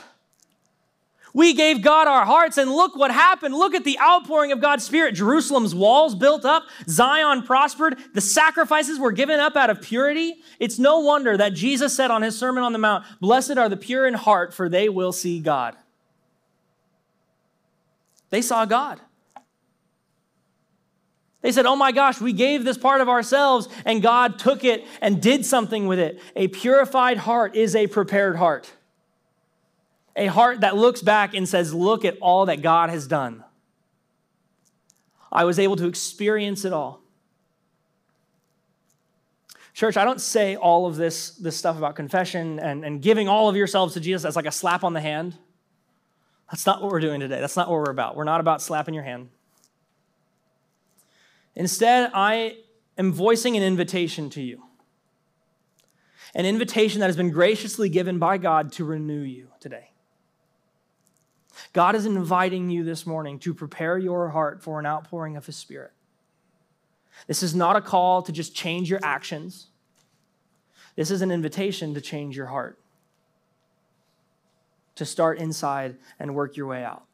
we 1.36 1.52
gave 1.52 1.82
God 1.82 2.08
our 2.08 2.24
hearts, 2.24 2.56
and 2.56 2.70
look 2.70 2.96
what 2.96 3.10
happened. 3.10 3.54
Look 3.54 3.74
at 3.74 3.84
the 3.84 4.00
outpouring 4.00 4.52
of 4.52 4.60
God's 4.62 4.84
Spirit. 4.86 5.14
Jerusalem's 5.14 5.74
walls 5.74 6.14
built 6.14 6.46
up, 6.46 6.62
Zion 6.88 7.42
prospered, 7.42 7.98
the 8.14 8.22
sacrifices 8.22 8.98
were 8.98 9.12
given 9.12 9.38
up 9.38 9.54
out 9.54 9.68
of 9.68 9.82
purity. 9.82 10.36
It's 10.58 10.78
no 10.78 11.00
wonder 11.00 11.36
that 11.36 11.52
Jesus 11.52 11.94
said 11.94 12.10
on 12.10 12.22
his 12.22 12.38
Sermon 12.38 12.64
on 12.64 12.72
the 12.72 12.78
Mount, 12.78 13.04
Blessed 13.20 13.58
are 13.58 13.68
the 13.68 13.76
pure 13.76 14.06
in 14.06 14.14
heart, 14.14 14.54
for 14.54 14.70
they 14.70 14.88
will 14.88 15.12
see 15.12 15.38
God. 15.38 15.76
They 18.36 18.42
saw 18.42 18.66
God. 18.66 19.00
They 21.40 21.52
said, 21.52 21.64
Oh 21.64 21.74
my 21.74 21.90
gosh, 21.90 22.20
we 22.20 22.34
gave 22.34 22.64
this 22.64 22.76
part 22.76 23.00
of 23.00 23.08
ourselves, 23.08 23.66
and 23.86 24.02
God 24.02 24.38
took 24.38 24.62
it 24.62 24.84
and 25.00 25.22
did 25.22 25.46
something 25.46 25.86
with 25.86 25.98
it. 25.98 26.20
A 26.36 26.48
purified 26.48 27.16
heart 27.16 27.56
is 27.56 27.74
a 27.74 27.86
prepared 27.86 28.36
heart 28.36 28.70
a 30.16 30.26
heart 30.26 30.60
that 30.60 30.76
looks 30.76 31.00
back 31.00 31.32
and 31.32 31.48
says, 31.48 31.72
Look 31.72 32.04
at 32.04 32.18
all 32.20 32.44
that 32.44 32.60
God 32.60 32.90
has 32.90 33.06
done. 33.06 33.42
I 35.32 35.44
was 35.44 35.58
able 35.58 35.76
to 35.76 35.86
experience 35.86 36.66
it 36.66 36.74
all. 36.74 37.00
Church, 39.72 39.96
I 39.96 40.04
don't 40.04 40.20
say 40.20 40.56
all 40.56 40.84
of 40.84 40.96
this, 40.96 41.30
this 41.30 41.56
stuff 41.56 41.78
about 41.78 41.96
confession 41.96 42.58
and, 42.58 42.84
and 42.84 43.00
giving 43.00 43.28
all 43.28 43.48
of 43.48 43.56
yourselves 43.56 43.94
to 43.94 44.00
Jesus 44.00 44.26
as 44.26 44.36
like 44.36 44.44
a 44.44 44.52
slap 44.52 44.84
on 44.84 44.92
the 44.92 45.00
hand. 45.00 45.38
That's 46.50 46.66
not 46.66 46.82
what 46.82 46.92
we're 46.92 47.00
doing 47.00 47.20
today. 47.20 47.40
That's 47.40 47.56
not 47.56 47.68
what 47.68 47.78
we're 47.78 47.90
about. 47.90 48.16
We're 48.16 48.24
not 48.24 48.40
about 48.40 48.62
slapping 48.62 48.94
your 48.94 49.02
hand. 49.02 49.28
Instead, 51.54 52.10
I 52.14 52.56
am 52.98 53.12
voicing 53.12 53.56
an 53.56 53.62
invitation 53.62 54.30
to 54.30 54.42
you 54.42 54.62
an 56.36 56.44
invitation 56.44 57.00
that 57.00 57.06
has 57.06 57.16
been 57.16 57.30
graciously 57.30 57.88
given 57.88 58.18
by 58.18 58.36
God 58.36 58.70
to 58.72 58.84
renew 58.84 59.22
you 59.22 59.48
today. 59.58 59.90
God 61.72 61.94
is 61.94 62.04
inviting 62.04 62.68
you 62.68 62.84
this 62.84 63.06
morning 63.06 63.38
to 63.40 63.54
prepare 63.54 63.96
your 63.96 64.28
heart 64.28 64.62
for 64.62 64.78
an 64.78 64.84
outpouring 64.84 65.38
of 65.38 65.46
His 65.46 65.56
Spirit. 65.56 65.92
This 67.26 67.42
is 67.42 67.54
not 67.54 67.74
a 67.74 67.80
call 67.80 68.20
to 68.20 68.32
just 68.32 68.54
change 68.54 68.90
your 68.90 69.00
actions. 69.02 69.68
This 70.94 71.10
is 71.10 71.22
an 71.22 71.30
invitation 71.30 71.94
to 71.94 72.02
change 72.02 72.36
your 72.36 72.46
heart, 72.46 72.78
to 74.96 75.04
start 75.04 75.38
inside 75.38 75.96
and 76.18 76.34
work 76.34 76.56
your 76.56 76.66
way 76.66 76.84
out. 76.84 77.04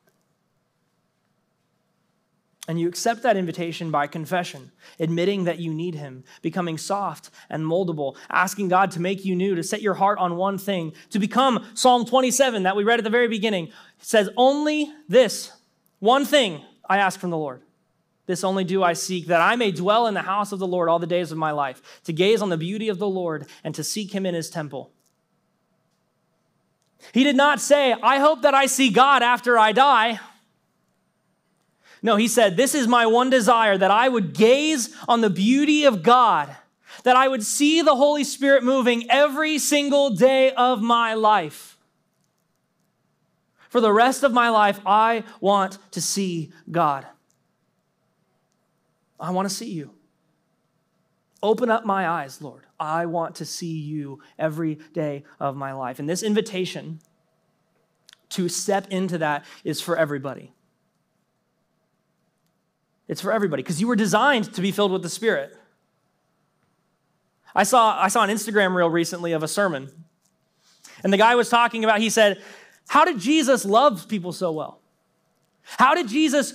And 2.69 2.79
you 2.79 2.87
accept 2.89 3.23
that 3.25 3.37
invitation 3.37 3.91
by 3.91 4.07
confession, 4.07 4.71
admitting 5.01 5.45
that 5.45 5.59
you 5.59 5.75
need 5.75 5.97
Him, 5.97 6.23
becoming 6.43 6.79
soft 6.79 7.31
and 7.51 7.65
moldable, 7.65 8.17
asking 8.31 8.69
God 8.69 8.93
to 8.93 9.01
make 9.01 9.25
you 9.25 9.35
new, 9.35 9.57
to 9.57 9.65
set 9.65 9.83
your 9.83 9.95
heart 9.95 10.19
on 10.21 10.37
one 10.37 10.59
thing, 10.59 10.93
to 11.11 11.19
become 11.19 11.67
Psalm 11.75 12.05
27 12.05 12.63
that 12.63 12.77
we 12.77 12.85
read 12.85 13.01
at 13.01 13.05
the 13.05 13.11
very 13.11 13.27
beginning. 13.27 13.67
It 13.67 13.73
says, 13.99 14.31
Only 14.37 14.93
this, 15.09 15.51
one 15.99 16.25
thing 16.25 16.63
I 16.89 16.99
ask 16.99 17.19
from 17.19 17.31
the 17.31 17.37
Lord. 17.37 17.63
This 18.27 18.45
only 18.45 18.63
do 18.63 18.85
I 18.85 18.93
seek, 18.93 19.27
that 19.27 19.41
I 19.41 19.57
may 19.57 19.73
dwell 19.73 20.07
in 20.07 20.15
the 20.15 20.23
house 20.23 20.53
of 20.53 20.61
the 20.61 20.67
Lord 20.67 20.89
all 20.89 21.01
the 21.01 21.07
days 21.07 21.33
of 21.33 21.39
my 21.39 21.51
life, 21.51 22.01
to 22.05 22.13
gaze 22.13 22.41
on 22.41 22.51
the 22.51 22.57
beauty 22.57 22.89
of 22.89 23.01
the 23.01 23.09
Lord 23.09 23.49
and 23.65 23.75
to 23.75 23.83
seek 23.83 24.13
Him 24.13 24.25
in 24.25 24.37
His 24.37 24.49
temple. 24.49 24.93
He 27.13 27.25
did 27.25 27.37
not 27.37 27.61
say, 27.61 27.93
I 27.93 28.19
hope 28.19 28.43
that 28.43 28.55
I 28.55 28.67
see 28.67 28.91
God 28.91 29.23
after 29.23 29.59
I 29.59 29.73
die. 29.73 30.21
No, 32.03 32.17
he 32.17 32.29
said, 32.29 32.57
This 32.57 32.75
is 32.75 32.89
my 32.89 33.07
one 33.07 33.31
desire 33.31 33.79
that 33.79 33.91
I 33.91 34.09
would 34.09 34.35
gaze 34.35 34.95
on 35.09 35.21
the 35.21 35.31
beauty 35.31 35.85
of 35.85 36.03
God, 36.03 36.55
that 37.05 37.17
I 37.17 37.29
would 37.29 37.45
see 37.45 37.83
the 37.83 37.95
Holy 37.95 38.25
Spirit 38.25 38.65
moving 38.65 39.11
every 39.11 39.59
single 39.59 40.11
day 40.11 40.53
of 40.53 40.83
my 40.83 41.15
life. 41.15 41.79
For 43.69 43.81
the 43.81 43.93
rest 43.93 44.23
of 44.23 44.33
my 44.33 44.51
life, 44.51 44.81
I 44.85 45.25
want 45.41 45.79
to 45.93 46.03
see 46.03 46.53
God. 46.71 47.07
I 49.19 49.31
want 49.31 49.49
to 49.49 49.55
see 49.55 49.71
you. 49.71 49.93
Open 51.43 51.71
up 51.71 51.87
my 51.87 52.09
eyes, 52.09 52.43
Lord. 52.43 52.65
I 52.83 53.07
want 53.07 53.37
to 53.37 53.45
see 53.45 53.79
you 53.79 54.19
every 54.41 54.75
day 54.93 55.23
of 55.39 55.55
my 55.55 55.73
life. 55.73 56.01
And 56.01 56.09
this 56.09 56.25
invitation 56.25 56.99
to 58.31 58.49
step 58.49 58.89
into 58.91 59.19
that 59.19 59.45
is 59.63 59.81
for 59.81 59.97
everybody. 59.97 60.53
It's 63.07 63.21
for 63.21 63.33
everybody 63.33 63.63
because 63.63 63.81
you 63.81 63.87
were 63.87 63.95
designed 63.95 64.53
to 64.55 64.61
be 64.61 64.73
filled 64.73 64.91
with 64.91 65.03
the 65.03 65.09
Spirit. 65.09 65.57
I 67.55 67.63
saw, 67.63 67.97
I 67.97 68.09
saw 68.09 68.25
an 68.25 68.31
Instagram 68.31 68.75
reel 68.75 68.91
recently 68.91 69.33
of 69.33 69.45
a 69.45 69.49
sermon, 69.49 69.89
and 71.05 71.13
the 71.13 71.19
guy 71.19 71.37
was 71.37 71.49
talking 71.49 71.85
about, 71.85 72.01
he 72.01 72.11
said, 72.11 72.43
How 72.89 73.05
did 73.05 73.21
Jesus 73.21 73.65
love 73.65 74.09
people 74.09 74.33
so 74.33 74.51
well? 74.51 74.81
How 75.63 75.95
did 75.95 76.09
Jesus 76.09 76.55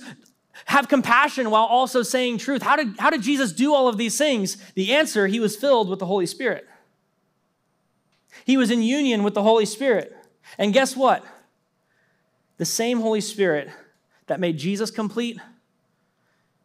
have 0.68 0.86
compassion 0.86 1.50
while 1.50 1.64
also 1.64 2.02
saying 2.02 2.36
truth? 2.36 2.60
How 2.60 2.76
did, 2.76 2.98
how 2.98 3.08
did 3.08 3.22
Jesus 3.22 3.52
do 3.52 3.72
all 3.72 3.88
of 3.88 3.96
these 3.96 4.18
things? 4.18 4.58
The 4.74 4.92
answer, 4.92 5.26
he 5.26 5.40
was 5.40 5.56
filled 5.56 5.88
with 5.88 5.98
the 5.98 6.04
Holy 6.04 6.26
Spirit. 6.26 6.68
He 8.44 8.58
was 8.58 8.70
in 8.70 8.82
union 8.82 9.22
with 9.22 9.32
the 9.32 9.42
Holy 9.42 9.64
Spirit. 9.64 10.14
And 10.58 10.74
guess 10.74 10.94
what? 10.94 11.24
The 12.58 12.66
same 12.66 13.00
Holy 13.00 13.22
Spirit 13.22 13.70
that 14.26 14.40
made 14.40 14.58
Jesus 14.58 14.90
complete 14.90 15.38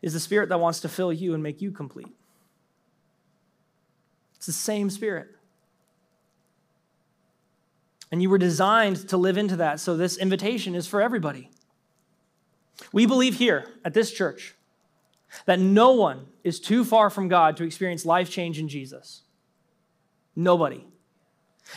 is 0.01 0.12
the 0.12 0.20
spirit 0.20 0.49
that 0.49 0.60
wants 0.60 0.82
to 0.82 0.89
fill 0.89 1.14
you 1.14 1.34
and 1.34 1.41
make 1.41 1.62
you 1.62 1.72
complete. 1.72 2.14
It's 4.36 4.47
the 4.47 4.51
same 4.51 4.89
spirit. 4.89 5.30
And 8.12 8.22
you 8.22 8.30
were 8.30 8.38
designed 8.38 9.08
to 9.08 9.16
live 9.16 9.38
into 9.38 9.56
that. 9.56 9.80
So 9.80 9.95
this 9.95 10.18
invitation 10.18 10.76
is 10.76 10.88
for 10.88 11.01
everybody. 11.01 11.49
We 12.91 13.05
believe 13.05 13.36
here 13.36 13.65
at 13.86 13.93
this 13.93 14.11
church 14.11 14.55
that 15.45 15.59
no 15.59 15.93
one 15.93 16.28
is 16.43 16.59
too 16.59 16.84
far 16.84 17.09
from 17.09 17.28
God 17.28 17.57
to 17.57 17.63
experience 17.63 18.05
life 18.05 18.30
change 18.30 18.59
in 18.59 18.67
Jesus. 18.67 19.21
Nobody. 20.36 20.86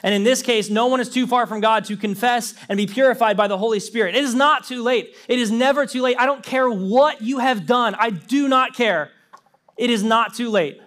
And 0.03 0.15
in 0.15 0.25
this 0.25 0.43
case, 0.43 0.69
no 0.69 0.87
one 0.89 1.01
is 1.01 1.09
too 1.09 1.27
far 1.27 1.47
from 1.47 1.61
God 1.61 1.85
to 1.87 1.97
confess 1.97 2.55
and 2.69 2.77
be 2.77 2.87
purified 2.87 3.37
by 3.37 3.49
the 3.49 3.57
Holy 3.57 3.81
Spirit. 3.81 4.15
It 4.15 4.25
is 4.25 4.35
not 4.35 4.65
too 4.65 4.83
late. 4.83 5.17
It 5.29 5.39
is 5.39 5.51
never 5.51 5.87
too 5.87 6.03
late. 6.03 6.17
I 6.19 6.27
don't 6.27 6.43
care 6.43 6.69
what 6.69 7.23
you 7.23 7.39
have 7.39 7.67
done, 7.67 7.95
I 7.95 8.11
do 8.11 8.49
not 8.49 8.75
care. 8.75 9.11
It 9.77 9.91
is 9.91 10.03
not 10.03 10.35
too 10.35 10.51
late. 10.51 10.81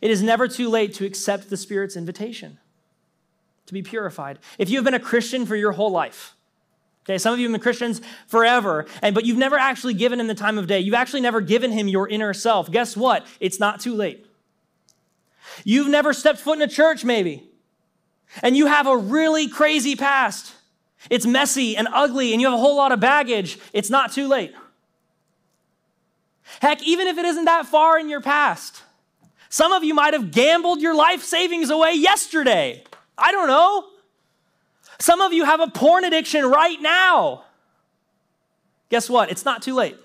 It 0.00 0.10
is 0.10 0.22
never 0.22 0.46
too 0.46 0.68
late 0.68 0.94
to 0.94 1.06
accept 1.06 1.50
the 1.50 1.56
Spirit's 1.56 1.96
invitation 1.96 2.58
to 3.66 3.72
be 3.72 3.82
purified. 3.82 4.38
If 4.58 4.70
you 4.70 4.76
have 4.76 4.84
been 4.84 4.94
a 4.94 5.00
Christian 5.00 5.46
for 5.46 5.56
your 5.56 5.72
whole 5.72 5.90
life, 5.90 6.34
okay, 7.08 7.18
some 7.18 7.32
of 7.32 7.38
you 7.38 7.46
have 7.46 7.52
been 7.52 7.60
Christians 7.60 8.00
forever, 8.26 8.86
and 9.02 9.14
but 9.14 9.24
you've 9.24 9.38
never 9.38 9.56
actually 9.56 9.94
given 9.94 10.20
him 10.20 10.26
the 10.26 10.34
time 10.34 10.58
of 10.58 10.66
day. 10.66 10.80
You've 10.80 10.94
actually 10.94 11.22
never 11.22 11.40
given 11.40 11.72
him 11.72 11.88
your 11.88 12.08
inner 12.08 12.34
self. 12.34 12.70
Guess 12.70 12.96
what? 12.96 13.26
It's 13.40 13.58
not 13.58 13.80
too 13.80 13.94
late. 13.94 14.26
You've 15.64 15.88
never 15.88 16.12
stepped 16.12 16.38
foot 16.38 16.58
in 16.58 16.62
a 16.62 16.68
church, 16.68 17.04
maybe, 17.04 17.48
and 18.42 18.56
you 18.56 18.66
have 18.66 18.86
a 18.86 18.96
really 18.96 19.48
crazy 19.48 19.96
past. 19.96 20.54
It's 21.10 21.24
messy 21.24 21.76
and 21.76 21.88
ugly, 21.92 22.32
and 22.32 22.40
you 22.40 22.48
have 22.48 22.54
a 22.54 22.60
whole 22.60 22.76
lot 22.76 22.92
of 22.92 23.00
baggage. 23.00 23.58
It's 23.72 23.90
not 23.90 24.12
too 24.12 24.28
late. 24.28 24.54
Heck, 26.60 26.82
even 26.82 27.06
if 27.06 27.18
it 27.18 27.24
isn't 27.24 27.44
that 27.44 27.66
far 27.66 27.98
in 27.98 28.08
your 28.08 28.20
past, 28.20 28.82
some 29.48 29.72
of 29.72 29.84
you 29.84 29.94
might 29.94 30.12
have 30.12 30.30
gambled 30.30 30.80
your 30.80 30.94
life 30.94 31.22
savings 31.22 31.70
away 31.70 31.92
yesterday. 31.94 32.84
I 33.16 33.32
don't 33.32 33.48
know. 33.48 33.86
Some 34.98 35.20
of 35.20 35.32
you 35.32 35.44
have 35.44 35.60
a 35.60 35.68
porn 35.68 36.04
addiction 36.04 36.44
right 36.44 36.80
now. 36.80 37.44
Guess 38.90 39.08
what? 39.08 39.30
It's 39.30 39.44
not 39.44 39.62
too 39.62 39.74
late. 39.74 39.96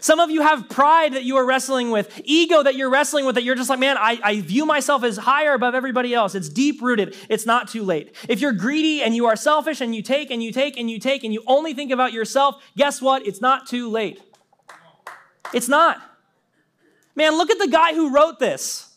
Some 0.00 0.20
of 0.20 0.30
you 0.30 0.42
have 0.42 0.68
pride 0.68 1.14
that 1.14 1.24
you 1.24 1.36
are 1.36 1.44
wrestling 1.44 1.90
with, 1.90 2.20
ego 2.24 2.62
that 2.62 2.76
you're 2.76 2.88
wrestling 2.88 3.26
with, 3.26 3.34
that 3.34 3.42
you're 3.42 3.56
just 3.56 3.68
like, 3.68 3.80
man, 3.80 3.96
I, 3.98 4.18
I 4.22 4.40
view 4.40 4.64
myself 4.64 5.02
as 5.02 5.16
higher 5.16 5.54
above 5.54 5.74
everybody 5.74 6.14
else. 6.14 6.34
It's 6.34 6.48
deep 6.48 6.80
rooted. 6.80 7.16
It's 7.28 7.46
not 7.46 7.68
too 7.68 7.82
late. 7.82 8.14
If 8.28 8.40
you're 8.40 8.52
greedy 8.52 9.02
and 9.02 9.14
you 9.14 9.26
are 9.26 9.36
selfish 9.36 9.80
and 9.80 9.94
you 9.94 10.02
take 10.02 10.30
and 10.30 10.42
you 10.42 10.52
take 10.52 10.78
and 10.78 10.88
you 10.88 10.98
take 10.98 11.24
and 11.24 11.34
you 11.34 11.42
only 11.46 11.74
think 11.74 11.90
about 11.90 12.12
yourself, 12.12 12.62
guess 12.76 13.02
what? 13.02 13.26
It's 13.26 13.40
not 13.40 13.66
too 13.66 13.90
late. 13.90 14.20
It's 15.52 15.68
not. 15.68 16.00
Man, 17.14 17.36
look 17.36 17.50
at 17.50 17.58
the 17.58 17.68
guy 17.68 17.92
who 17.92 18.14
wrote 18.14 18.38
this. 18.38 18.94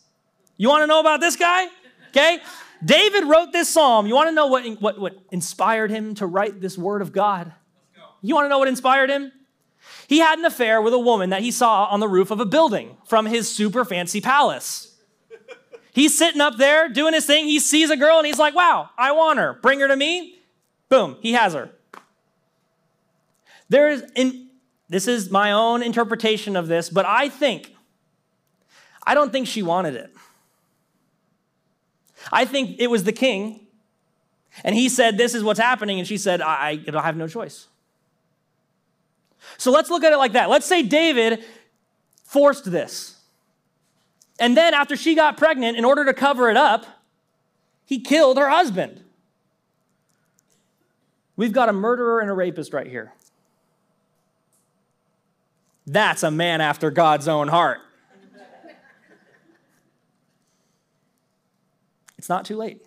You 0.55 0.69
want 0.69 0.83
to 0.83 0.87
know 0.87 0.99
about 0.99 1.19
this 1.19 1.35
guy? 1.35 1.67
Okay? 2.09 2.39
David 2.85 3.23
wrote 3.23 3.51
this 3.51 3.67
psalm. 3.67 4.05
You 4.05 4.13
want 4.13 4.29
to 4.29 4.35
know 4.35 4.47
what, 4.47 4.63
what, 4.79 4.99
what 4.99 5.17
inspired 5.31 5.89
him 5.89 6.13
to 6.15 6.27
write 6.27 6.61
this 6.61 6.77
word 6.77 7.01
of 7.01 7.11
God? 7.11 7.51
You 8.21 8.35
want 8.35 8.45
to 8.45 8.49
know 8.49 8.59
what 8.59 8.67
inspired 8.67 9.09
him? 9.09 9.31
He 10.07 10.19
had 10.19 10.37
an 10.37 10.45
affair 10.45 10.81
with 10.81 10.93
a 10.93 10.99
woman 10.99 11.31
that 11.31 11.41
he 11.41 11.51
saw 11.51 11.85
on 11.85 11.99
the 11.99 12.07
roof 12.07 12.31
of 12.31 12.39
a 12.39 12.45
building 12.45 12.97
from 13.05 13.25
his 13.25 13.53
super 13.53 13.85
fancy 13.85 14.21
palace. 14.21 14.95
He's 15.93 16.17
sitting 16.17 16.41
up 16.41 16.57
there 16.57 16.89
doing 16.89 17.13
his 17.13 17.25
thing. 17.25 17.45
He 17.45 17.59
sees 17.59 17.89
a 17.89 17.97
girl 17.97 18.17
and 18.17 18.27
he's 18.27 18.37
like, 18.39 18.53
wow, 18.53 18.89
I 18.97 19.13
want 19.13 19.39
her. 19.39 19.53
Bring 19.61 19.79
her 19.79 19.87
to 19.87 19.95
me. 19.95 20.35
Boom, 20.89 21.17
he 21.21 21.33
has 21.33 21.53
her. 21.53 21.71
There's, 23.69 24.03
in, 24.15 24.49
this 24.89 25.07
is 25.07 25.31
my 25.31 25.51
own 25.51 25.81
interpretation 25.81 26.55
of 26.55 26.67
this, 26.67 26.89
but 26.89 27.05
I 27.05 27.29
think, 27.29 27.73
I 29.07 29.15
don't 29.15 29.31
think 29.31 29.47
she 29.47 29.63
wanted 29.63 29.95
it. 29.95 30.13
I 32.31 32.45
think 32.45 32.77
it 32.79 32.87
was 32.87 33.03
the 33.03 33.11
king, 33.11 33.67
and 34.63 34.75
he 34.75 34.89
said, 34.89 35.17
This 35.17 35.33
is 35.33 35.43
what's 35.43 35.59
happening, 35.59 35.99
and 35.99 36.07
she 36.07 36.17
said, 36.17 36.41
I, 36.41 36.79
I 36.93 37.01
have 37.01 37.17
no 37.17 37.27
choice. 37.27 37.67
So 39.57 39.71
let's 39.71 39.89
look 39.89 40.03
at 40.03 40.11
it 40.11 40.17
like 40.17 40.33
that. 40.33 40.49
Let's 40.49 40.65
say 40.65 40.83
David 40.83 41.43
forced 42.23 42.71
this. 42.71 43.17
And 44.39 44.57
then 44.57 44.73
after 44.73 44.97
she 44.97 45.15
got 45.15 45.37
pregnant, 45.37 45.77
in 45.77 45.85
order 45.85 46.03
to 46.05 46.13
cover 46.13 46.49
it 46.49 46.57
up, 46.57 46.85
he 47.85 47.99
killed 47.99 48.37
her 48.37 48.49
husband. 48.49 49.01
We've 51.37 51.53
got 51.53 51.69
a 51.69 51.73
murderer 51.73 52.19
and 52.19 52.29
a 52.29 52.33
rapist 52.33 52.73
right 52.73 52.87
here. 52.87 53.13
That's 55.85 56.23
a 56.23 56.31
man 56.31 56.61
after 56.61 56.89
God's 56.89 57.27
own 57.27 57.47
heart. 57.47 57.79
It's 62.25 62.29
not 62.31 62.43
too 62.43 62.57
late. 62.57 62.81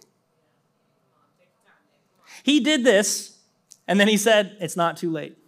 He 2.42 2.58
did 2.58 2.82
this, 2.82 3.38
and 3.86 4.00
then 4.00 4.08
he 4.08 4.16
said, 4.16 4.56
It's 4.58 4.76
not 4.76 4.96
too 4.96 5.12
late. 5.12 5.38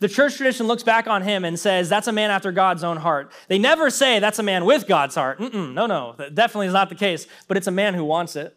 The 0.00 0.08
church 0.08 0.36
tradition 0.36 0.66
looks 0.66 0.82
back 0.82 1.06
on 1.06 1.22
him 1.22 1.46
and 1.46 1.58
says, 1.58 1.88
That's 1.88 2.08
a 2.08 2.12
man 2.12 2.30
after 2.30 2.52
God's 2.52 2.84
own 2.84 2.98
heart. 2.98 3.32
They 3.48 3.58
never 3.58 3.88
say, 3.88 4.18
That's 4.18 4.38
a 4.38 4.42
man 4.42 4.66
with 4.66 4.86
God's 4.86 5.14
heart. 5.14 5.38
Mm-mm, 5.38 5.72
no, 5.72 5.86
no, 5.86 6.14
that 6.18 6.34
definitely 6.34 6.66
is 6.66 6.74
not 6.74 6.90
the 6.90 6.94
case, 6.94 7.26
but 7.48 7.56
it's 7.56 7.68
a 7.68 7.70
man 7.70 7.94
who 7.94 8.04
wants 8.04 8.36
it. 8.36 8.54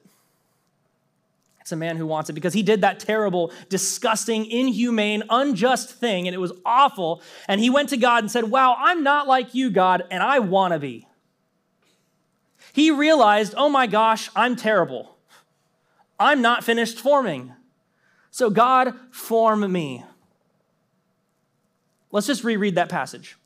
It's 1.61 1.71
a 1.71 1.77
man 1.77 1.95
who 1.95 2.05
wants 2.05 2.29
it 2.29 2.33
because 2.33 2.51
he 2.53 2.63
did 2.63 2.81
that 2.81 2.99
terrible, 2.99 3.53
disgusting, 3.69 4.45
inhumane, 4.45 5.23
unjust 5.29 5.89
thing, 5.89 6.27
and 6.27 6.35
it 6.35 6.39
was 6.39 6.51
awful. 6.65 7.21
And 7.47 7.61
he 7.61 7.69
went 7.69 7.87
to 7.89 7.97
God 7.97 8.23
and 8.23 8.29
said, 8.29 8.43
Wow, 8.43 8.75
I'm 8.77 9.03
not 9.03 9.25
like 9.25 9.55
you, 9.55 9.69
God, 9.69 10.03
and 10.11 10.21
I 10.21 10.39
want 10.39 10.73
to 10.73 10.79
be 10.79 11.07
he 12.71 12.91
realized, 12.91 13.53
oh 13.57 13.69
my 13.69 13.87
gosh, 13.87 14.29
I'm 14.35 14.55
terrible. 14.55 15.17
I'm 16.19 16.41
not 16.41 16.63
finished 16.63 16.99
forming. 16.99 17.53
So, 18.31 18.49
God, 18.49 18.93
form 19.11 19.71
me. 19.71 20.03
Let's 22.11 22.27
just 22.27 22.43
reread 22.43 22.75
that 22.75 22.89
passage. 22.89 23.37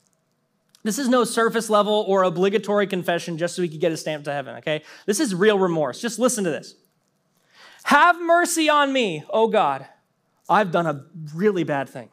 This 0.84 0.98
is 0.98 1.08
no 1.08 1.24
surface 1.24 1.68
level 1.68 2.04
or 2.06 2.22
obligatory 2.22 2.86
confession 2.86 3.36
just 3.36 3.56
so 3.56 3.62
we 3.62 3.68
could 3.68 3.80
get 3.80 3.92
a 3.92 3.96
stamp 3.96 4.24
to 4.24 4.32
heaven, 4.32 4.56
okay? 4.56 4.82
This 5.06 5.20
is 5.20 5.34
real 5.34 5.58
remorse. 5.58 6.00
Just 6.00 6.18
listen 6.18 6.44
to 6.44 6.50
this. 6.50 6.74
Have 7.84 8.20
mercy 8.20 8.68
on 8.68 8.92
me, 8.92 9.24
oh 9.30 9.48
God. 9.48 9.86
I've 10.48 10.70
done 10.70 10.86
a 10.86 11.04
really 11.34 11.64
bad 11.64 11.88
thing 11.88 12.10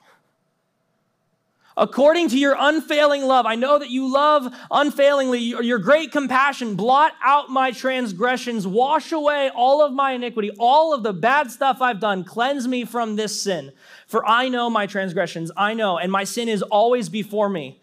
according 1.77 2.29
to 2.29 2.37
your 2.37 2.55
unfailing 2.57 3.23
love. 3.23 3.45
I 3.45 3.55
know 3.55 3.79
that 3.79 3.89
you 3.89 4.11
love 4.11 4.53
unfailingly, 4.71 5.39
your 5.39 5.79
great 5.79 6.11
compassion. 6.11 6.75
Blot 6.75 7.13
out 7.23 7.49
my 7.49 7.71
transgressions, 7.71 8.65
wash 8.65 9.11
away 9.11 9.49
all 9.49 9.81
of 9.81 9.93
my 9.93 10.11
iniquity, 10.11 10.51
all 10.59 10.93
of 10.93 11.03
the 11.03 11.13
bad 11.13 11.51
stuff 11.51 11.81
I've 11.81 11.99
done. 11.99 12.23
Cleanse 12.23 12.67
me 12.67 12.85
from 12.85 13.15
this 13.15 13.41
sin. 13.41 13.71
For 14.07 14.25
I 14.25 14.49
know 14.49 14.69
my 14.69 14.87
transgressions, 14.87 15.51
I 15.57 15.73
know, 15.73 15.97
and 15.97 16.11
my 16.11 16.23
sin 16.23 16.47
is 16.47 16.61
always 16.61 17.09
before 17.09 17.49
me. 17.49 17.81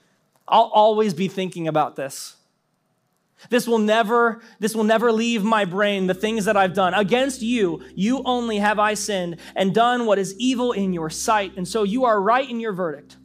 I'll 0.49 0.71
always 0.73 1.15
be 1.15 1.29
thinking 1.29 1.69
about 1.69 1.97
this. 1.97 2.37
This 3.51 3.67
will 3.67 3.79
never 3.79 4.41
this 4.61 4.75
will 4.75 4.85
never 4.85 5.11
leave 5.11 5.43
my 5.43 5.65
brain 5.65 6.07
the 6.07 6.15
things 6.15 6.45
that 6.45 6.57
I've 6.57 6.75
done 6.75 6.95
against 6.95 7.43
you 7.43 7.83
you 7.95 8.23
only 8.25 8.59
have 8.59 8.79
I 8.79 8.95
sinned 8.95 9.39
and 9.57 9.75
done 9.75 10.07
what 10.07 10.21
is 10.21 10.37
evil 10.39 10.71
in 10.71 10.93
your 10.93 11.11
sight 11.11 11.57
and 11.57 11.67
so 11.67 11.83
you 11.83 12.05
are 12.05 12.23
right 12.23 12.49
in 12.49 12.61
your 12.61 12.73
verdict 12.73 13.17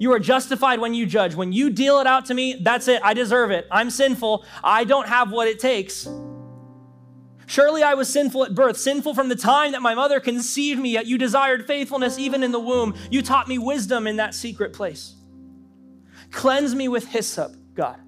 you 0.00 0.12
are 0.12 0.18
justified 0.18 0.80
when 0.80 0.94
you 0.94 1.04
judge. 1.04 1.34
When 1.34 1.52
you 1.52 1.68
deal 1.68 2.00
it 2.00 2.06
out 2.06 2.24
to 2.26 2.34
me, 2.34 2.56
that's 2.62 2.88
it. 2.88 3.02
I 3.04 3.12
deserve 3.12 3.50
it. 3.50 3.68
I'm 3.70 3.90
sinful. 3.90 4.46
I 4.64 4.84
don't 4.84 5.06
have 5.06 5.30
what 5.30 5.46
it 5.46 5.60
takes. 5.60 6.08
Surely 7.46 7.82
I 7.82 7.92
was 7.92 8.08
sinful 8.08 8.46
at 8.46 8.54
birth, 8.54 8.78
sinful 8.78 9.14
from 9.14 9.28
the 9.28 9.36
time 9.36 9.72
that 9.72 9.82
my 9.82 9.94
mother 9.94 10.18
conceived 10.18 10.80
me, 10.80 10.92
yet 10.92 11.04
you 11.04 11.18
desired 11.18 11.66
faithfulness 11.66 12.18
even 12.18 12.42
in 12.42 12.50
the 12.50 12.58
womb. 12.58 12.94
You 13.10 13.20
taught 13.20 13.46
me 13.46 13.58
wisdom 13.58 14.06
in 14.06 14.16
that 14.16 14.34
secret 14.34 14.72
place. 14.72 15.16
Cleanse 16.30 16.74
me 16.74 16.88
with 16.88 17.06
hyssop, 17.06 17.54
God, 17.74 18.00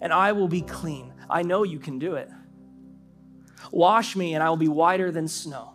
and 0.00 0.12
I 0.12 0.32
will 0.32 0.48
be 0.48 0.62
clean. 0.62 1.14
I 1.30 1.42
know 1.42 1.62
you 1.62 1.78
can 1.78 2.00
do 2.00 2.16
it. 2.16 2.28
Wash 3.70 4.16
me, 4.16 4.34
and 4.34 4.42
I 4.42 4.48
will 4.48 4.56
be 4.56 4.68
whiter 4.68 5.12
than 5.12 5.28
snow. 5.28 5.74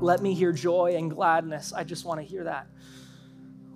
Let 0.00 0.20
me 0.20 0.34
hear 0.34 0.52
joy 0.52 0.96
and 0.96 1.10
gladness. 1.10 1.72
I 1.72 1.84
just 1.84 2.04
want 2.04 2.20
to 2.20 2.26
hear 2.26 2.44
that. 2.44 2.66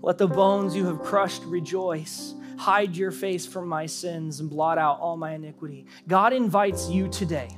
Let 0.06 0.18
the 0.18 0.28
bones 0.28 0.76
you 0.76 0.86
have 0.86 1.02
crushed 1.02 1.42
rejoice. 1.42 2.32
Hide 2.58 2.96
your 2.96 3.10
face 3.10 3.44
from 3.44 3.66
my 3.66 3.86
sins 3.86 4.38
and 4.38 4.48
blot 4.48 4.78
out 4.78 5.00
all 5.00 5.16
my 5.16 5.32
iniquity. 5.32 5.86
God 6.06 6.32
invites 6.32 6.88
you 6.88 7.08
today, 7.08 7.48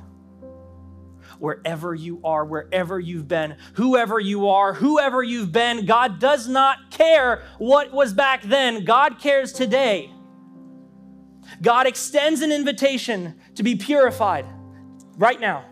wherever 1.37 1.93
you 1.93 2.19
are, 2.23 2.43
wherever 2.43 2.99
you've 2.99 3.27
been, 3.27 3.55
whoever 3.75 4.19
you 4.19 4.49
are, 4.49 4.73
whoever 4.73 5.21
you've 5.21 5.51
been, 5.51 5.85
God 5.85 6.17
does 6.17 6.47
not 6.47 6.89
care 6.89 7.43
what 7.59 7.93
was 7.93 8.13
back 8.13 8.41
then. 8.41 8.83
God 8.83 9.19
cares 9.19 9.53
today. 9.53 10.11
God 11.61 11.85
extends 11.85 12.41
an 12.41 12.51
invitation 12.51 13.39
to 13.53 13.61
be 13.61 13.75
purified 13.75 14.47
right 15.17 15.39
now. 15.39 15.65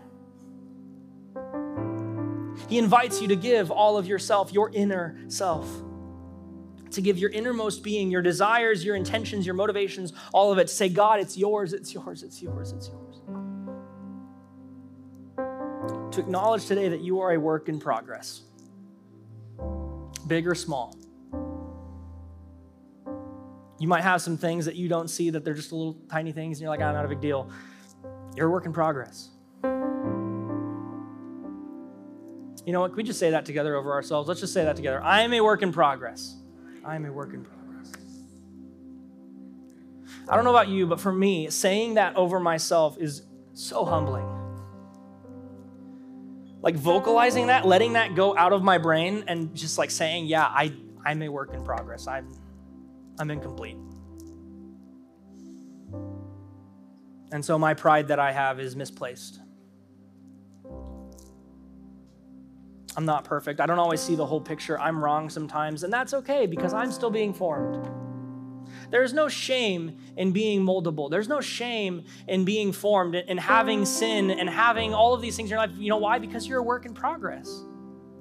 He 2.68 2.78
invites 2.78 3.20
you 3.20 3.26
to 3.26 3.36
give 3.36 3.72
all 3.72 3.98
of 3.98 4.06
yourself, 4.06 4.52
your 4.52 4.70
inner 4.72 5.18
self 5.26 5.68
to 6.90 7.00
give 7.00 7.18
your 7.18 7.30
innermost 7.30 7.82
being, 7.82 8.10
your 8.10 8.22
desires, 8.22 8.84
your 8.84 8.96
intentions, 8.96 9.46
your 9.46 9.54
motivations, 9.54 10.12
all 10.32 10.52
of 10.52 10.58
it, 10.58 10.68
to 10.68 10.74
say, 10.74 10.88
God, 10.88 11.20
it's 11.20 11.36
yours, 11.36 11.72
it's 11.72 11.92
yours, 11.92 12.22
it's 12.22 12.42
yours, 12.42 12.72
it's 12.72 12.88
yours. 12.88 13.20
To 16.14 16.20
acknowledge 16.20 16.66
today 16.66 16.88
that 16.88 17.00
you 17.00 17.20
are 17.20 17.32
a 17.32 17.38
work 17.38 17.68
in 17.68 17.78
progress, 17.78 18.42
big 20.26 20.46
or 20.46 20.54
small. 20.54 20.94
You 23.78 23.86
might 23.86 24.02
have 24.02 24.20
some 24.20 24.36
things 24.36 24.64
that 24.64 24.74
you 24.74 24.88
don't 24.88 25.08
see 25.08 25.30
that 25.30 25.44
they're 25.44 25.54
just 25.54 25.70
little 25.70 25.96
tiny 26.10 26.32
things, 26.32 26.58
and 26.58 26.62
you're 26.62 26.70
like, 26.70 26.80
oh, 26.80 26.92
not 26.92 27.04
a 27.04 27.08
big 27.08 27.20
deal. 27.20 27.48
You're 28.34 28.48
a 28.48 28.50
work 28.50 28.66
in 28.66 28.72
progress. 28.72 29.30
You 32.66 32.72
know 32.72 32.80
what? 32.80 32.88
Can 32.88 32.96
we 32.96 33.02
just 33.02 33.18
say 33.18 33.30
that 33.30 33.46
together 33.46 33.76
over 33.76 33.92
ourselves? 33.92 34.28
Let's 34.28 34.40
just 34.40 34.52
say 34.52 34.64
that 34.64 34.76
together. 34.76 35.02
I 35.02 35.22
am 35.22 35.32
a 35.32 35.40
work 35.40 35.62
in 35.62 35.72
progress. 35.72 36.36
I 36.88 36.96
am 36.96 37.04
a 37.04 37.12
work 37.12 37.34
in 37.34 37.44
progress. 37.44 37.92
I 40.26 40.36
don't 40.36 40.44
know 40.44 40.50
about 40.50 40.68
you, 40.68 40.86
but 40.86 40.98
for 40.98 41.12
me, 41.12 41.50
saying 41.50 41.94
that 41.94 42.16
over 42.16 42.40
myself 42.40 42.96
is 42.98 43.24
so 43.52 43.84
humbling. 43.84 44.26
Like 46.62 46.76
vocalizing 46.76 47.48
that, 47.48 47.66
letting 47.66 47.92
that 47.92 48.14
go 48.14 48.34
out 48.34 48.54
of 48.54 48.62
my 48.62 48.78
brain 48.78 49.24
and 49.28 49.54
just 49.54 49.76
like 49.76 49.90
saying, 49.90 50.26
yeah, 50.26 50.44
I, 50.44 50.72
I'm 51.04 51.20
a 51.20 51.28
work 51.28 51.52
in 51.52 51.62
progress. 51.62 52.06
I'm, 52.06 52.32
I'm 53.18 53.30
incomplete. 53.30 53.76
And 57.32 57.44
so 57.44 57.58
my 57.58 57.74
pride 57.74 58.08
that 58.08 58.18
I 58.18 58.32
have 58.32 58.58
is 58.58 58.74
misplaced. 58.74 59.40
I'm 62.98 63.04
not 63.04 63.22
perfect. 63.22 63.60
I 63.60 63.66
don't 63.66 63.78
always 63.78 64.00
see 64.00 64.16
the 64.16 64.26
whole 64.26 64.40
picture. 64.40 64.76
I'm 64.80 65.04
wrong 65.04 65.30
sometimes, 65.30 65.84
and 65.84 65.92
that's 65.92 66.14
okay 66.14 66.46
because 66.46 66.74
I'm 66.74 66.90
still 66.90 67.10
being 67.10 67.32
formed. 67.32 67.88
There's 68.90 69.12
no 69.12 69.28
shame 69.28 69.96
in 70.16 70.32
being 70.32 70.66
moldable. 70.66 71.08
There's 71.08 71.28
no 71.28 71.40
shame 71.40 72.02
in 72.26 72.44
being 72.44 72.72
formed 72.72 73.14
and 73.14 73.38
having 73.38 73.84
sin 73.84 74.32
and 74.32 74.50
having 74.50 74.94
all 74.94 75.14
of 75.14 75.20
these 75.22 75.36
things 75.36 75.46
in 75.46 75.50
your 75.50 75.60
life. 75.60 75.70
You 75.78 75.90
know 75.90 75.98
why? 75.98 76.18
Because 76.18 76.48
you're 76.48 76.58
a 76.58 76.62
work 76.62 76.86
in 76.86 76.92
progress. 76.92 77.62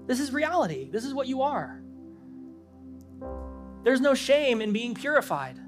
This 0.05 0.19
is 0.19 0.31
reality. 0.31 0.91
This 0.91 1.05
is 1.05 1.13
what 1.15 1.25
you 1.25 1.41
are. 1.41 1.81
There's 3.83 3.99
no 3.99 4.13
shame 4.13 4.61
in 4.61 4.73
being 4.73 4.93
purified. 4.93 5.59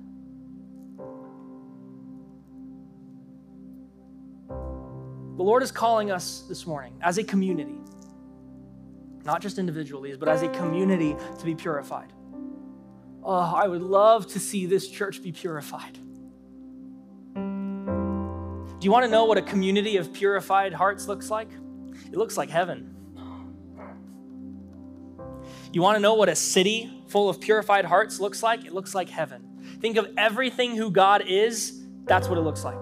The 4.47 5.43
Lord 5.43 5.63
is 5.63 5.71
calling 5.71 6.11
us 6.11 6.41
this 6.47 6.67
morning 6.67 6.93
as 7.01 7.17
a 7.17 7.23
community 7.23 7.79
not 9.25 9.41
just 9.41 9.57
individually, 9.57 10.15
but 10.15 10.29
as 10.29 10.41
a 10.41 10.49
community 10.49 11.15
to 11.37 11.45
be 11.45 11.55
purified. 11.55 12.13
Oh, 13.23 13.33
I 13.33 13.67
would 13.67 13.81
love 13.81 14.27
to 14.27 14.39
see 14.39 14.65
this 14.65 14.87
church 14.87 15.21
be 15.21 15.31
purified. 15.31 15.99
Do 18.79 18.85
you 18.85 18.91
want 18.91 19.03
to 19.03 19.11
know 19.11 19.25
what 19.25 19.37
a 19.37 19.41
community 19.41 19.97
of 19.97 20.13
purified 20.13 20.73
hearts 20.73 21.07
looks 21.07 21.29
like? 21.29 21.49
It 22.05 22.17
looks 22.17 22.37
like 22.37 22.49
heaven. 22.49 22.95
You 25.71 25.81
want 25.81 25.97
to 25.97 25.99
know 25.99 26.15
what 26.15 26.29
a 26.29 26.35
city 26.35 27.03
full 27.07 27.29
of 27.29 27.39
purified 27.39 27.85
hearts 27.85 28.19
looks 28.19 28.41
like? 28.41 28.65
It 28.65 28.73
looks 28.73 28.95
like 28.95 29.09
heaven. 29.09 29.43
Think 29.81 29.97
of 29.97 30.07
everything 30.17 30.75
who 30.75 30.89
God 30.89 31.23
is, 31.27 31.83
that's 32.05 32.27
what 32.27 32.37
it 32.37 32.41
looks 32.41 32.63
like. 32.63 32.79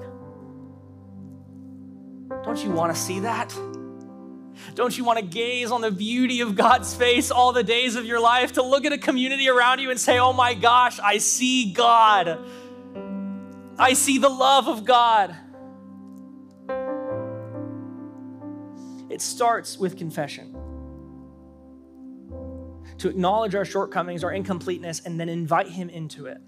Don't 2.43 2.63
you 2.63 2.71
want 2.71 2.93
to 2.95 2.99
see 2.99 3.19
that? 3.21 3.53
Don't 4.75 4.97
you 4.97 5.03
want 5.03 5.19
to 5.19 5.25
gaze 5.25 5.71
on 5.71 5.81
the 5.81 5.91
beauty 5.91 6.41
of 6.41 6.55
God's 6.55 6.93
face 6.93 7.31
all 7.31 7.53
the 7.53 7.63
days 7.63 7.95
of 7.95 8.05
your 8.05 8.19
life? 8.19 8.53
To 8.53 8.63
look 8.63 8.85
at 8.85 8.93
a 8.93 8.97
community 8.97 9.49
around 9.49 9.79
you 9.79 9.89
and 9.89 9.99
say, 9.99 10.19
oh 10.19 10.33
my 10.33 10.53
gosh, 10.53 10.99
I 10.99 11.17
see 11.17 11.73
God. 11.73 12.39
I 13.79 13.93
see 13.93 14.17
the 14.17 14.29
love 14.29 14.67
of 14.67 14.85
God. 14.85 15.35
It 19.09 19.21
starts 19.21 19.77
with 19.77 19.97
confession. 19.97 20.55
To 22.99 23.09
acknowledge 23.09 23.55
our 23.55 23.65
shortcomings, 23.65 24.23
our 24.23 24.31
incompleteness, 24.31 25.01
and 25.05 25.19
then 25.19 25.29
invite 25.29 25.69
Him 25.69 25.89
into 25.89 26.25
it. 26.25 26.39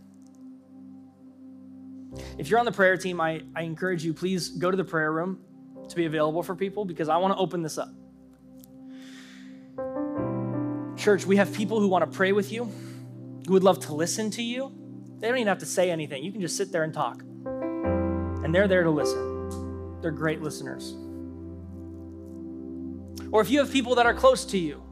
If 2.37 2.49
you're 2.49 2.59
on 2.59 2.65
the 2.65 2.71
prayer 2.71 2.97
team, 2.97 3.21
I, 3.21 3.43
I 3.55 3.61
encourage 3.61 4.03
you, 4.03 4.13
please 4.13 4.49
go 4.49 4.71
to 4.71 4.77
the 4.77 4.83
prayer 4.83 5.11
room 5.11 5.39
to 5.87 5.95
be 5.95 6.05
available 6.05 6.43
for 6.43 6.55
people 6.55 6.85
because 6.85 7.09
I 7.09 7.17
want 7.17 7.33
to 7.33 7.39
open 7.39 7.61
this 7.61 7.77
up. 7.77 7.89
Church, 10.99 11.25
we 11.25 11.37
have 11.37 11.53
people 11.53 11.79
who 11.79 11.87
want 11.87 12.03
to 12.03 12.15
pray 12.15 12.33
with 12.33 12.51
you, 12.51 12.65
who 13.47 13.53
would 13.53 13.63
love 13.63 13.79
to 13.85 13.93
listen 13.93 14.29
to 14.31 14.43
you. 14.43 14.71
They 15.19 15.29
don't 15.29 15.37
even 15.37 15.47
have 15.47 15.59
to 15.59 15.65
say 15.65 15.89
anything. 15.89 16.23
You 16.23 16.31
can 16.31 16.41
just 16.41 16.57
sit 16.57 16.73
there 16.73 16.83
and 16.83 16.93
talk. 16.93 17.21
And 18.43 18.53
they're 18.53 18.67
there 18.67 18.83
to 18.83 18.89
listen. 18.89 20.01
They're 20.01 20.11
great 20.11 20.41
listeners. 20.41 20.93
Or 23.31 23.41
if 23.41 23.49
you 23.49 23.59
have 23.59 23.71
people 23.71 23.95
that 23.95 24.05
are 24.05 24.13
close 24.13 24.43
to 24.45 24.57
you 24.57 24.83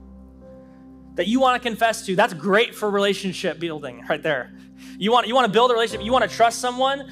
that 1.16 1.28
you 1.28 1.42
want 1.42 1.62
to 1.62 1.70
confess 1.70 2.06
to, 2.06 2.16
that's 2.16 2.34
great 2.34 2.74
for 2.74 2.90
relationship 2.90 3.60
building 3.60 4.06
right 4.10 4.24
there. 4.24 4.54
You 4.98 5.12
want, 5.12 5.28
you 5.28 5.36
want 5.36 5.48
to 5.48 5.52
build 5.52 5.72
a 5.72 5.74
relationship, 5.74 6.06
you 6.06 6.14
want 6.14 6.30
to 6.30 6.34
trust 6.34 6.60
someone, 6.60 7.12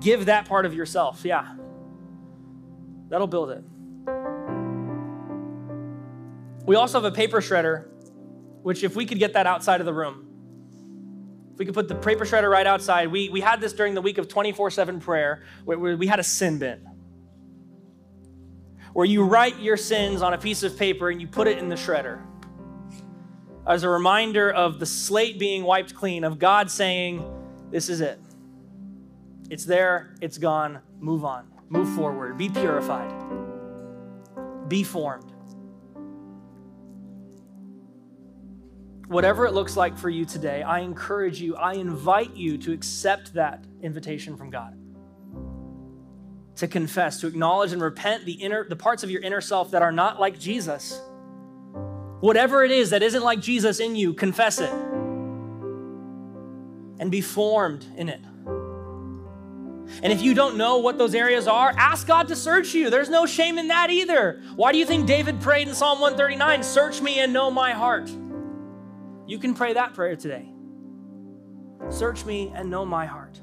give 0.00 0.26
that 0.26 0.44
part 0.46 0.64
of 0.64 0.74
yourself. 0.74 1.24
Yeah. 1.24 1.56
That'll 3.08 3.26
build 3.26 3.50
it. 3.50 3.64
We 6.66 6.76
also 6.76 7.00
have 7.00 7.10
a 7.10 7.14
paper 7.14 7.40
shredder, 7.40 7.86
which 8.62 8.82
if 8.82 8.96
we 8.96 9.06
could 9.06 9.18
get 9.18 9.32
that 9.34 9.46
outside 9.46 9.80
of 9.80 9.86
the 9.86 9.92
room, 9.92 10.28
if 11.52 11.58
we 11.58 11.64
could 11.64 11.74
put 11.74 11.88
the 11.88 11.94
paper 11.94 12.24
shredder 12.24 12.50
right 12.50 12.66
outside, 12.66 13.08
we, 13.08 13.28
we 13.28 13.40
had 13.40 13.60
this 13.60 13.72
during 13.72 13.94
the 13.94 14.00
week 14.00 14.18
of 14.18 14.28
24 14.28 14.70
7 14.70 15.00
prayer, 15.00 15.42
where, 15.64 15.96
we 15.96 16.06
had 16.06 16.20
a 16.20 16.24
sin 16.24 16.58
bin. 16.58 16.86
Where 18.92 19.06
you 19.06 19.24
write 19.24 19.58
your 19.58 19.76
sins 19.76 20.22
on 20.22 20.34
a 20.34 20.38
piece 20.38 20.62
of 20.62 20.76
paper 20.76 21.10
and 21.10 21.20
you 21.20 21.26
put 21.26 21.48
it 21.48 21.58
in 21.58 21.68
the 21.68 21.74
shredder. 21.74 22.22
As 23.66 23.82
a 23.82 23.88
reminder 23.88 24.50
of 24.50 24.78
the 24.78 24.86
slate 24.86 25.38
being 25.38 25.64
wiped 25.64 25.94
clean, 25.94 26.24
of 26.24 26.38
God 26.38 26.70
saying, 26.70 27.24
This 27.70 27.88
is 27.88 28.00
it. 28.00 28.20
It's 29.50 29.64
there, 29.64 30.14
it's 30.20 30.38
gone, 30.38 30.80
move 31.00 31.24
on, 31.24 31.48
move 31.68 31.94
forward, 31.94 32.38
be 32.38 32.48
purified, 32.48 33.12
be 34.68 34.84
formed. 34.84 35.32
Whatever 39.08 39.46
it 39.46 39.54
looks 39.54 39.76
like 39.76 39.98
for 39.98 40.10
you 40.10 40.24
today, 40.24 40.62
I 40.62 40.80
encourage 40.80 41.40
you, 41.40 41.56
I 41.56 41.74
invite 41.74 42.36
you 42.36 42.58
to 42.58 42.72
accept 42.72 43.34
that 43.34 43.64
invitation 43.82 44.36
from 44.36 44.50
God 44.50 44.78
to 46.58 46.66
confess, 46.66 47.20
to 47.20 47.28
acknowledge 47.28 47.72
and 47.72 47.80
repent 47.80 48.24
the 48.24 48.32
inner 48.32 48.68
the 48.68 48.76
parts 48.76 49.04
of 49.04 49.10
your 49.10 49.22
inner 49.22 49.40
self 49.40 49.70
that 49.70 49.80
are 49.80 49.92
not 49.92 50.20
like 50.20 50.38
Jesus. 50.38 51.00
Whatever 52.20 52.64
it 52.64 52.72
is 52.72 52.90
that 52.90 53.02
isn't 53.02 53.22
like 53.22 53.40
Jesus 53.40 53.78
in 53.78 53.94
you, 53.94 54.12
confess 54.12 54.58
it. 54.60 54.72
And 56.98 57.12
be 57.12 57.20
formed 57.20 57.86
in 57.96 58.08
it. 58.08 58.20
And 60.02 60.12
if 60.12 60.20
you 60.20 60.34
don't 60.34 60.56
know 60.56 60.78
what 60.78 60.98
those 60.98 61.14
areas 61.14 61.46
are, 61.46 61.72
ask 61.76 62.08
God 62.08 62.26
to 62.28 62.36
search 62.36 62.74
you. 62.74 62.90
There's 62.90 63.08
no 63.08 63.24
shame 63.24 63.56
in 63.56 63.68
that 63.68 63.90
either. 63.90 64.42
Why 64.56 64.72
do 64.72 64.78
you 64.78 64.84
think 64.84 65.06
David 65.06 65.40
prayed 65.40 65.68
in 65.68 65.74
Psalm 65.74 66.00
139, 66.00 66.64
Search 66.64 67.00
me 67.00 67.20
and 67.20 67.32
know 67.32 67.52
my 67.52 67.72
heart? 67.72 68.10
You 69.28 69.38
can 69.38 69.54
pray 69.54 69.74
that 69.74 69.92
prayer 69.92 70.16
today. 70.16 70.48
Search 71.90 72.24
me 72.24 72.50
and 72.54 72.70
know 72.70 72.86
my 72.86 73.04
heart. 73.04 73.38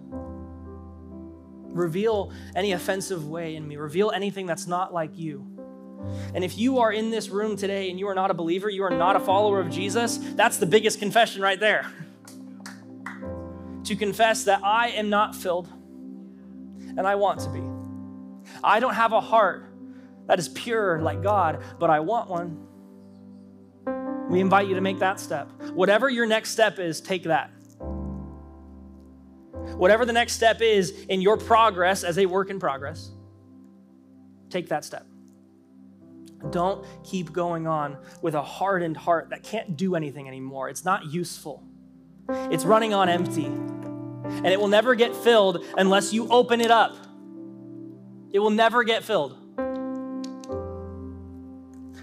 Reveal 1.61 2.31
any 2.55 2.71
offensive 2.71 3.27
way 3.27 3.55
in 3.55 3.67
me. 3.67 3.75
Reveal 3.75 4.09
anything 4.09 4.47
that's 4.47 4.65
not 4.65 4.93
like 4.93 5.15
you. 5.15 5.45
And 6.33 6.43
if 6.43 6.57
you 6.57 6.79
are 6.79 6.91
in 6.91 7.11
this 7.11 7.29
room 7.29 7.55
today 7.55 7.91
and 7.91 7.99
you 7.99 8.07
are 8.07 8.15
not 8.15 8.31
a 8.31 8.33
believer, 8.33 8.67
you 8.67 8.83
are 8.83 8.89
not 8.89 9.15
a 9.15 9.19
follower 9.19 9.59
of 9.59 9.69
Jesus, 9.69 10.17
that's 10.17 10.57
the 10.57 10.65
biggest 10.65 10.97
confession 10.97 11.41
right 11.41 11.59
there. 11.59 11.85
to 13.83 13.95
confess 13.95 14.45
that 14.45 14.61
I 14.63 14.89
am 14.89 15.09
not 15.09 15.35
filled 15.35 15.69
and 16.97 17.05
I 17.05 17.13
want 17.15 17.41
to 17.41 17.49
be. 17.49 17.61
I 18.63 18.79
don't 18.79 18.95
have 18.95 19.13
a 19.13 19.21
heart 19.21 19.69
that 20.27 20.39
is 20.39 20.49
pure 20.49 20.99
like 20.99 21.21
God, 21.21 21.63
but 21.79 21.91
I 21.91 21.99
want 21.99 22.29
one. 22.29 22.65
We 24.29 24.39
invite 24.39 24.67
you 24.67 24.75
to 24.75 24.81
make 24.81 24.99
that 24.99 25.19
step. 25.19 25.49
Whatever 25.73 26.09
your 26.09 26.25
next 26.25 26.51
step 26.51 26.79
is, 26.79 26.99
take 26.99 27.23
that. 27.23 27.51
Whatever 29.77 30.05
the 30.05 30.13
next 30.13 30.33
step 30.33 30.61
is 30.61 30.91
in 31.09 31.21
your 31.21 31.37
progress 31.37 32.03
as 32.03 32.17
a 32.17 32.25
work 32.25 32.49
in 32.49 32.59
progress, 32.59 33.11
take 34.49 34.69
that 34.69 34.85
step. 34.85 35.05
Don't 36.51 36.85
keep 37.03 37.33
going 37.33 37.67
on 37.67 37.97
with 38.21 38.35
a 38.35 38.41
hardened 38.41 38.97
heart 38.97 39.29
that 39.29 39.43
can't 39.43 39.75
do 39.75 39.95
anything 39.95 40.27
anymore. 40.27 40.69
It's 40.69 40.85
not 40.85 41.05
useful, 41.05 41.63
it's 42.29 42.65
running 42.65 42.93
on 42.93 43.09
empty. 43.09 43.45
And 43.45 44.47
it 44.47 44.59
will 44.59 44.67
never 44.67 44.95
get 44.95 45.15
filled 45.15 45.63
unless 45.77 46.11
you 46.11 46.27
open 46.29 46.59
it 46.59 46.71
up. 46.71 46.95
It 48.31 48.39
will 48.39 48.49
never 48.49 48.83
get 48.83 49.03
filled. 49.03 49.37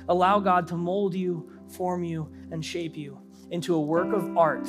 Allow 0.09 0.39
God 0.41 0.69
to 0.69 0.77
mold 0.77 1.15
you, 1.15 1.52
form 1.73 2.05
you, 2.05 2.33
and 2.51 2.65
shape 2.65 2.97
you 2.97 3.19
into 3.51 3.75
a 3.75 3.81
work 3.81 4.13
of 4.13 4.37
art 4.37 4.67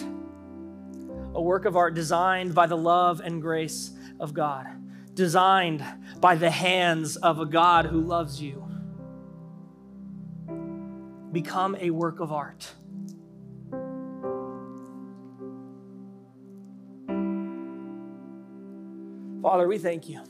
a 1.35 1.41
work 1.41 1.65
of 1.65 1.75
art 1.75 1.93
designed 1.93 2.53
by 2.53 2.67
the 2.67 2.77
love 2.77 3.19
and 3.19 3.41
grace 3.41 3.91
of 4.19 4.33
God, 4.33 4.67
designed 5.13 5.83
by 6.19 6.35
the 6.35 6.49
hands 6.49 7.15
of 7.17 7.39
a 7.39 7.45
God 7.45 7.85
who 7.85 7.99
loves 7.99 8.41
you. 8.41 8.63
Become 11.31 11.75
a 11.79 11.89
work 11.89 12.19
of 12.19 12.31
art. 12.31 12.71
Father, 19.41 19.67
we 19.67 19.77
thank 19.77 20.07
you. 20.07 20.23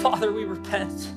Father, 0.00 0.30
we 0.32 0.44
repent. 0.44 1.08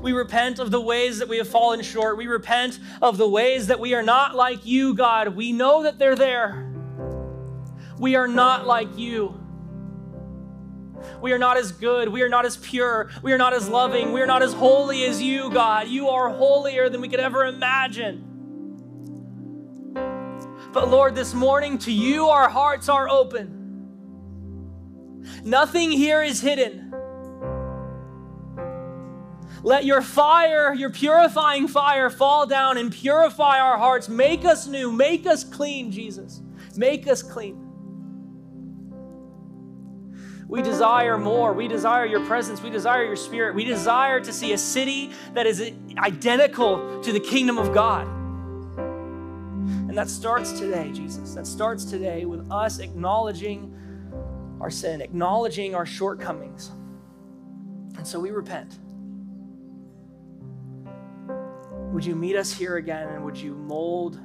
We 0.00 0.12
repent 0.12 0.58
of 0.58 0.70
the 0.70 0.80
ways 0.80 1.18
that 1.18 1.28
we 1.28 1.38
have 1.38 1.48
fallen 1.48 1.82
short. 1.82 2.16
We 2.16 2.26
repent 2.26 2.78
of 3.02 3.18
the 3.18 3.28
ways 3.28 3.66
that 3.66 3.80
we 3.80 3.94
are 3.94 4.02
not 4.02 4.34
like 4.34 4.64
you, 4.64 4.94
God. 4.94 5.36
We 5.36 5.52
know 5.52 5.82
that 5.82 5.98
they're 5.98 6.16
there. 6.16 6.72
We 7.98 8.16
are 8.16 8.28
not 8.28 8.66
like 8.66 8.96
you. 8.96 9.38
We 11.20 11.32
are 11.32 11.38
not 11.38 11.56
as 11.58 11.72
good. 11.72 12.08
We 12.08 12.22
are 12.22 12.28
not 12.28 12.46
as 12.46 12.56
pure. 12.56 13.10
We 13.22 13.32
are 13.32 13.38
not 13.38 13.52
as 13.52 13.68
loving. 13.68 14.12
We 14.12 14.22
are 14.22 14.26
not 14.26 14.42
as 14.42 14.54
holy 14.54 15.04
as 15.04 15.20
you, 15.20 15.50
God. 15.50 15.88
You 15.88 16.08
are 16.08 16.30
holier 16.30 16.88
than 16.88 17.00
we 17.00 17.08
could 17.08 17.20
ever 17.20 17.44
imagine. 17.44 18.26
But 20.72 20.88
Lord, 20.88 21.14
this 21.14 21.34
morning 21.34 21.78
to 21.78 21.92
you 21.92 22.28
our 22.28 22.48
hearts 22.48 22.88
are 22.88 23.08
open. 23.08 23.58
Nothing 25.44 25.90
here 25.90 26.22
is 26.22 26.40
hidden. 26.40 26.94
Let 29.62 29.84
your 29.84 30.00
fire, 30.00 30.72
your 30.72 30.90
purifying 30.90 31.68
fire, 31.68 32.08
fall 32.08 32.46
down 32.46 32.78
and 32.78 32.90
purify 32.90 33.60
our 33.60 33.76
hearts. 33.76 34.08
Make 34.08 34.44
us 34.44 34.66
new. 34.66 34.90
Make 34.90 35.26
us 35.26 35.44
clean, 35.44 35.92
Jesus. 35.92 36.40
Make 36.76 37.06
us 37.06 37.22
clean. 37.22 37.66
We 40.48 40.62
desire 40.62 41.16
more. 41.16 41.52
We 41.52 41.68
desire 41.68 42.06
your 42.06 42.24
presence. 42.26 42.60
We 42.62 42.70
desire 42.70 43.04
your 43.04 43.16
spirit. 43.16 43.54
We 43.54 43.64
desire 43.64 44.20
to 44.20 44.32
see 44.32 44.52
a 44.52 44.58
city 44.58 45.12
that 45.34 45.46
is 45.46 45.72
identical 45.98 47.00
to 47.02 47.12
the 47.12 47.20
kingdom 47.20 47.56
of 47.58 47.72
God. 47.72 48.08
And 48.78 49.96
that 49.96 50.08
starts 50.08 50.58
today, 50.58 50.90
Jesus. 50.92 51.34
That 51.34 51.46
starts 51.46 51.84
today 51.84 52.24
with 52.24 52.50
us 52.50 52.78
acknowledging 52.80 53.76
our 54.60 54.70
sin, 54.70 55.00
acknowledging 55.00 55.74
our 55.74 55.86
shortcomings. 55.86 56.70
And 57.96 58.06
so 58.06 58.18
we 58.18 58.30
repent. 58.30 58.78
Would 61.92 62.04
you 62.04 62.14
meet 62.14 62.36
us 62.36 62.52
here 62.52 62.76
again 62.76 63.08
and 63.08 63.24
would 63.24 63.36
you 63.36 63.52
mold 63.52 64.20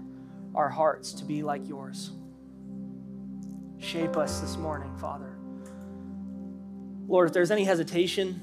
our 0.53 0.69
hearts 0.69 1.13
to 1.13 1.25
be 1.25 1.41
like 1.41 1.67
yours? 1.67 2.11
Shape 3.79 4.17
us 4.17 4.39
this 4.39 4.55
morning, 4.55 4.95
Father. 4.97 5.35
Lord, 7.07 7.27
if 7.27 7.33
there's 7.33 7.49
any 7.49 7.63
hesitation, 7.63 8.39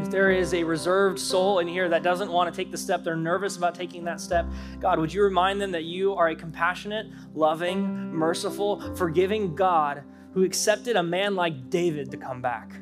if 0.00 0.10
there 0.10 0.30
is 0.30 0.52
a 0.52 0.64
reserved 0.64 1.18
soul 1.18 1.60
in 1.60 1.66
here 1.66 1.88
that 1.88 2.02
doesn't 2.02 2.30
want 2.30 2.52
to 2.52 2.56
take 2.56 2.70
the 2.70 2.78
step, 2.78 3.04
they're 3.04 3.16
nervous 3.16 3.56
about 3.56 3.74
taking 3.74 4.04
that 4.04 4.20
step, 4.20 4.44
God, 4.78 4.98
would 4.98 5.14
you 5.14 5.22
remind 5.22 5.62
them 5.62 5.72
that 5.72 5.84
you 5.84 6.14
are 6.14 6.28
a 6.28 6.36
compassionate, 6.36 7.06
loving, 7.34 8.12
merciful, 8.12 8.94
forgiving 8.96 9.54
God 9.54 10.04
who 10.34 10.44
accepted 10.44 10.96
a 10.96 11.02
man 11.02 11.36
like 11.36 11.70
David 11.70 12.10
to 12.10 12.18
come 12.18 12.42
back? 12.42 12.74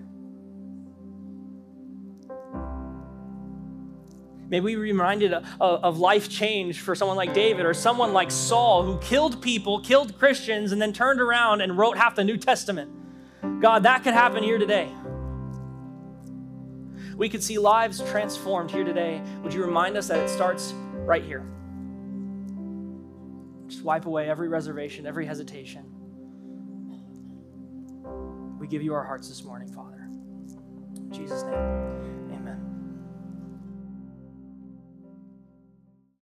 May 4.51 4.59
we 4.59 4.75
be 4.75 4.81
reminded 4.81 5.33
of, 5.33 5.45
of, 5.61 5.99
life 6.01 6.29
change 6.29 6.81
for 6.81 6.97
someone 6.97 7.17
like 7.17 7.33
David 7.33 7.65
or 7.65 7.73
someone 7.73 8.13
like 8.13 8.33
Saul 8.33 8.83
who 8.83 8.99
killed 8.99 9.41
people, 9.41 9.81
killed 9.81 10.19
Christians, 10.19 10.73
and 10.73 10.83
then 10.83 10.93
turned 10.93 11.21
around 11.21 11.61
and 11.61 11.79
wrote 11.79 11.97
half 11.97 12.17
the 12.17 12.25
New 12.25 12.37
Testament. 12.37 12.91
God, 13.61 13.85
that 13.85 14.03
could 14.03 14.13
happen 14.13 14.43
here 14.43 14.59
today. 14.59 14.93
We 17.17 17.29
could 17.29 17.45
see 17.45 17.59
lives 17.59 18.03
transformed 18.11 18.73
here 18.73 18.83
today. 18.83 19.23
Would 19.45 19.55
you 19.55 19.65
remind 19.65 19.97
us 19.97 20.09
that 20.09 20.19
it 20.19 20.29
starts 20.29 20.75
right 20.95 21.23
here? 21.23 21.47
Just 23.69 23.85
wipe 23.85 24.07
away 24.07 24.29
every 24.29 24.49
reservation, 24.49 25.07
every 25.07 25.27
hesitation. 25.27 25.85
We 28.59 28.67
give 28.67 28.83
you 28.83 28.95
our 28.95 29.05
hearts 29.05 29.29
this 29.29 29.45
morning, 29.45 29.73
Father. 29.73 30.09
In 30.97 31.13
Jesus' 31.13 31.45
name. 31.45 32.20